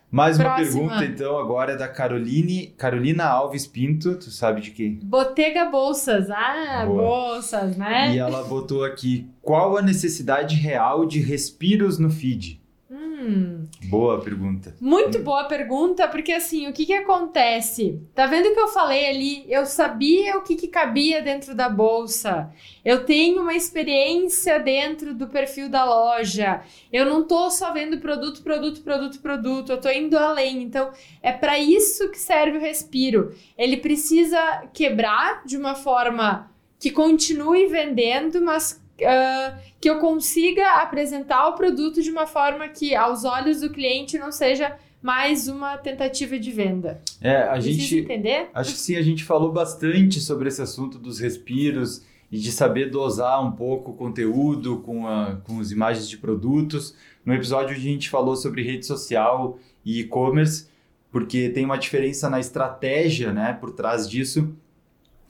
Mais 0.10 0.38
uma 0.40 0.56
Próxima. 0.56 0.88
pergunta, 0.90 1.04
então, 1.06 1.38
agora 1.38 1.74
é 1.74 1.76
da 1.76 1.88
Caroline, 1.88 2.68
Carolina 2.78 3.26
Alves 3.26 3.68
Pinto, 3.68 4.16
tu 4.16 4.32
sabe 4.32 4.62
de 4.62 4.72
quem? 4.72 4.94
Botega 5.04 5.66
Bolsas. 5.66 6.30
Ah, 6.32 6.86
Boa. 6.86 7.02
bolsas, 7.02 7.76
né? 7.76 8.16
E 8.16 8.18
ela 8.18 8.44
botou 8.46 8.86
aqui, 8.86 9.28
qual 9.42 9.76
a 9.78 9.82
necessidade 9.82 10.56
real 10.56 11.06
de 11.06 11.20
respiros 11.20 12.00
no 12.00 12.10
feed? 12.10 12.62
Hum, 13.18 13.28
Hum. 13.28 13.68
Boa 13.90 14.22
pergunta. 14.22 14.76
Muito 14.80 15.20
boa 15.20 15.46
pergunta, 15.46 16.08
porque 16.08 16.32
assim, 16.32 16.68
o 16.68 16.74
que 16.74 16.86
que 16.86 16.94
acontece? 16.94 18.00
Tá 18.14 18.28
vendo 18.28 18.54
que 18.54 18.60
eu 18.60 18.68
falei 18.68 19.08
ali? 19.10 19.46
Eu 19.48 19.66
sabia 19.66 20.38
o 20.38 20.42
que 20.44 20.56
que 20.56 20.68
cabia 20.68 21.22
dentro 21.22 21.56
da 21.56 21.68
bolsa. 21.68 22.52
Eu 22.86 23.06
tenho 23.06 23.42
uma 23.42 23.56
experiência 23.56 24.60
dentro 24.60 25.16
do 25.16 25.28
perfil 25.28 25.68
da 25.68 25.84
loja. 25.84 26.62
Eu 26.94 27.06
não 27.06 27.24
tô 27.26 27.50
só 27.50 27.74
vendo 27.74 27.98
produto, 28.00 28.44
produto, 28.44 28.82
produto, 28.82 29.20
produto. 29.20 29.72
Eu 29.72 29.82
tô 29.82 29.90
indo 29.90 30.18
além. 30.18 30.62
Então, 30.62 30.92
é 31.22 31.32
para 31.32 31.58
isso 31.58 32.10
que 32.12 32.20
serve 32.20 32.58
o 32.58 32.62
respiro. 32.62 33.34
Ele 33.58 33.78
precisa 33.78 34.68
quebrar 34.74 35.44
de 35.44 35.58
uma 35.58 35.74
forma 35.76 36.52
que 36.80 36.92
continue 36.92 37.66
vendendo, 37.66 38.40
mas 38.42 38.80
uh, 39.02 39.58
que 39.80 39.90
eu 39.90 40.00
consiga 40.00 40.82
apresentar 40.82 41.48
o 41.50 41.54
produto 41.54 42.02
de 42.02 42.10
uma 42.10 42.28
forma 42.28 42.68
que, 42.68 42.96
aos 42.96 43.24
olhos 43.24 43.62
do 43.62 43.70
cliente, 43.70 44.18
não 44.18 44.32
seja 44.32 44.78
mais 45.02 45.48
uma 45.48 45.78
tentativa 45.78 46.40
de 46.40 46.52
venda. 46.52 47.02
É, 47.22 47.44
a 47.44 47.54
Precisa 47.54 47.80
gente. 47.80 47.98
entender? 48.00 48.50
Acho 48.54 48.74
que 48.74 48.80
sim, 48.80 48.96
a 48.96 49.02
gente 49.02 49.24
falou 49.24 49.52
bastante 49.52 50.20
sobre 50.20 50.48
esse 50.48 50.62
assunto 50.62 50.98
dos 50.98 51.20
respiros 51.20 52.04
e 52.32 52.38
de 52.38 52.52
saber 52.52 52.90
dosar 52.90 53.42
um 53.46 53.52
pouco 53.52 53.92
o 53.92 53.94
conteúdo 53.94 54.80
com, 54.80 55.08
a, 55.08 55.38
com 55.44 55.60
as 55.60 55.72
imagens 55.72 56.10
de 56.10 56.18
produtos. 56.18 56.96
No 57.26 57.34
episódio 57.34 57.76
a 57.76 57.80
gente 57.80 58.10
falou 58.10 58.36
sobre 58.36 58.64
rede 58.64 58.86
social 58.86 59.60
e 59.86 60.02
e-commerce, 60.02 60.68
porque 61.12 61.50
tem 61.50 61.64
uma 61.64 61.78
diferença 61.78 62.30
na 62.30 62.40
estratégia 62.40 63.32
né, 63.32 63.54
por 63.54 63.72
trás 63.72 64.10
disso. 64.10 64.54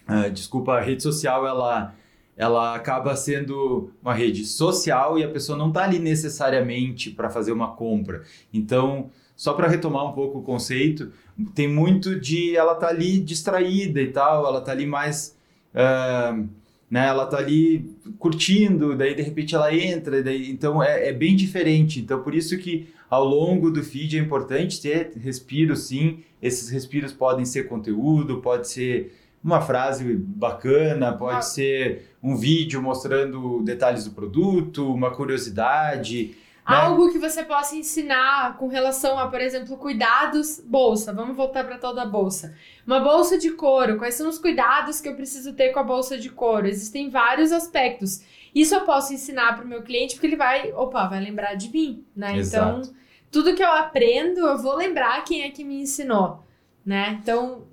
Uh, 0.10 0.32
desculpa, 0.32 0.74
a 0.74 0.82
rede 0.82 1.04
social 1.04 1.46
ela 1.46 1.94
ela 2.38 2.76
acaba 2.76 3.16
sendo 3.16 3.92
uma 4.02 4.14
rede 4.14 4.46
social 4.46 5.18
e 5.18 5.24
a 5.24 5.28
pessoa 5.28 5.58
não 5.58 5.70
está 5.70 5.84
ali 5.84 5.98
necessariamente 5.98 7.10
para 7.10 7.30
fazer 7.30 7.52
uma 7.52 7.72
compra. 7.72 8.22
Então, 8.54 9.10
só 9.36 9.54
para 9.54 9.68
retomar 9.68 10.06
um 10.06 10.14
pouco 10.14 10.40
o 10.40 10.44
conceito, 10.44 11.12
tem 11.56 11.68
muito 11.68 12.20
de 12.20 12.56
ela 12.56 12.76
tá 12.76 12.90
ali 12.90 13.20
distraída 13.20 14.00
e 14.00 14.12
tal, 14.12 14.46
ela 14.46 14.62
tá 14.62 14.72
ali 14.72 14.86
mais. 14.86 15.36
Uh, 15.74 16.48
né, 16.90 17.08
ela 17.08 17.26
tá 17.26 17.38
ali 17.38 17.94
curtindo, 18.18 18.96
daí 18.96 19.14
de 19.14 19.22
repente 19.22 19.54
ela 19.54 19.76
entra, 19.76 20.24
daí, 20.24 20.50
então 20.50 20.82
é, 20.82 21.10
é 21.10 21.14
bem 21.14 21.36
diferente. 21.36 22.00
Então, 22.00 22.24
por 22.24 22.34
isso 22.34 22.58
que 22.58 22.88
ao 23.10 23.26
longo 23.26 23.70
do 23.70 23.84
feed 23.84 24.18
é 24.18 24.22
importante 24.22 24.82
ter 24.82 25.12
respiro, 25.18 25.76
sim. 25.76 26.20
Esses 26.42 26.70
respiros 26.70 27.12
podem 27.12 27.46
ser 27.46 27.68
conteúdo, 27.68 28.42
pode 28.42 28.70
ser 28.70 29.14
uma 29.44 29.62
frase 29.62 30.16
bacana, 30.16 31.14
pode 31.14 31.38
ah. 31.38 31.42
ser 31.42 32.10
um 32.28 32.36
vídeo 32.36 32.82
mostrando 32.82 33.62
detalhes 33.64 34.04
do 34.04 34.12
produto, 34.12 34.94
uma 34.94 35.12
curiosidade. 35.12 36.36
Né? 36.70 36.76
Algo 36.76 37.10
que 37.10 37.18
você 37.18 37.44
possa 37.44 37.78
ensinar 37.78 38.58
com 38.58 38.68
relação 38.68 39.18
a, 39.18 39.28
por 39.28 39.40
exemplo, 39.40 39.78
cuidados 39.78 40.60
bolsa. 40.60 41.14
Vamos 41.14 41.38
voltar 41.38 41.64
para 41.64 41.78
toda 41.78 42.02
a 42.02 42.06
bolsa. 42.06 42.54
Uma 42.86 43.00
bolsa 43.00 43.38
de 43.38 43.52
couro. 43.52 43.98
Quais 43.98 44.16
são 44.16 44.28
os 44.28 44.38
cuidados 44.38 45.00
que 45.00 45.08
eu 45.08 45.16
preciso 45.16 45.54
ter 45.54 45.70
com 45.70 45.80
a 45.80 45.84
bolsa 45.84 46.18
de 46.18 46.30
couro? 46.30 46.68
Existem 46.68 47.10
vários 47.10 47.54
aspectos. 47.54 48.22
Isso 48.54 48.76
eu 48.76 48.82
posso 48.82 49.14
ensinar 49.14 49.56
para 49.56 49.64
o 49.64 49.68
meu 49.68 49.82
cliente 49.82 50.16
porque 50.16 50.28
ele 50.28 50.36
vai, 50.36 50.74
opa, 50.74 51.08
vai 51.08 51.22
lembrar 51.22 51.54
de 51.54 51.70
mim, 51.70 52.04
né? 52.14 52.38
Exato. 52.38 52.82
Então, 52.82 52.96
tudo 53.32 53.56
que 53.56 53.64
eu 53.64 53.72
aprendo, 53.72 54.42
eu 54.42 54.58
vou 54.58 54.76
lembrar 54.76 55.24
quem 55.24 55.44
é 55.44 55.50
que 55.50 55.64
me 55.64 55.82
ensinou, 55.82 56.44
né? 56.86 57.18
Então, 57.22 57.64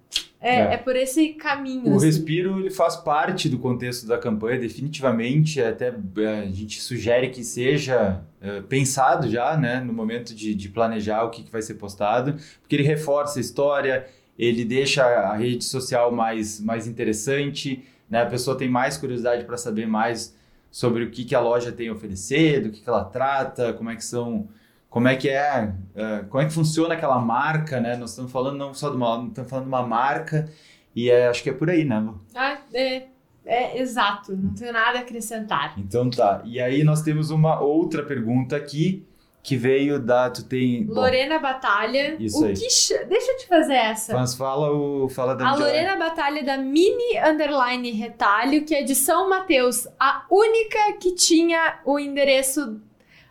é, 0.44 0.56
é, 0.56 0.74
é, 0.74 0.76
por 0.76 0.94
esse 0.94 1.30
caminho. 1.30 1.90
O 1.90 1.96
assim. 1.96 2.04
respiro 2.04 2.60
ele 2.60 2.70
faz 2.70 2.96
parte 2.96 3.48
do 3.48 3.58
contexto 3.58 4.06
da 4.06 4.18
campanha, 4.18 4.60
definitivamente. 4.60 5.58
Até 5.58 5.86
é, 6.18 6.40
a 6.40 6.52
gente 6.52 6.82
sugere 6.82 7.30
que 7.30 7.42
seja 7.42 8.20
é, 8.42 8.60
pensado 8.60 9.26
já, 9.30 9.56
né, 9.56 9.80
no 9.80 9.94
momento 9.94 10.34
de, 10.34 10.54
de 10.54 10.68
planejar 10.68 11.24
o 11.24 11.30
que, 11.30 11.44
que 11.44 11.50
vai 11.50 11.62
ser 11.62 11.74
postado, 11.74 12.34
porque 12.60 12.76
ele 12.76 12.82
reforça 12.82 13.38
a 13.38 13.40
história, 13.40 14.06
ele 14.38 14.66
deixa 14.66 15.02
a 15.02 15.34
rede 15.34 15.64
social 15.64 16.12
mais, 16.12 16.60
mais 16.60 16.86
interessante, 16.86 17.82
né, 18.10 18.20
a 18.20 18.26
pessoa 18.26 18.54
tem 18.54 18.68
mais 18.68 18.98
curiosidade 18.98 19.44
para 19.44 19.56
saber 19.56 19.86
mais 19.86 20.36
sobre 20.70 21.04
o 21.04 21.10
que, 21.10 21.24
que 21.24 21.34
a 21.34 21.40
loja 21.40 21.72
tem 21.72 21.88
a 21.88 21.92
oferecer, 21.92 22.60
do 22.60 22.70
que, 22.70 22.82
que 22.82 22.88
ela 22.88 23.04
trata, 23.04 23.72
como 23.72 23.88
é 23.88 23.96
que 23.96 24.04
são 24.04 24.46
como 24.94 25.08
é 25.08 25.16
que 25.16 25.28
é, 25.28 25.72
uh, 25.96 26.24
como 26.28 26.40
é 26.40 26.46
que 26.46 26.52
funciona 26.52 26.94
aquela 26.94 27.18
marca, 27.18 27.80
né? 27.80 27.96
Nós 27.96 28.10
estamos 28.10 28.30
falando 28.30 28.56
não 28.56 28.72
só 28.72 28.90
de 28.90 28.96
uma, 28.96 29.26
estamos 29.26 29.50
falando 29.50 29.64
de 29.64 29.68
uma 29.68 29.82
marca 29.82 30.48
e 30.94 31.10
é, 31.10 31.26
acho 31.26 31.42
que 31.42 31.50
é 31.50 31.52
por 31.52 31.68
aí, 31.68 31.84
né? 31.84 31.98
Lu? 31.98 32.20
Ah, 32.32 32.58
é, 32.72 33.02
é 33.44 33.80
exato, 33.80 34.36
não 34.36 34.54
tenho 34.54 34.72
nada 34.72 34.98
a 34.98 35.00
acrescentar. 35.00 35.74
Então 35.76 36.08
tá. 36.08 36.42
E 36.44 36.60
aí 36.60 36.84
nós 36.84 37.02
temos 37.02 37.30
uma 37.30 37.58
outra 37.58 38.04
pergunta 38.04 38.54
aqui 38.54 39.04
que 39.42 39.56
veio 39.56 39.98
da 39.98 40.30
tu 40.30 40.44
tem 40.44 40.86
Lorena 40.86 41.38
bom, 41.38 41.42
Batalha. 41.42 42.14
Isso 42.20 42.40
o 42.40 42.46
aí. 42.46 42.54
Que, 42.54 43.04
deixa 43.06 43.32
eu 43.32 43.36
te 43.38 43.48
fazer 43.48 43.74
essa. 43.74 44.14
Mas 44.14 44.36
fala 44.36 44.70
o 44.70 45.08
fala 45.08 45.34
da 45.34 45.48
A 45.48 45.56
Lorena 45.56 45.96
Batalha 45.96 46.44
da 46.44 46.56
Mini 46.56 47.18
Underline 47.18 47.90
Retalho, 47.90 48.64
que 48.64 48.72
é 48.76 48.84
de 48.84 48.94
São 48.94 49.28
Mateus, 49.28 49.88
a 49.98 50.24
única 50.30 50.92
que 51.00 51.16
tinha 51.16 51.80
o 51.84 51.98
endereço 51.98 52.80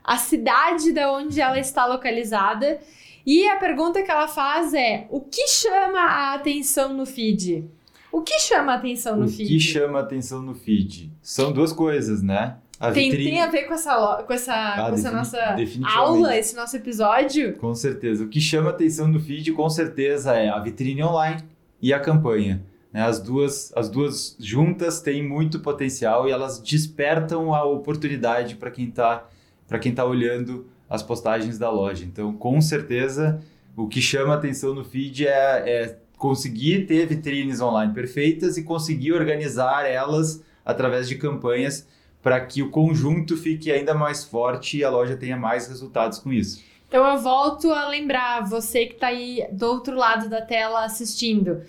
a 0.03 0.17
cidade 0.17 0.91
da 0.91 1.11
onde 1.11 1.39
ela 1.39 1.59
está 1.59 1.85
localizada. 1.85 2.79
E 3.25 3.47
a 3.47 3.55
pergunta 3.55 4.03
que 4.03 4.11
ela 4.11 4.27
faz 4.27 4.73
é: 4.73 5.07
o 5.09 5.21
que 5.21 5.47
chama 5.47 5.99
a 5.99 6.33
atenção 6.33 6.93
no 6.93 7.05
feed? 7.05 7.65
O 8.11 8.21
que 8.21 8.39
chama 8.39 8.73
a 8.73 8.75
atenção 8.75 9.15
no 9.15 9.25
o 9.25 9.27
feed? 9.27 9.45
O 9.45 9.47
que 9.47 9.59
chama 9.59 9.99
a 9.99 10.01
atenção 10.01 10.41
no 10.41 10.53
feed? 10.53 11.11
São 11.21 11.51
duas 11.51 11.71
coisas, 11.71 12.21
né? 12.21 12.57
A 12.79 12.91
tem, 12.91 13.09
vitrine... 13.09 13.31
tem 13.31 13.41
a 13.41 13.47
ver 13.47 13.63
com 13.63 13.73
essa, 13.73 14.23
com 14.27 14.33
essa, 14.33 14.53
ah, 14.53 14.89
com 14.89 14.95
essa 14.95 15.09
nossa 15.09 15.39
aula, 15.85 16.35
esse 16.37 16.55
nosso 16.55 16.75
episódio? 16.75 17.53
Com 17.53 17.73
certeza. 17.73 18.25
O 18.25 18.27
que 18.27 18.41
chama 18.41 18.69
a 18.69 18.73
atenção 18.73 19.07
no 19.07 19.19
feed, 19.19 19.53
com 19.53 19.69
certeza, 19.69 20.33
é 20.33 20.49
a 20.49 20.59
vitrine 20.59 21.01
online 21.01 21.43
e 21.81 21.93
a 21.93 21.99
campanha. 21.99 22.61
Né? 22.91 23.01
As, 23.01 23.21
duas, 23.21 23.71
as 23.75 23.89
duas 23.89 24.35
juntas 24.39 25.01
têm 25.01 25.27
muito 25.27 25.61
potencial 25.61 26.27
e 26.27 26.31
elas 26.31 26.59
despertam 26.59 27.53
a 27.53 27.63
oportunidade 27.63 28.57
para 28.57 28.69
quem 28.69 28.89
está 28.89 29.27
para 29.67 29.79
quem 29.79 29.91
está 29.91 30.05
olhando 30.05 30.67
as 30.89 31.01
postagens 31.01 31.57
da 31.57 31.69
loja. 31.69 32.05
Então, 32.05 32.33
com 32.33 32.59
certeza, 32.61 33.41
o 33.75 33.87
que 33.87 34.01
chama 34.01 34.33
atenção 34.33 34.73
no 34.73 34.83
feed 34.83 35.27
é, 35.27 35.31
é 35.31 35.99
conseguir 36.17 36.85
ter 36.85 37.05
vitrines 37.05 37.59
online 37.59 37.93
perfeitas 37.93 38.57
e 38.57 38.63
conseguir 38.63 39.13
organizar 39.13 39.85
elas 39.85 40.43
através 40.63 41.07
de 41.07 41.15
campanhas 41.15 41.87
para 42.21 42.39
que 42.39 42.63
o 42.63 42.69
conjunto 42.69 43.35
fique 43.35 43.71
ainda 43.71 43.93
mais 43.93 44.23
forte 44.23 44.77
e 44.77 44.83
a 44.83 44.89
loja 44.89 45.17
tenha 45.17 45.35
mais 45.35 45.67
resultados 45.67 46.19
com 46.19 46.31
isso. 46.31 46.63
Então 46.87 47.05
eu 47.05 47.17
volto 47.19 47.71
a 47.71 47.87
lembrar, 47.89 48.47
você 48.47 48.85
que 48.85 48.93
está 48.93 49.07
aí 49.07 49.45
do 49.51 49.65
outro 49.65 49.95
lado 49.95 50.29
da 50.29 50.41
tela 50.41 50.85
assistindo, 50.85 51.63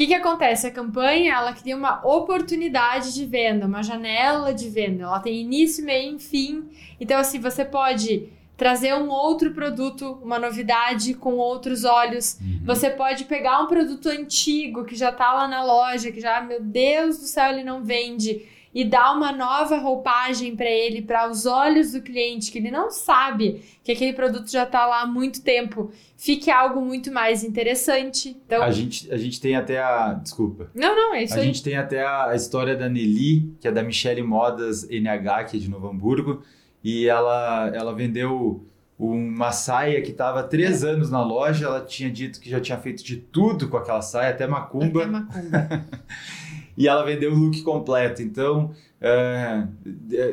que, 0.00 0.06
que 0.06 0.14
acontece? 0.14 0.66
A 0.66 0.70
campanha 0.70 1.34
ela 1.34 1.52
cria 1.52 1.76
uma 1.76 2.00
oportunidade 2.06 3.12
de 3.12 3.26
venda, 3.26 3.66
uma 3.66 3.82
janela 3.82 4.54
de 4.54 4.70
venda. 4.70 5.02
Ela 5.02 5.20
tem 5.20 5.42
início, 5.42 5.84
meio 5.84 6.16
e 6.16 6.18
fim. 6.18 6.70
Então, 6.98 7.18
assim, 7.18 7.38
você 7.38 7.66
pode 7.66 8.30
trazer 8.56 8.94
um 8.94 9.10
outro 9.10 9.52
produto, 9.52 10.18
uma 10.22 10.38
novidade 10.38 11.12
com 11.12 11.34
outros 11.34 11.84
olhos. 11.84 12.38
Uhum. 12.40 12.60
Você 12.64 12.88
pode 12.88 13.24
pegar 13.26 13.60
um 13.60 13.66
produto 13.66 14.08
antigo 14.08 14.86
que 14.86 14.96
já 14.96 15.10
está 15.10 15.34
lá 15.34 15.46
na 15.46 15.62
loja, 15.62 16.10
que 16.10 16.20
já, 16.20 16.40
meu 16.40 16.62
Deus 16.62 17.18
do 17.18 17.24
céu, 17.24 17.50
ele 17.50 17.64
não 17.64 17.84
vende 17.84 18.48
e 18.74 18.84
dar 18.84 19.12
uma 19.12 19.32
nova 19.32 19.78
roupagem 19.78 20.54
para 20.54 20.70
ele, 20.70 21.02
para 21.02 21.28
os 21.28 21.44
olhos 21.44 21.92
do 21.92 22.00
cliente, 22.00 22.52
que 22.52 22.58
ele 22.58 22.70
não 22.70 22.90
sabe 22.90 23.62
que 23.82 23.90
aquele 23.90 24.12
produto 24.12 24.50
já 24.50 24.62
está 24.62 24.86
lá 24.86 25.02
há 25.02 25.06
muito 25.06 25.42
tempo, 25.42 25.90
fique 26.16 26.50
algo 26.50 26.80
muito 26.80 27.12
mais 27.12 27.42
interessante. 27.42 28.36
Então, 28.46 28.62
a 28.62 28.70
gente, 28.70 29.12
a 29.12 29.16
gente 29.16 29.40
tem 29.40 29.56
até 29.56 29.80
a. 29.80 30.12
Desculpa. 30.14 30.70
Não, 30.74 30.94
não, 30.94 31.14
é 31.14 31.24
isso 31.24 31.34
a 31.34 31.38
aí. 31.38 31.42
A 31.42 31.46
gente 31.46 31.62
tem 31.62 31.76
até 31.76 32.06
a 32.06 32.32
história 32.34 32.76
da 32.76 32.88
Nelly, 32.88 33.54
que 33.60 33.66
é 33.66 33.72
da 33.72 33.82
Michelle 33.82 34.22
Modas 34.22 34.88
NH, 34.88 35.44
que 35.50 35.56
é 35.56 35.60
de 35.60 35.68
Novo 35.68 35.88
Hamburgo, 35.88 36.42
e 36.82 37.08
ela, 37.08 37.70
ela 37.74 37.92
vendeu 37.92 38.64
uma 38.96 39.50
saia 39.50 40.02
que 40.02 40.10
estava 40.10 40.42
três 40.42 40.84
é. 40.84 40.90
anos 40.90 41.10
na 41.10 41.24
loja. 41.24 41.66
Ela 41.66 41.80
tinha 41.80 42.10
dito 42.10 42.38
que 42.38 42.48
já 42.48 42.60
tinha 42.60 42.78
feito 42.78 43.02
de 43.02 43.16
tudo 43.16 43.68
com 43.68 43.76
aquela 43.76 44.02
saia, 44.02 44.30
até 44.30 44.46
macumba. 44.46 45.02
Até 45.02 45.10
macumba. 45.10 45.86
e 46.76 46.88
ela 46.88 47.04
vendeu 47.04 47.32
o 47.32 47.34
look 47.34 47.62
completo. 47.62 48.22
Então, 48.22 48.72
é, 49.00 49.66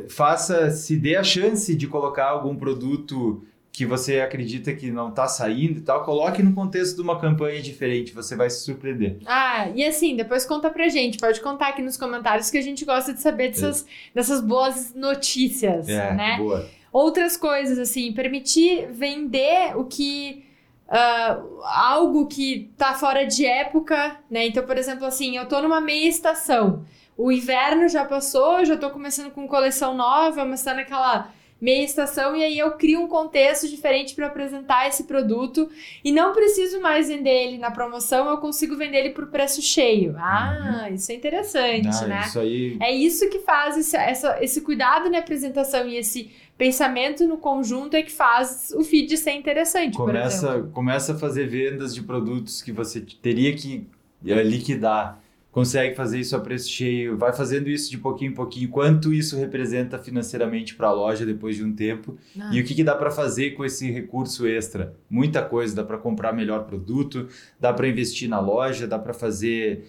faça, 0.10 0.72
se 0.72 0.98
dê 0.98 1.16
a 1.16 1.24
chance 1.24 1.76
de 1.76 1.88
colocar 1.88 2.26
algum 2.26 2.56
produto 2.56 3.44
que 3.78 3.86
você 3.86 4.22
acredita 4.22 4.74
que 4.74 4.90
não 4.90 5.10
está 5.10 5.28
saindo 5.28 5.78
e 5.78 5.82
tal, 5.82 6.04
coloque 6.04 6.42
no 6.42 6.52
contexto 6.52 6.96
de 6.96 7.02
uma 7.04 7.20
campanha 7.20 7.62
diferente, 7.62 8.12
você 8.12 8.36
vai 8.36 8.50
se 8.50 8.62
surpreender. 8.62 9.20
Ah, 9.24 9.70
e 9.76 9.86
assim, 9.86 10.16
depois 10.16 10.46
conta 10.46 10.68
pra 10.72 10.90
gente, 10.90 11.20
pode 11.20 11.40
contar 11.42 11.68
aqui 11.68 11.84
nos 11.84 11.96
comentários 11.96 12.50
que 12.50 12.58
a 12.58 12.62
gente 12.62 12.84
gosta 12.84 13.14
de 13.14 13.22
saber 13.22 13.50
dessas, 13.50 13.84
é. 13.84 13.86
dessas 14.16 14.42
boas 14.42 14.96
notícias, 14.96 15.88
é, 15.88 16.12
né? 16.12 16.38
Boa. 16.38 16.68
Outras 16.92 17.38
coisas, 17.38 17.78
assim, 17.78 18.12
permitir 18.14 18.88
vender 18.92 19.78
o 19.78 19.86
que 19.86 20.47
uh, 20.88 21.64
algo 21.64 22.28
que 22.28 22.72
tá 22.78 22.94
fora 22.94 23.26
de 23.26 23.46
época, 23.46 24.18
né? 24.30 24.48
Então, 24.48 24.66
por 24.66 24.78
exemplo, 24.78 25.06
assim, 25.06 25.38
eu 25.38 25.48
tô 25.48 25.62
numa 25.62 25.82
meia 25.82 26.08
estação. 26.08 26.86
O 27.18 27.32
inverno 27.32 27.88
já 27.88 28.06
passou, 28.06 28.64
já 28.64 28.78
tô 28.78 28.90
começando 28.90 29.32
com 29.32 29.48
coleção 29.48 29.96
nova, 29.96 30.46
mas 30.46 30.64
tá 30.64 30.74
naquela 30.74 31.32
meia 31.60 31.84
estação 31.84 32.36
e 32.36 32.44
aí 32.44 32.58
eu 32.58 32.72
crio 32.74 33.02
um 33.02 33.08
contexto 33.08 33.68
diferente 33.68 34.14
para 34.14 34.28
apresentar 34.28 34.88
esse 34.88 35.06
produto 35.06 35.70
e 36.04 36.12
não 36.12 36.32
preciso 36.34 36.80
mais 36.80 37.08
vender 37.08 37.48
ele 37.48 37.58
na 37.58 37.72
promoção, 37.72 38.30
eu 38.30 38.38
consigo 38.38 38.76
vender 38.76 39.00
ele 39.00 39.10
por 39.10 39.28
preço 39.28 39.62
cheio. 39.62 40.16
Ah, 40.18 40.86
uhum. 40.88 40.94
isso 40.94 41.12
é 41.12 41.16
interessante, 41.16 41.88
ah, 41.88 42.08
né? 42.08 42.24
Isso 42.28 42.40
aí... 42.40 42.78
É 42.80 42.94
isso 42.94 43.28
que 43.30 43.40
faz 43.40 43.76
esse, 43.76 43.98
essa, 43.98 44.38
esse 44.44 44.62
cuidado 44.62 45.10
na 45.10 45.18
apresentação 45.18 45.88
e 45.88 45.98
esse 45.98 46.32
pensamento 46.58 47.28
no 47.28 47.38
conjunto 47.38 47.96
é 47.96 48.02
que 48.02 48.12
faz 48.12 48.74
o 48.76 48.84
feed 48.84 49.16
ser 49.18 49.34
interessante. 49.34 49.96
Começa, 49.96 50.64
começa 50.74 51.14
a 51.14 51.18
fazer 51.18 51.48
vendas 51.48 51.94
de 51.94 52.02
produtos 52.02 52.62
que 52.62 52.72
você 52.72 53.00
teria 53.00 53.56
que 53.56 53.88
eh, 54.26 54.44
liquidar. 54.44 55.22
Consegue 55.52 55.96
fazer 55.96 56.20
isso 56.20 56.36
a 56.36 56.40
preço 56.40 56.70
cheio, 56.70 57.18
vai 57.18 57.34
fazendo 57.34 57.68
isso 57.68 57.90
de 57.90 57.98
pouquinho 57.98 58.32
em 58.32 58.34
pouquinho. 58.34 58.70
Quanto 58.70 59.12
isso 59.12 59.36
representa 59.36 59.98
financeiramente 59.98 60.76
para 60.76 60.88
a 60.88 60.92
loja 60.92 61.26
depois 61.26 61.56
de 61.56 61.64
um 61.64 61.74
tempo? 61.74 62.16
Ah. 62.40 62.52
E 62.54 62.62
o 62.62 62.64
que, 62.64 62.76
que 62.76 62.84
dá 62.84 62.94
para 62.94 63.10
fazer 63.10 63.52
com 63.52 63.66
esse 63.66 63.90
recurso 63.90 64.46
extra? 64.46 64.94
Muita 65.10 65.42
coisa. 65.42 65.76
Dá 65.76 65.84
para 65.84 65.98
comprar 65.98 66.32
melhor 66.32 66.66
produto, 66.66 67.28
dá 67.60 67.74
para 67.74 67.88
investir 67.88 68.30
na 68.30 68.40
loja, 68.40 68.86
dá 68.86 69.00
para 69.00 69.14
fazer 69.14 69.88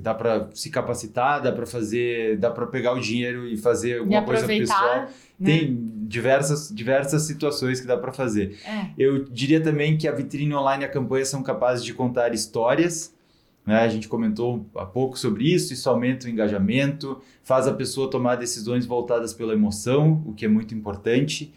dá 0.00 0.14
para 0.14 0.48
se 0.54 0.70
capacitar, 0.70 1.42
dá 1.42 1.52
para 1.52 1.66
fazer, 1.66 2.36
dá 2.38 2.50
para 2.50 2.66
pegar 2.66 2.92
o 2.92 3.00
dinheiro 3.00 3.46
e 3.46 3.56
fazer 3.56 3.98
alguma 3.98 4.20
e 4.20 4.24
coisa 4.24 4.46
pessoal. 4.46 4.96
Né? 4.96 5.08
Tem 5.44 5.90
diversas, 6.06 6.70
diversas 6.72 7.22
situações 7.22 7.80
que 7.80 7.86
dá 7.86 7.96
para 7.96 8.12
fazer. 8.12 8.58
É. 8.64 8.90
Eu 8.98 9.24
diria 9.24 9.60
também 9.60 9.96
que 9.96 10.06
a 10.06 10.12
vitrine 10.12 10.54
online 10.54 10.84
e 10.84 10.86
a 10.86 10.90
campanha 10.90 11.24
são 11.24 11.42
capazes 11.42 11.84
de 11.84 11.92
contar 11.94 12.34
histórias. 12.34 13.14
Né? 13.66 13.80
A 13.80 13.88
gente 13.88 14.08
comentou 14.08 14.66
há 14.76 14.84
pouco 14.84 15.18
sobre 15.18 15.44
isso, 15.44 15.72
isso 15.72 15.88
aumenta 15.88 16.26
o 16.26 16.30
engajamento, 16.30 17.20
faz 17.42 17.66
a 17.66 17.72
pessoa 17.72 18.10
tomar 18.10 18.36
decisões 18.36 18.84
voltadas 18.84 19.32
pela 19.32 19.54
emoção, 19.54 20.22
o 20.26 20.34
que 20.34 20.44
é 20.44 20.48
muito 20.48 20.74
importante. 20.74 21.52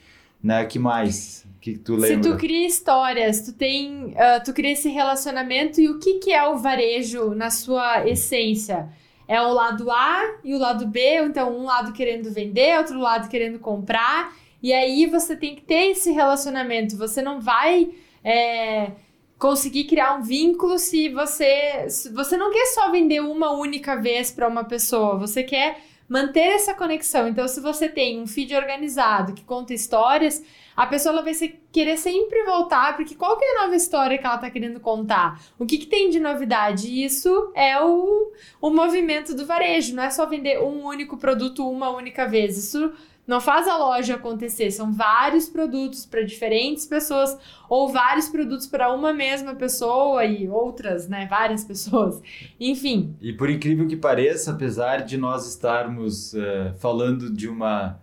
Né? 0.48 0.66
que 0.66 0.80
mais? 0.80 1.46
que 1.74 1.78
tu 1.78 1.96
lembra? 1.96 2.24
Se 2.24 2.30
tu 2.30 2.38
cria 2.38 2.66
histórias, 2.66 3.42
tu 3.42 3.54
tem, 3.54 4.08
uh, 4.08 4.44
tu 4.44 4.54
cria 4.54 4.72
esse 4.72 4.90
relacionamento 4.90 5.82
e 5.82 5.90
o 5.90 6.00
que 6.00 6.16
que 6.16 6.32
é 6.32 6.48
o 6.48 6.58
varejo 6.58 7.32
na 7.36 7.50
sua 7.50 8.08
essência? 8.08 8.90
É 9.28 9.42
o 9.42 9.52
lado 9.52 9.92
A 9.92 10.40
e 10.44 10.54
o 10.54 10.58
lado 10.58 10.88
B, 10.88 11.18
então 11.24 11.58
um 11.58 11.66
lado 11.66 11.92
querendo 11.92 12.32
vender, 12.32 12.78
outro 12.78 12.98
lado 12.98 13.28
querendo 13.28 13.60
comprar, 13.60 14.34
e 14.64 14.72
aí 14.72 15.06
você 15.06 15.36
tem 15.36 15.56
que 15.56 15.62
ter 15.62 15.92
esse 15.92 16.12
relacionamento. 16.12 16.96
Você 16.96 17.22
não 17.22 17.42
vai 17.42 17.90
é, 18.24 18.92
conseguir 19.38 19.84
criar 19.84 20.16
um 20.16 20.22
vínculo 20.22 20.80
se 20.80 21.10
você 21.10 21.90
se 21.90 22.10
você 22.14 22.38
não 22.38 22.52
quer 22.52 22.68
só 22.68 22.90
vender 22.90 23.20
uma 23.20 23.52
única 23.52 23.96
vez 23.96 24.32
para 24.32 24.48
uma 24.48 24.64
pessoa. 24.64 25.18
Você 25.18 25.44
quer 25.44 25.82
manter 26.08 26.54
essa 26.54 26.74
conexão. 26.74 27.28
Então, 27.28 27.48
se 27.48 27.60
você 27.60 27.90
tem 27.90 28.22
um 28.22 28.28
feed 28.28 28.56
organizado 28.56 29.34
que 29.34 29.44
conta 29.44 29.74
histórias, 29.74 30.44
a 30.76 30.86
pessoa 30.86 31.22
vai 31.22 31.34
se, 31.34 31.60
querer 31.72 31.98
sempre 31.98 32.44
voltar, 32.44 32.96
porque 32.96 33.16
qual 33.16 33.38
é 33.42 33.58
a 33.58 33.64
nova 33.64 33.76
história 33.76 34.18
que 34.18 34.26
ela 34.26 34.36
está 34.36 34.50
querendo 34.50 34.80
contar? 34.80 35.42
O 35.58 35.66
que, 35.66 35.78
que 35.78 35.88
tem 35.88 36.10
de 36.10 36.20
novidade? 36.20 37.04
Isso 37.04 37.52
é 37.56 37.82
o, 37.82 38.32
o 38.62 38.70
movimento 38.70 39.36
do 39.36 39.46
varejo, 39.46 39.96
não 39.96 40.04
é 40.04 40.10
só 40.10 40.26
vender 40.26 40.60
um 40.62 40.86
único 40.86 41.18
produto 41.18 41.70
uma 41.70 41.90
única 41.90 42.28
vez. 42.28 42.58
Isso 42.58 42.94
não 43.28 43.42
faz 43.42 43.68
a 43.68 43.78
loja 43.78 44.16
acontecer, 44.16 44.72
são 44.72 44.94
vários 44.94 45.50
produtos 45.50 46.06
para 46.06 46.24
diferentes 46.24 46.86
pessoas 46.86 47.38
ou 47.70 47.90
vários 47.90 48.30
produtos 48.30 48.66
para 48.66 48.92
uma 48.94 49.12
mesma 49.12 49.54
pessoa 49.54 50.24
e 50.24 50.48
outras, 50.48 51.10
né, 51.10 51.28
várias 51.30 51.66
pessoas. 51.66 52.22
Enfim. 52.58 53.16
E 53.22 53.34
por 53.34 53.50
incrível 53.50 53.86
que 53.86 53.98
pareça, 53.98 54.52
apesar 54.52 55.04
de 55.04 55.18
nós 55.18 55.46
estarmos 55.48 56.34
uh, 56.34 56.74
falando 56.80 57.30
de 57.30 57.50
uma 57.50 58.00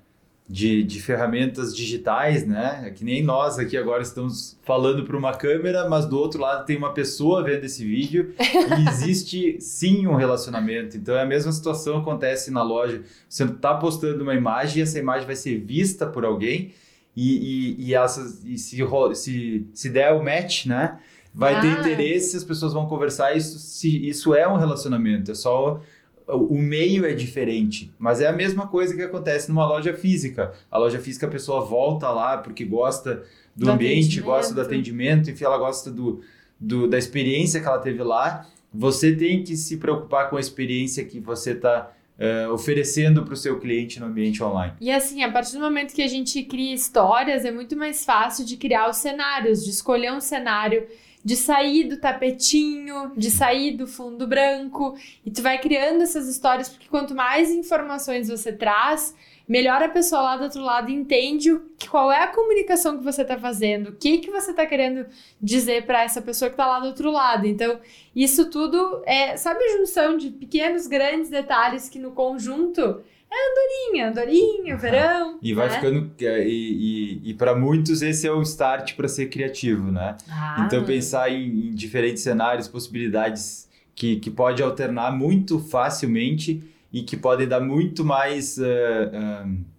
de, 0.49 0.83
de 0.83 1.01
ferramentas 1.01 1.75
digitais, 1.75 2.47
né? 2.47 2.83
É 2.87 2.91
que 2.91 3.03
nem 3.03 3.23
nós 3.23 3.59
aqui 3.59 3.77
agora 3.77 4.03
estamos 4.03 4.59
falando 4.63 5.05
para 5.05 5.17
uma 5.17 5.33
câmera, 5.33 5.89
mas 5.89 6.05
do 6.05 6.19
outro 6.19 6.41
lado 6.41 6.67
tem 6.67 6.77
uma 6.77 6.93
pessoa 6.93 7.43
vendo 7.43 7.65
esse 7.65 7.83
vídeo 7.83 8.35
e 8.39 8.85
existe 8.89 9.59
sim 9.61 10.07
um 10.07 10.15
relacionamento. 10.15 10.97
Então 10.99 11.17
é 11.17 11.23
a 11.23 11.27
mesma 11.27 11.51
situação 11.51 11.99
acontece 11.99 12.51
na 12.51 12.63
loja. 12.63 13.03
Você 13.29 13.45
está 13.45 13.75
postando 13.75 14.23
uma 14.23 14.35
imagem 14.35 14.81
e 14.81 14.83
essa 14.83 14.99
imagem 14.99 15.27
vai 15.27 15.37
ser 15.37 15.59
vista 15.59 16.07
por 16.07 16.27
alguém 16.27 16.75
e, 17.17 17.77
e, 17.79 17.89
e, 17.89 17.95
essa, 17.95 18.21
e 18.45 18.59
se, 18.59 18.79
se, 19.15 19.67
se 19.73 19.89
der 19.89 20.13
o 20.13 20.23
match, 20.23 20.67
né? 20.67 20.99
Vai 21.33 21.55
ah. 21.55 21.61
ter 21.61 21.69
interesse, 21.69 22.37
as 22.37 22.45
pessoas 22.45 22.73
vão 22.73 22.87
conversar. 22.87 23.35
Isso, 23.37 23.59
se, 23.59 24.07
isso 24.07 24.35
é 24.35 24.47
um 24.47 24.57
relacionamento. 24.57 25.31
É 25.31 25.35
só 25.35 25.81
o 26.27 26.57
meio 26.57 27.05
é 27.05 27.13
diferente, 27.13 27.93
mas 27.99 28.21
é 28.21 28.27
a 28.27 28.33
mesma 28.33 28.67
coisa 28.67 28.95
que 28.95 29.03
acontece 29.03 29.49
numa 29.49 29.67
loja 29.67 29.93
física. 29.93 30.53
A 30.71 30.79
loja 30.79 30.99
física 30.99 31.27
a 31.27 31.31
pessoa 31.31 31.65
volta 31.65 32.09
lá 32.11 32.39
porque 32.39 32.65
gosta 32.65 33.23
do, 33.55 33.67
do 33.67 33.71
ambiente, 33.71 34.21
gosta 34.21 34.55
do 34.55 34.61
atendimento, 34.61 35.31
enfim, 35.31 35.45
ela 35.45 35.59
gosta 35.59 35.91
do, 35.91 36.23
do, 36.59 36.89
da 36.89 36.97
experiência 36.97 37.61
que 37.61 37.67
ela 37.67 37.79
teve 37.79 38.03
lá. 38.03 38.47
Você 38.73 39.15
tem 39.15 39.45
que 39.45 39.57
se 39.57 39.77
preocupar 39.77 40.31
com 40.31 40.37
a 40.37 40.41
experiência 40.41 41.05
que 41.05 41.21
você 41.21 41.53
está 41.53 41.91
Uh, 42.17 42.53
oferecendo 42.53 43.25
para 43.25 43.35
o 43.35 43.37
seu 43.37 43.59
cliente 43.59 43.99
no 43.99 44.07
ambiente 44.07 44.41
online. 44.41 44.75
E 44.81 44.89
assim, 44.89 45.25
a 45.25 45.33
partir 45.33 45.55
do 45.55 45.59
momento 45.59 45.93
que 45.93 46.01
a 46.01 46.07
gente 46.07 46.45
cria 46.45 46.73
histórias, 46.73 47.45
é 47.45 47.51
muito 47.51 47.77
mais 47.77 48.05
fácil 48.05 48.45
de 48.45 48.57
criar 48.57 48.89
os 48.89 48.99
cenários, 48.99 49.65
de 49.65 49.71
escolher 49.71 50.13
um 50.13 50.21
cenário 50.21 50.87
de 51.25 51.37
sair 51.37 51.85
do 51.85 51.97
tapetinho, 51.97 53.13
de 53.17 53.31
sair 53.31 53.77
do 53.77 53.87
fundo 53.87 54.27
branco, 54.27 54.95
e 55.25 55.31
tu 55.31 55.41
vai 55.41 55.59
criando 55.59 56.03
essas 56.03 56.29
histórias 56.29 56.69
porque 56.69 56.89
quanto 56.89 57.15
mais 57.15 57.51
informações 57.51 58.29
você 58.29 58.53
traz, 58.53 59.15
melhor 59.49 59.83
a 59.83 59.89
pessoa 59.89 60.21
lá 60.21 60.37
do 60.37 60.45
outro 60.45 60.63
lado 60.63 60.91
entende 60.91 61.51
o, 61.51 61.63
qual 61.89 62.13
é 62.13 62.23
a 62.23 62.27
comunicação 62.27 62.99
que 62.99 63.05
você 63.05 63.23
está 63.23 63.39
fazendo, 63.39 63.89
o 63.89 63.97
que 63.97 64.19
que 64.19 64.31
você 64.31 64.51
está 64.51 64.67
querendo 64.67 65.07
dizer 65.41 65.87
para 65.87 66.03
essa 66.03 66.21
pessoa 66.21 66.51
que 66.51 66.55
está 66.55 66.67
lá 66.67 66.81
do 66.81 66.89
outro 66.89 67.11
lado. 67.11 67.47
Então, 67.47 67.81
isso 68.15 68.51
tudo 68.51 69.03
é, 69.07 69.37
sabe, 69.37 69.65
a 69.65 69.79
junção 69.79 70.19
de 70.19 70.31
pequenos, 70.31 70.87
grandes 70.87 71.31
detalhes 71.31 71.89
que 71.89 71.99
no 71.99 72.13
conjunto 72.13 73.03
é 73.35 73.51
andorinha, 73.51 74.09
andorinha, 74.09 74.77
verão. 74.77 75.39
E 75.43 75.53
vai 75.53 75.69
né? 75.69 75.75
ficando. 75.75 76.11
É, 76.21 76.47
e, 76.47 77.21
e, 77.25 77.31
e 77.31 77.35
para 77.35 77.55
muitos 77.55 78.03
esse 78.03 78.27
é 78.27 78.33
o 78.33 78.43
start 78.43 78.95
para 78.95 79.09
ser 79.09 79.27
criativo, 79.27 79.91
né? 79.91 80.17
Ah. 80.29 80.65
Então 80.67 80.85
pensar 80.85 81.31
em, 81.31 81.69
em, 81.69 81.75
diferentes 81.75 82.23
cenários, 82.23 82.69
possibilidades 82.69 83.69
que, 83.95 84.17
que 84.17 84.31
pode 84.31 84.63
alternar 84.63 85.13
muito 85.13 85.59
facilmente 85.59 86.63
e 86.93 87.03
que 87.03 87.17
podem 87.17 87.49
dar 87.49 87.61
muito 87.61 88.05
mais. 88.05 88.57
Uh, 88.59 89.74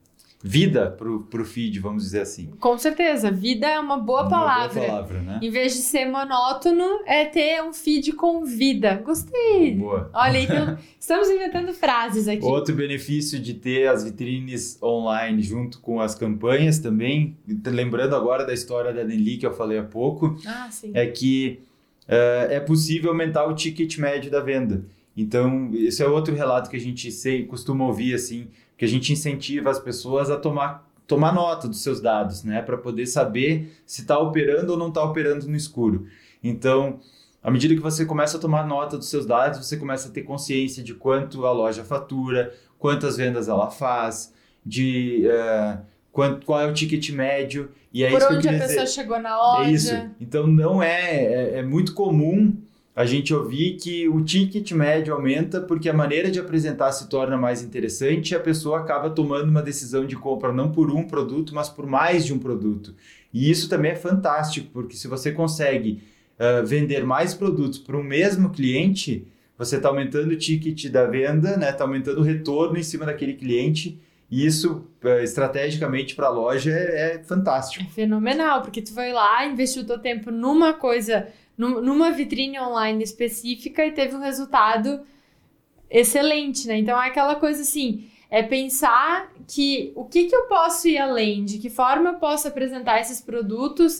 vida 0.47 0.91
pro, 0.91 1.21
pro 1.21 1.43
feed, 1.43 1.79
vamos 1.79 2.03
dizer 2.03 2.21
assim. 2.21 2.51
Com 2.59 2.77
certeza, 2.77 3.31
vida 3.31 3.67
é 3.67 3.79
uma 3.79 3.97
boa 3.97 4.21
uma 4.21 4.29
palavra. 4.29 4.75
Boa 4.75 4.87
palavra, 4.87 5.21
né? 5.23 5.39
Em 5.41 5.49
vez 5.49 5.73
de 5.73 5.79
ser 5.79 6.05
monótono, 6.05 6.99
é 7.07 7.25
ter 7.25 7.63
um 7.63 7.73
feed 7.73 8.11
com 8.11 8.45
vida. 8.45 9.01
Gostei. 9.03 9.73
Boa. 9.73 10.07
Olha, 10.13 10.37
então, 10.37 10.77
estamos 10.99 11.29
inventando 11.29 11.73
frases 11.73 12.27
aqui. 12.27 12.45
Outro 12.45 12.75
benefício 12.75 13.39
de 13.39 13.55
ter 13.55 13.87
as 13.87 14.03
vitrines 14.03 14.77
online 14.83 15.41
junto 15.41 15.79
com 15.79 15.99
as 15.99 16.13
campanhas 16.13 16.77
também, 16.77 17.35
lembrando 17.65 18.15
agora 18.15 18.45
da 18.45 18.53
história 18.53 18.93
da 18.93 19.03
Nelly 19.03 19.37
que 19.37 19.47
eu 19.47 19.53
falei 19.53 19.79
há 19.79 19.83
pouco, 19.83 20.37
ah, 20.45 20.69
é 20.93 21.07
que 21.07 21.59
uh, 22.07 22.51
é 22.51 22.59
possível 22.59 23.09
aumentar 23.09 23.47
o 23.47 23.55
ticket 23.55 23.97
médio 23.97 24.29
da 24.29 24.41
venda. 24.41 24.85
Então, 25.17 25.71
esse 25.73 26.03
é 26.03 26.07
outro 26.07 26.35
relato 26.35 26.69
que 26.69 26.75
a 26.75 26.79
gente 26.79 27.11
sei, 27.11 27.45
costuma 27.45 27.85
ouvir 27.85 28.13
assim, 28.13 28.47
que 28.77 28.85
a 28.85 28.87
gente 28.87 29.13
incentiva 29.13 29.69
as 29.69 29.79
pessoas 29.79 30.29
a 30.29 30.37
tomar, 30.37 30.87
tomar 31.07 31.33
nota 31.33 31.67
dos 31.67 31.81
seus 31.81 32.01
dados, 32.01 32.43
né? 32.43 32.61
Para 32.61 32.77
poder 32.77 33.05
saber 33.05 33.73
se 33.85 34.01
está 34.01 34.19
operando 34.19 34.73
ou 34.73 34.77
não 34.77 34.89
está 34.89 35.03
operando 35.03 35.47
no 35.47 35.55
escuro. 35.55 36.07
Então, 36.43 36.99
à 37.41 37.49
medida 37.49 37.73
que 37.73 37.81
você 37.81 38.05
começa 38.05 38.37
a 38.37 38.39
tomar 38.39 38.65
nota 38.67 38.97
dos 38.97 39.09
seus 39.09 39.25
dados, 39.25 39.65
você 39.65 39.77
começa 39.77 40.09
a 40.09 40.11
ter 40.11 40.23
consciência 40.23 40.83
de 40.83 40.93
quanto 40.93 41.45
a 41.45 41.51
loja 41.51 41.83
fatura, 41.83 42.53
quantas 42.77 43.17
vendas 43.17 43.47
ela 43.47 43.69
faz, 43.69 44.33
de 44.65 45.25
uh, 45.27 45.79
quanto, 46.11 46.45
qual 46.45 46.59
é 46.59 46.65
o 46.65 46.73
ticket 46.73 47.09
médio. 47.11 47.71
E 47.93 48.03
é 48.03 48.09
Por 48.09 48.17
isso 48.17 48.27
onde 48.33 48.41
que 48.41 48.49
a 48.49 48.59
pessoa 48.59 48.83
dizer. 48.83 48.87
chegou 48.87 49.19
na 49.19 49.37
loja. 49.37 49.69
É 49.69 49.71
isso. 49.71 50.09
Então, 50.19 50.47
não 50.47 50.83
é, 50.83 51.23
é, 51.23 51.59
é 51.59 51.63
muito 51.63 51.93
comum 51.93 52.55
a 52.95 53.05
gente 53.05 53.33
ouvir 53.33 53.75
que 53.75 54.07
o 54.07 54.23
ticket 54.23 54.71
médio 54.71 55.13
aumenta 55.13 55.59
porque 55.59 55.89
a 55.89 55.93
maneira 55.93 56.31
de 56.31 56.39
apresentar 56.39 56.93
se 56.93 57.09
torna 57.09 57.35
mais 57.37 57.61
interessante 57.61 58.31
e 58.31 58.35
a 58.35 58.39
pessoa 58.39 58.79
acaba 58.79 59.09
tomando 59.09 59.49
uma 59.49 59.61
decisão 59.61 60.05
de 60.05 60.15
compra 60.15 60.53
não 60.53 60.71
por 60.71 60.89
um 60.89 61.03
produto, 61.03 61.53
mas 61.53 61.67
por 61.67 61.85
mais 61.85 62.25
de 62.25 62.33
um 62.33 62.39
produto. 62.39 62.95
E 63.33 63.51
isso 63.51 63.67
também 63.67 63.91
é 63.91 63.95
fantástico, 63.95 64.69
porque 64.71 64.95
se 64.95 65.09
você 65.09 65.33
consegue 65.33 66.03
uh, 66.39 66.65
vender 66.65 67.03
mais 67.03 67.33
produtos 67.33 67.79
para 67.79 67.97
o 67.97 68.03
mesmo 68.03 68.49
cliente, 68.51 69.27
você 69.57 69.75
está 69.75 69.89
aumentando 69.89 70.31
o 70.31 70.37
ticket 70.37 70.89
da 70.89 71.05
venda, 71.05 71.49
está 71.49 71.59
né? 71.59 71.71
Tá 71.73 71.83
aumentando 71.83 72.21
o 72.21 72.23
retorno 72.23 72.77
em 72.77 72.83
cima 72.83 73.05
daquele 73.05 73.33
cliente. 73.33 73.99
E 74.31 74.45
isso, 74.45 74.85
estrategicamente 75.21 76.15
para 76.15 76.27
a 76.27 76.31
loja, 76.31 76.71
é, 76.71 77.15
é 77.15 77.23
fantástico. 77.23 77.83
É 77.83 77.87
fenomenal, 77.87 78.61
porque 78.61 78.81
tu 78.81 78.93
vai 78.93 79.11
lá, 79.11 79.45
investiu 79.45 79.83
o 79.83 79.85
teu 79.85 79.99
tempo 79.99 80.31
numa 80.31 80.73
coisa 80.73 81.27
numa 81.57 82.11
vitrine 82.11 82.59
online 82.59 83.03
específica 83.03 83.85
e 83.85 83.91
teve 83.91 84.15
um 84.15 84.19
resultado 84.19 85.01
excelente, 85.89 86.67
né? 86.67 86.77
Então 86.77 87.01
é 87.01 87.07
aquela 87.07 87.35
coisa 87.35 87.61
assim. 87.61 88.09
É 88.29 88.43
pensar 88.43 89.31
que 89.47 89.93
o 89.95 90.03
que, 90.05 90.25
que 90.25 90.35
eu 90.35 90.43
posso 90.43 90.87
ir 90.87 90.97
além, 90.97 91.45
de 91.45 91.57
que 91.57 91.69
forma 91.69 92.09
eu 92.09 92.15
posso 92.15 92.47
apresentar 92.47 92.99
esses 92.99 93.21
produtos, 93.21 93.99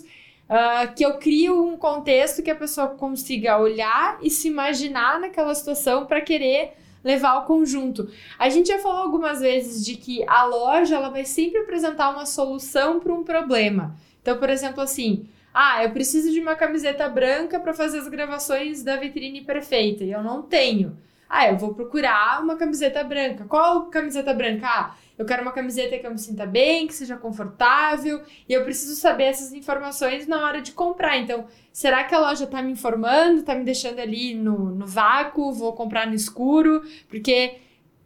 uh, 0.50 0.94
que 0.96 1.06
eu 1.06 1.18
crio 1.18 1.64
um 1.64 1.78
contexto 1.78 2.44
que 2.44 2.52
a 2.52 2.56
pessoa 2.56 2.90
consiga 2.90 3.58
olhar 3.58 4.18
e 4.22 4.30
se 4.30 4.48
imaginar 4.48 5.20
naquela 5.20 5.54
situação 5.54 6.06
para 6.06 6.22
querer 6.22 6.74
levar 7.04 7.38
o 7.38 7.46
conjunto. 7.46 8.10
A 8.38 8.50
gente 8.50 8.68
já 8.68 8.80
falou 8.80 9.04
algumas 9.04 9.40
vezes 9.40 9.86
de 9.86 9.96
que 9.96 10.28
a 10.28 10.44
loja 10.44 10.96
ela 10.96 11.10
vai 11.10 11.24
sempre 11.24 11.62
apresentar 11.62 12.10
uma 12.10 12.26
solução 12.26 13.00
para 13.00 13.14
um 13.14 13.24
problema. 13.24 13.96
Então, 14.22 14.40
por 14.40 14.50
exemplo, 14.50 14.82
assim, 14.82 15.30
ah, 15.58 15.82
eu 15.86 15.92
preciso 15.92 16.34
de 16.34 16.40
uma 16.42 16.54
camiseta 16.54 17.08
branca 17.08 17.58
para 17.62 17.74
fazer 17.74 18.00
as 18.00 18.10
gravações 18.10 18.84
da 18.84 18.98
vitrine 18.98 19.40
perfeita 19.40 20.04
e 20.04 20.12
eu 20.12 20.22
não 20.22 20.42
tenho. 20.42 20.98
Ah, 21.30 21.48
eu 21.48 21.58
vou 21.58 21.74
procurar 21.74 22.44
uma 22.44 22.58
camiseta 22.58 23.02
branca. 23.06 23.46
Qual 23.46 23.86
camiseta 23.86 24.34
branca? 24.34 24.68
Ah, 24.68 24.96
eu 25.18 25.26
quero 25.26 25.44
uma 25.44 25.54
camiseta 25.54 25.98
que 25.98 26.06
eu 26.06 26.12
me 26.12 26.20
sinta 26.20 26.46
bem, 26.46 26.86
que 26.88 26.94
seja 26.94 27.16
confortável, 27.16 28.22
e 28.50 28.52
eu 28.52 28.66
preciso 28.66 28.96
saber 28.96 29.24
essas 29.24 29.54
informações 29.54 30.28
na 30.28 30.46
hora 30.46 30.62
de 30.62 30.74
comprar. 30.74 31.18
Então, 31.20 31.46
será 31.72 32.04
que 32.04 32.14
a 32.14 32.20
loja 32.20 32.44
está 32.44 32.62
me 32.62 32.74
informando, 32.74 33.40
está 33.40 33.56
me 33.56 33.64
deixando 33.64 34.00
ali 34.00 34.36
no, 34.36 34.76
no 34.76 34.86
vácuo, 34.86 35.54
vou 35.54 35.72
comprar 35.72 36.06
no 36.06 36.14
escuro? 36.14 36.82
Porque 37.08 37.60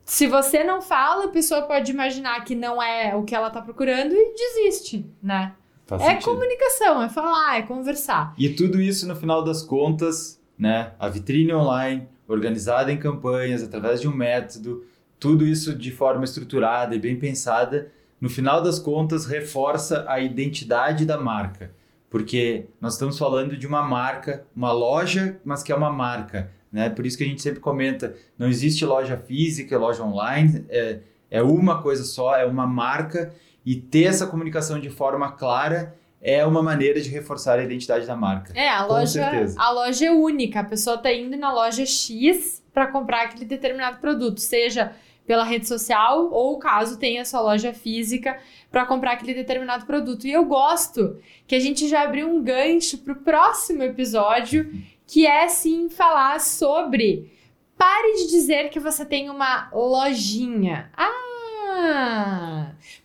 se 0.06 0.28
você 0.28 0.64
não 0.64 0.84
fala, 0.84 1.26
a 1.26 1.30
pessoa 1.30 1.64
pode 1.64 1.91
imaginar 1.91 2.43
que 2.43 2.54
não 2.54 2.80
é 2.80 3.16
o 3.16 3.24
que 3.24 3.34
ela 3.34 3.47
está 3.47 3.60
procurando 3.60 4.14
e 4.14 4.36
desiste, 4.36 5.04
né? 5.22 5.56
Faz 5.89 6.03
é 6.03 6.05
sentido. 6.05 6.25
comunicação, 6.25 7.01
é 7.01 7.09
falar, 7.09 7.57
é 7.57 7.61
conversar. 7.63 8.35
E 8.37 8.47
tudo 8.49 8.79
isso, 8.79 9.07
no 9.07 9.15
final 9.15 9.43
das 9.43 9.63
contas, 9.63 10.39
né? 10.57 10.91
A 10.99 11.09
vitrine 11.09 11.51
online 11.51 12.07
organizada 12.27 12.91
em 12.91 12.97
campanhas, 12.97 13.63
através 13.63 13.99
de 13.99 14.07
um 14.07 14.13
método, 14.13 14.85
tudo 15.19 15.47
isso 15.47 15.73
de 15.75 15.89
forma 15.89 16.23
estruturada 16.23 16.95
e 16.95 16.99
bem 16.99 17.15
pensada, 17.15 17.91
no 18.21 18.29
final 18.29 18.61
das 18.61 18.77
contas 18.77 19.25
reforça 19.25 20.05
a 20.07 20.19
identidade 20.19 21.05
da 21.05 21.17
marca, 21.17 21.71
porque 22.07 22.67
nós 22.79 22.93
estamos 22.93 23.17
falando 23.17 23.57
de 23.57 23.65
uma 23.65 23.81
marca, 23.81 24.45
uma 24.55 24.71
loja, 24.71 25.39
mas 25.43 25.63
que 25.63 25.71
é 25.71 25.75
uma 25.75 25.91
marca, 25.91 26.51
né? 26.71 26.87
Por 26.91 27.03
isso 27.03 27.17
que 27.17 27.23
a 27.23 27.27
gente 27.27 27.41
sempre 27.41 27.59
comenta, 27.59 28.15
não 28.37 28.47
existe 28.47 28.85
loja 28.85 29.17
física, 29.17 29.79
loja 29.79 30.03
online, 30.03 30.65
é, 30.69 30.99
é 31.31 31.41
uma 31.41 31.81
coisa 31.81 32.03
só, 32.03 32.35
é 32.35 32.45
uma 32.45 32.67
marca 32.67 33.33
e 33.66 33.76
ter 33.76 34.05
essa 34.05 34.28
comunicação 34.28 34.80
de 34.80 34.89
forma 34.89 35.32
clara 35.32 35.95
é 36.22 36.45
uma 36.45 36.62
maneira 36.62 36.99
de 36.99 37.10
reforçar 37.10 37.60
a 37.60 37.64
identidade 37.64 38.05
da 38.05 38.16
marca. 38.16 38.51
É, 38.53 38.70
a 38.70 38.86
loja, 38.86 39.26
a 39.57 39.72
loja 39.72 40.05
é 40.05 40.12
única. 40.12 40.60
A 40.60 40.64
pessoa 40.64 40.97
está 40.97 41.14
indo 41.14 41.38
na 41.38 41.53
loja 41.53 41.86
X 41.86 42.64
para 42.74 42.88
comprar 42.88 43.24
aquele 43.24 43.45
determinado 43.45 43.99
produto, 43.99 44.39
seja 44.39 44.93
pela 45.26 45.43
rede 45.43 45.68
social 45.68 46.30
ou 46.32 46.57
caso 46.57 46.97
tenha 46.97 47.24
sua 47.24 47.39
loja 47.39 47.72
física 47.72 48.39
para 48.72 48.86
comprar 48.86 49.12
aquele 49.14 49.34
determinado 49.34 49.86
produto. 49.86 50.26
E 50.26 50.32
eu 50.32 50.43
gosto 50.45 51.18
que 51.47 51.55
a 51.55 51.60
gente 51.60 51.88
já 51.88 52.03
abriu 52.03 52.28
um 52.28 52.41
gancho 52.43 52.97
para 52.97 53.14
o 53.14 53.18
próximo 53.18 53.84
episódio, 53.84 54.74
que 55.05 55.28
é 55.28 55.47
sim 55.47 55.88
falar 55.88 56.39
sobre 56.41 57.32
pare 57.78 58.14
de 58.18 58.28
dizer 58.30 58.70
que 58.70 58.80
você 58.80 59.05
tem 59.05 59.30
uma 59.30 59.70
lojinha. 59.72 60.91
Ah! 60.97 61.28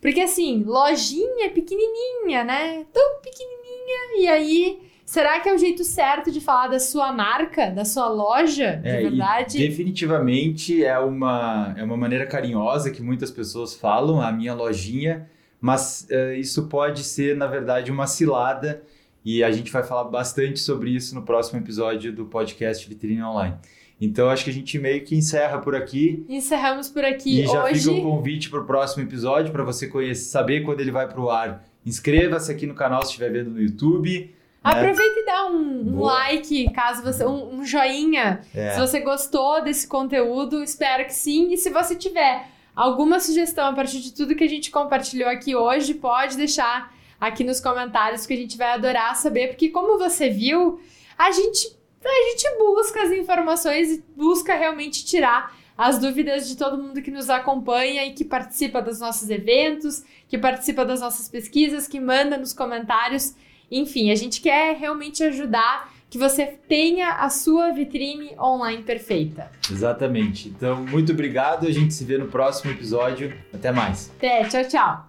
Porque 0.01 0.21
assim, 0.21 0.63
lojinha 0.63 1.49
pequenininha, 1.51 2.43
né? 2.43 2.85
Tão 2.93 3.21
pequenininha. 3.21 4.19
E 4.19 4.27
aí, 4.27 4.79
será 5.05 5.39
que 5.39 5.49
é 5.49 5.53
o 5.53 5.57
jeito 5.57 5.83
certo 5.83 6.31
de 6.31 6.41
falar 6.41 6.67
da 6.67 6.79
sua 6.79 7.11
marca, 7.11 7.71
da 7.71 7.85
sua 7.85 8.07
loja, 8.07 8.77
de 8.77 8.87
é, 8.87 9.01
verdade? 9.01 9.57
definitivamente 9.57 10.83
é 10.83 10.97
uma, 10.99 11.73
é 11.77 11.83
uma 11.83 11.97
maneira 11.97 12.25
carinhosa 12.25 12.91
que 12.91 13.01
muitas 13.01 13.31
pessoas 13.31 13.73
falam, 13.73 14.21
a 14.21 14.31
minha 14.31 14.53
lojinha, 14.53 15.29
mas 15.59 16.07
uh, 16.11 16.33
isso 16.33 16.67
pode 16.67 17.03
ser, 17.03 17.35
na 17.35 17.47
verdade, 17.47 17.91
uma 17.91 18.07
cilada. 18.07 18.83
E 19.23 19.43
a 19.43 19.51
gente 19.51 19.71
vai 19.71 19.81
falar 19.81 20.03
bastante 20.03 20.59
sobre 20.59 20.91
isso 20.91 21.15
no 21.15 21.23
próximo 21.23 21.59
episódio 21.59 22.13
do 22.13 22.25
podcast 22.25 22.87
Vitrine 22.87 23.23
Online. 23.23 23.55
Então 23.99 24.29
acho 24.29 24.43
que 24.43 24.49
a 24.49 24.53
gente 24.53 24.77
meio 24.77 25.03
que 25.03 25.15
encerra 25.15 25.59
por 25.59 25.75
aqui. 25.75 26.25
Encerramos 26.27 26.89
por 26.89 27.05
aqui 27.05 27.41
e 27.41 27.47
já 27.47 27.63
hoje. 27.63 27.79
fica 27.79 27.91
o 27.91 28.01
convite 28.01 28.49
para 28.49 28.59
o 28.59 28.65
próximo 28.65 29.03
episódio 29.03 29.51
para 29.51 29.63
você 29.63 29.87
conhecer, 29.87 30.25
saber 30.25 30.63
quando 30.63 30.81
ele 30.81 30.91
vai 30.91 31.07
para 31.07 31.19
o 31.19 31.29
ar. 31.29 31.65
Inscreva-se 31.85 32.51
aqui 32.51 32.65
no 32.65 32.73
canal 32.73 33.01
se 33.03 33.09
estiver 33.09 33.31
vendo 33.31 33.51
no 33.51 33.61
YouTube. 33.61 34.19
Né? 34.19 34.71
Aproveita 34.71 35.19
e 35.19 35.25
dá 35.25 35.45
um, 35.47 35.95
um 35.95 36.01
like, 36.01 36.71
caso 36.73 37.03
você. 37.03 37.25
Um, 37.25 37.59
um 37.59 37.65
joinha. 37.65 38.41
É. 38.53 38.71
Se 38.71 38.79
você 38.79 38.99
gostou 38.99 39.63
desse 39.63 39.87
conteúdo, 39.87 40.61
espero 40.61 41.05
que 41.05 41.13
sim. 41.13 41.53
E 41.53 41.57
se 41.57 41.69
você 41.69 41.95
tiver 41.95 42.49
alguma 42.75 43.19
sugestão 43.19 43.69
a 43.69 43.73
partir 43.73 44.01
de 44.01 44.13
tudo 44.13 44.35
que 44.35 44.43
a 44.43 44.49
gente 44.49 44.71
compartilhou 44.71 45.29
aqui 45.29 45.55
hoje, 45.55 45.93
pode 45.93 46.35
deixar 46.35 46.93
aqui 47.19 47.43
nos 47.43 47.61
comentários 47.61 48.25
que 48.25 48.33
a 48.33 48.37
gente 48.37 48.57
vai 48.57 48.71
adorar 48.71 49.15
saber, 49.15 49.47
porque 49.47 49.69
como 49.69 49.97
você 49.97 50.29
viu, 50.29 50.79
a 51.17 51.31
gente 51.31 51.75
então 52.05 52.13
a 52.13 52.29
gente 52.29 52.57
busca 52.59 53.01
as 53.01 53.11
informações 53.11 53.91
e 53.91 54.03
busca 54.15 54.53
realmente 54.53 55.03
tirar 55.03 55.57
as 55.75 55.97
dúvidas 55.97 56.47
de 56.47 56.55
todo 56.55 56.77
mundo 56.77 57.01
que 57.01 57.09
nos 57.09 57.31
acompanha 57.31 58.05
e 58.05 58.13
que 58.13 58.23
participa 58.23 58.79
dos 58.79 58.99
nossos 58.99 59.27
eventos, 59.31 60.03
que 60.29 60.37
participa 60.37 60.85
das 60.85 61.01
nossas 61.01 61.27
pesquisas, 61.27 61.87
que 61.87 61.99
manda 61.99 62.37
nos 62.37 62.53
comentários. 62.53 63.33
Enfim, 63.71 64.11
a 64.11 64.15
gente 64.15 64.39
quer 64.39 64.77
realmente 64.77 65.23
ajudar 65.23 65.91
que 66.07 66.19
você 66.19 66.45
tenha 66.45 67.09
a 67.15 67.29
sua 67.31 67.71
vitrine 67.71 68.35
online 68.39 68.83
perfeita. 68.83 69.51
Exatamente. 69.69 70.49
Então, 70.49 70.85
muito 70.85 71.11
obrigado. 71.11 71.65
A 71.65 71.71
gente 71.71 71.91
se 71.91 72.05
vê 72.05 72.19
no 72.19 72.27
próximo 72.27 72.71
episódio. 72.71 73.35
Até 73.51 73.71
mais. 73.71 74.11
Até, 74.15 74.43
tchau, 74.47 74.63
tchau. 74.67 75.07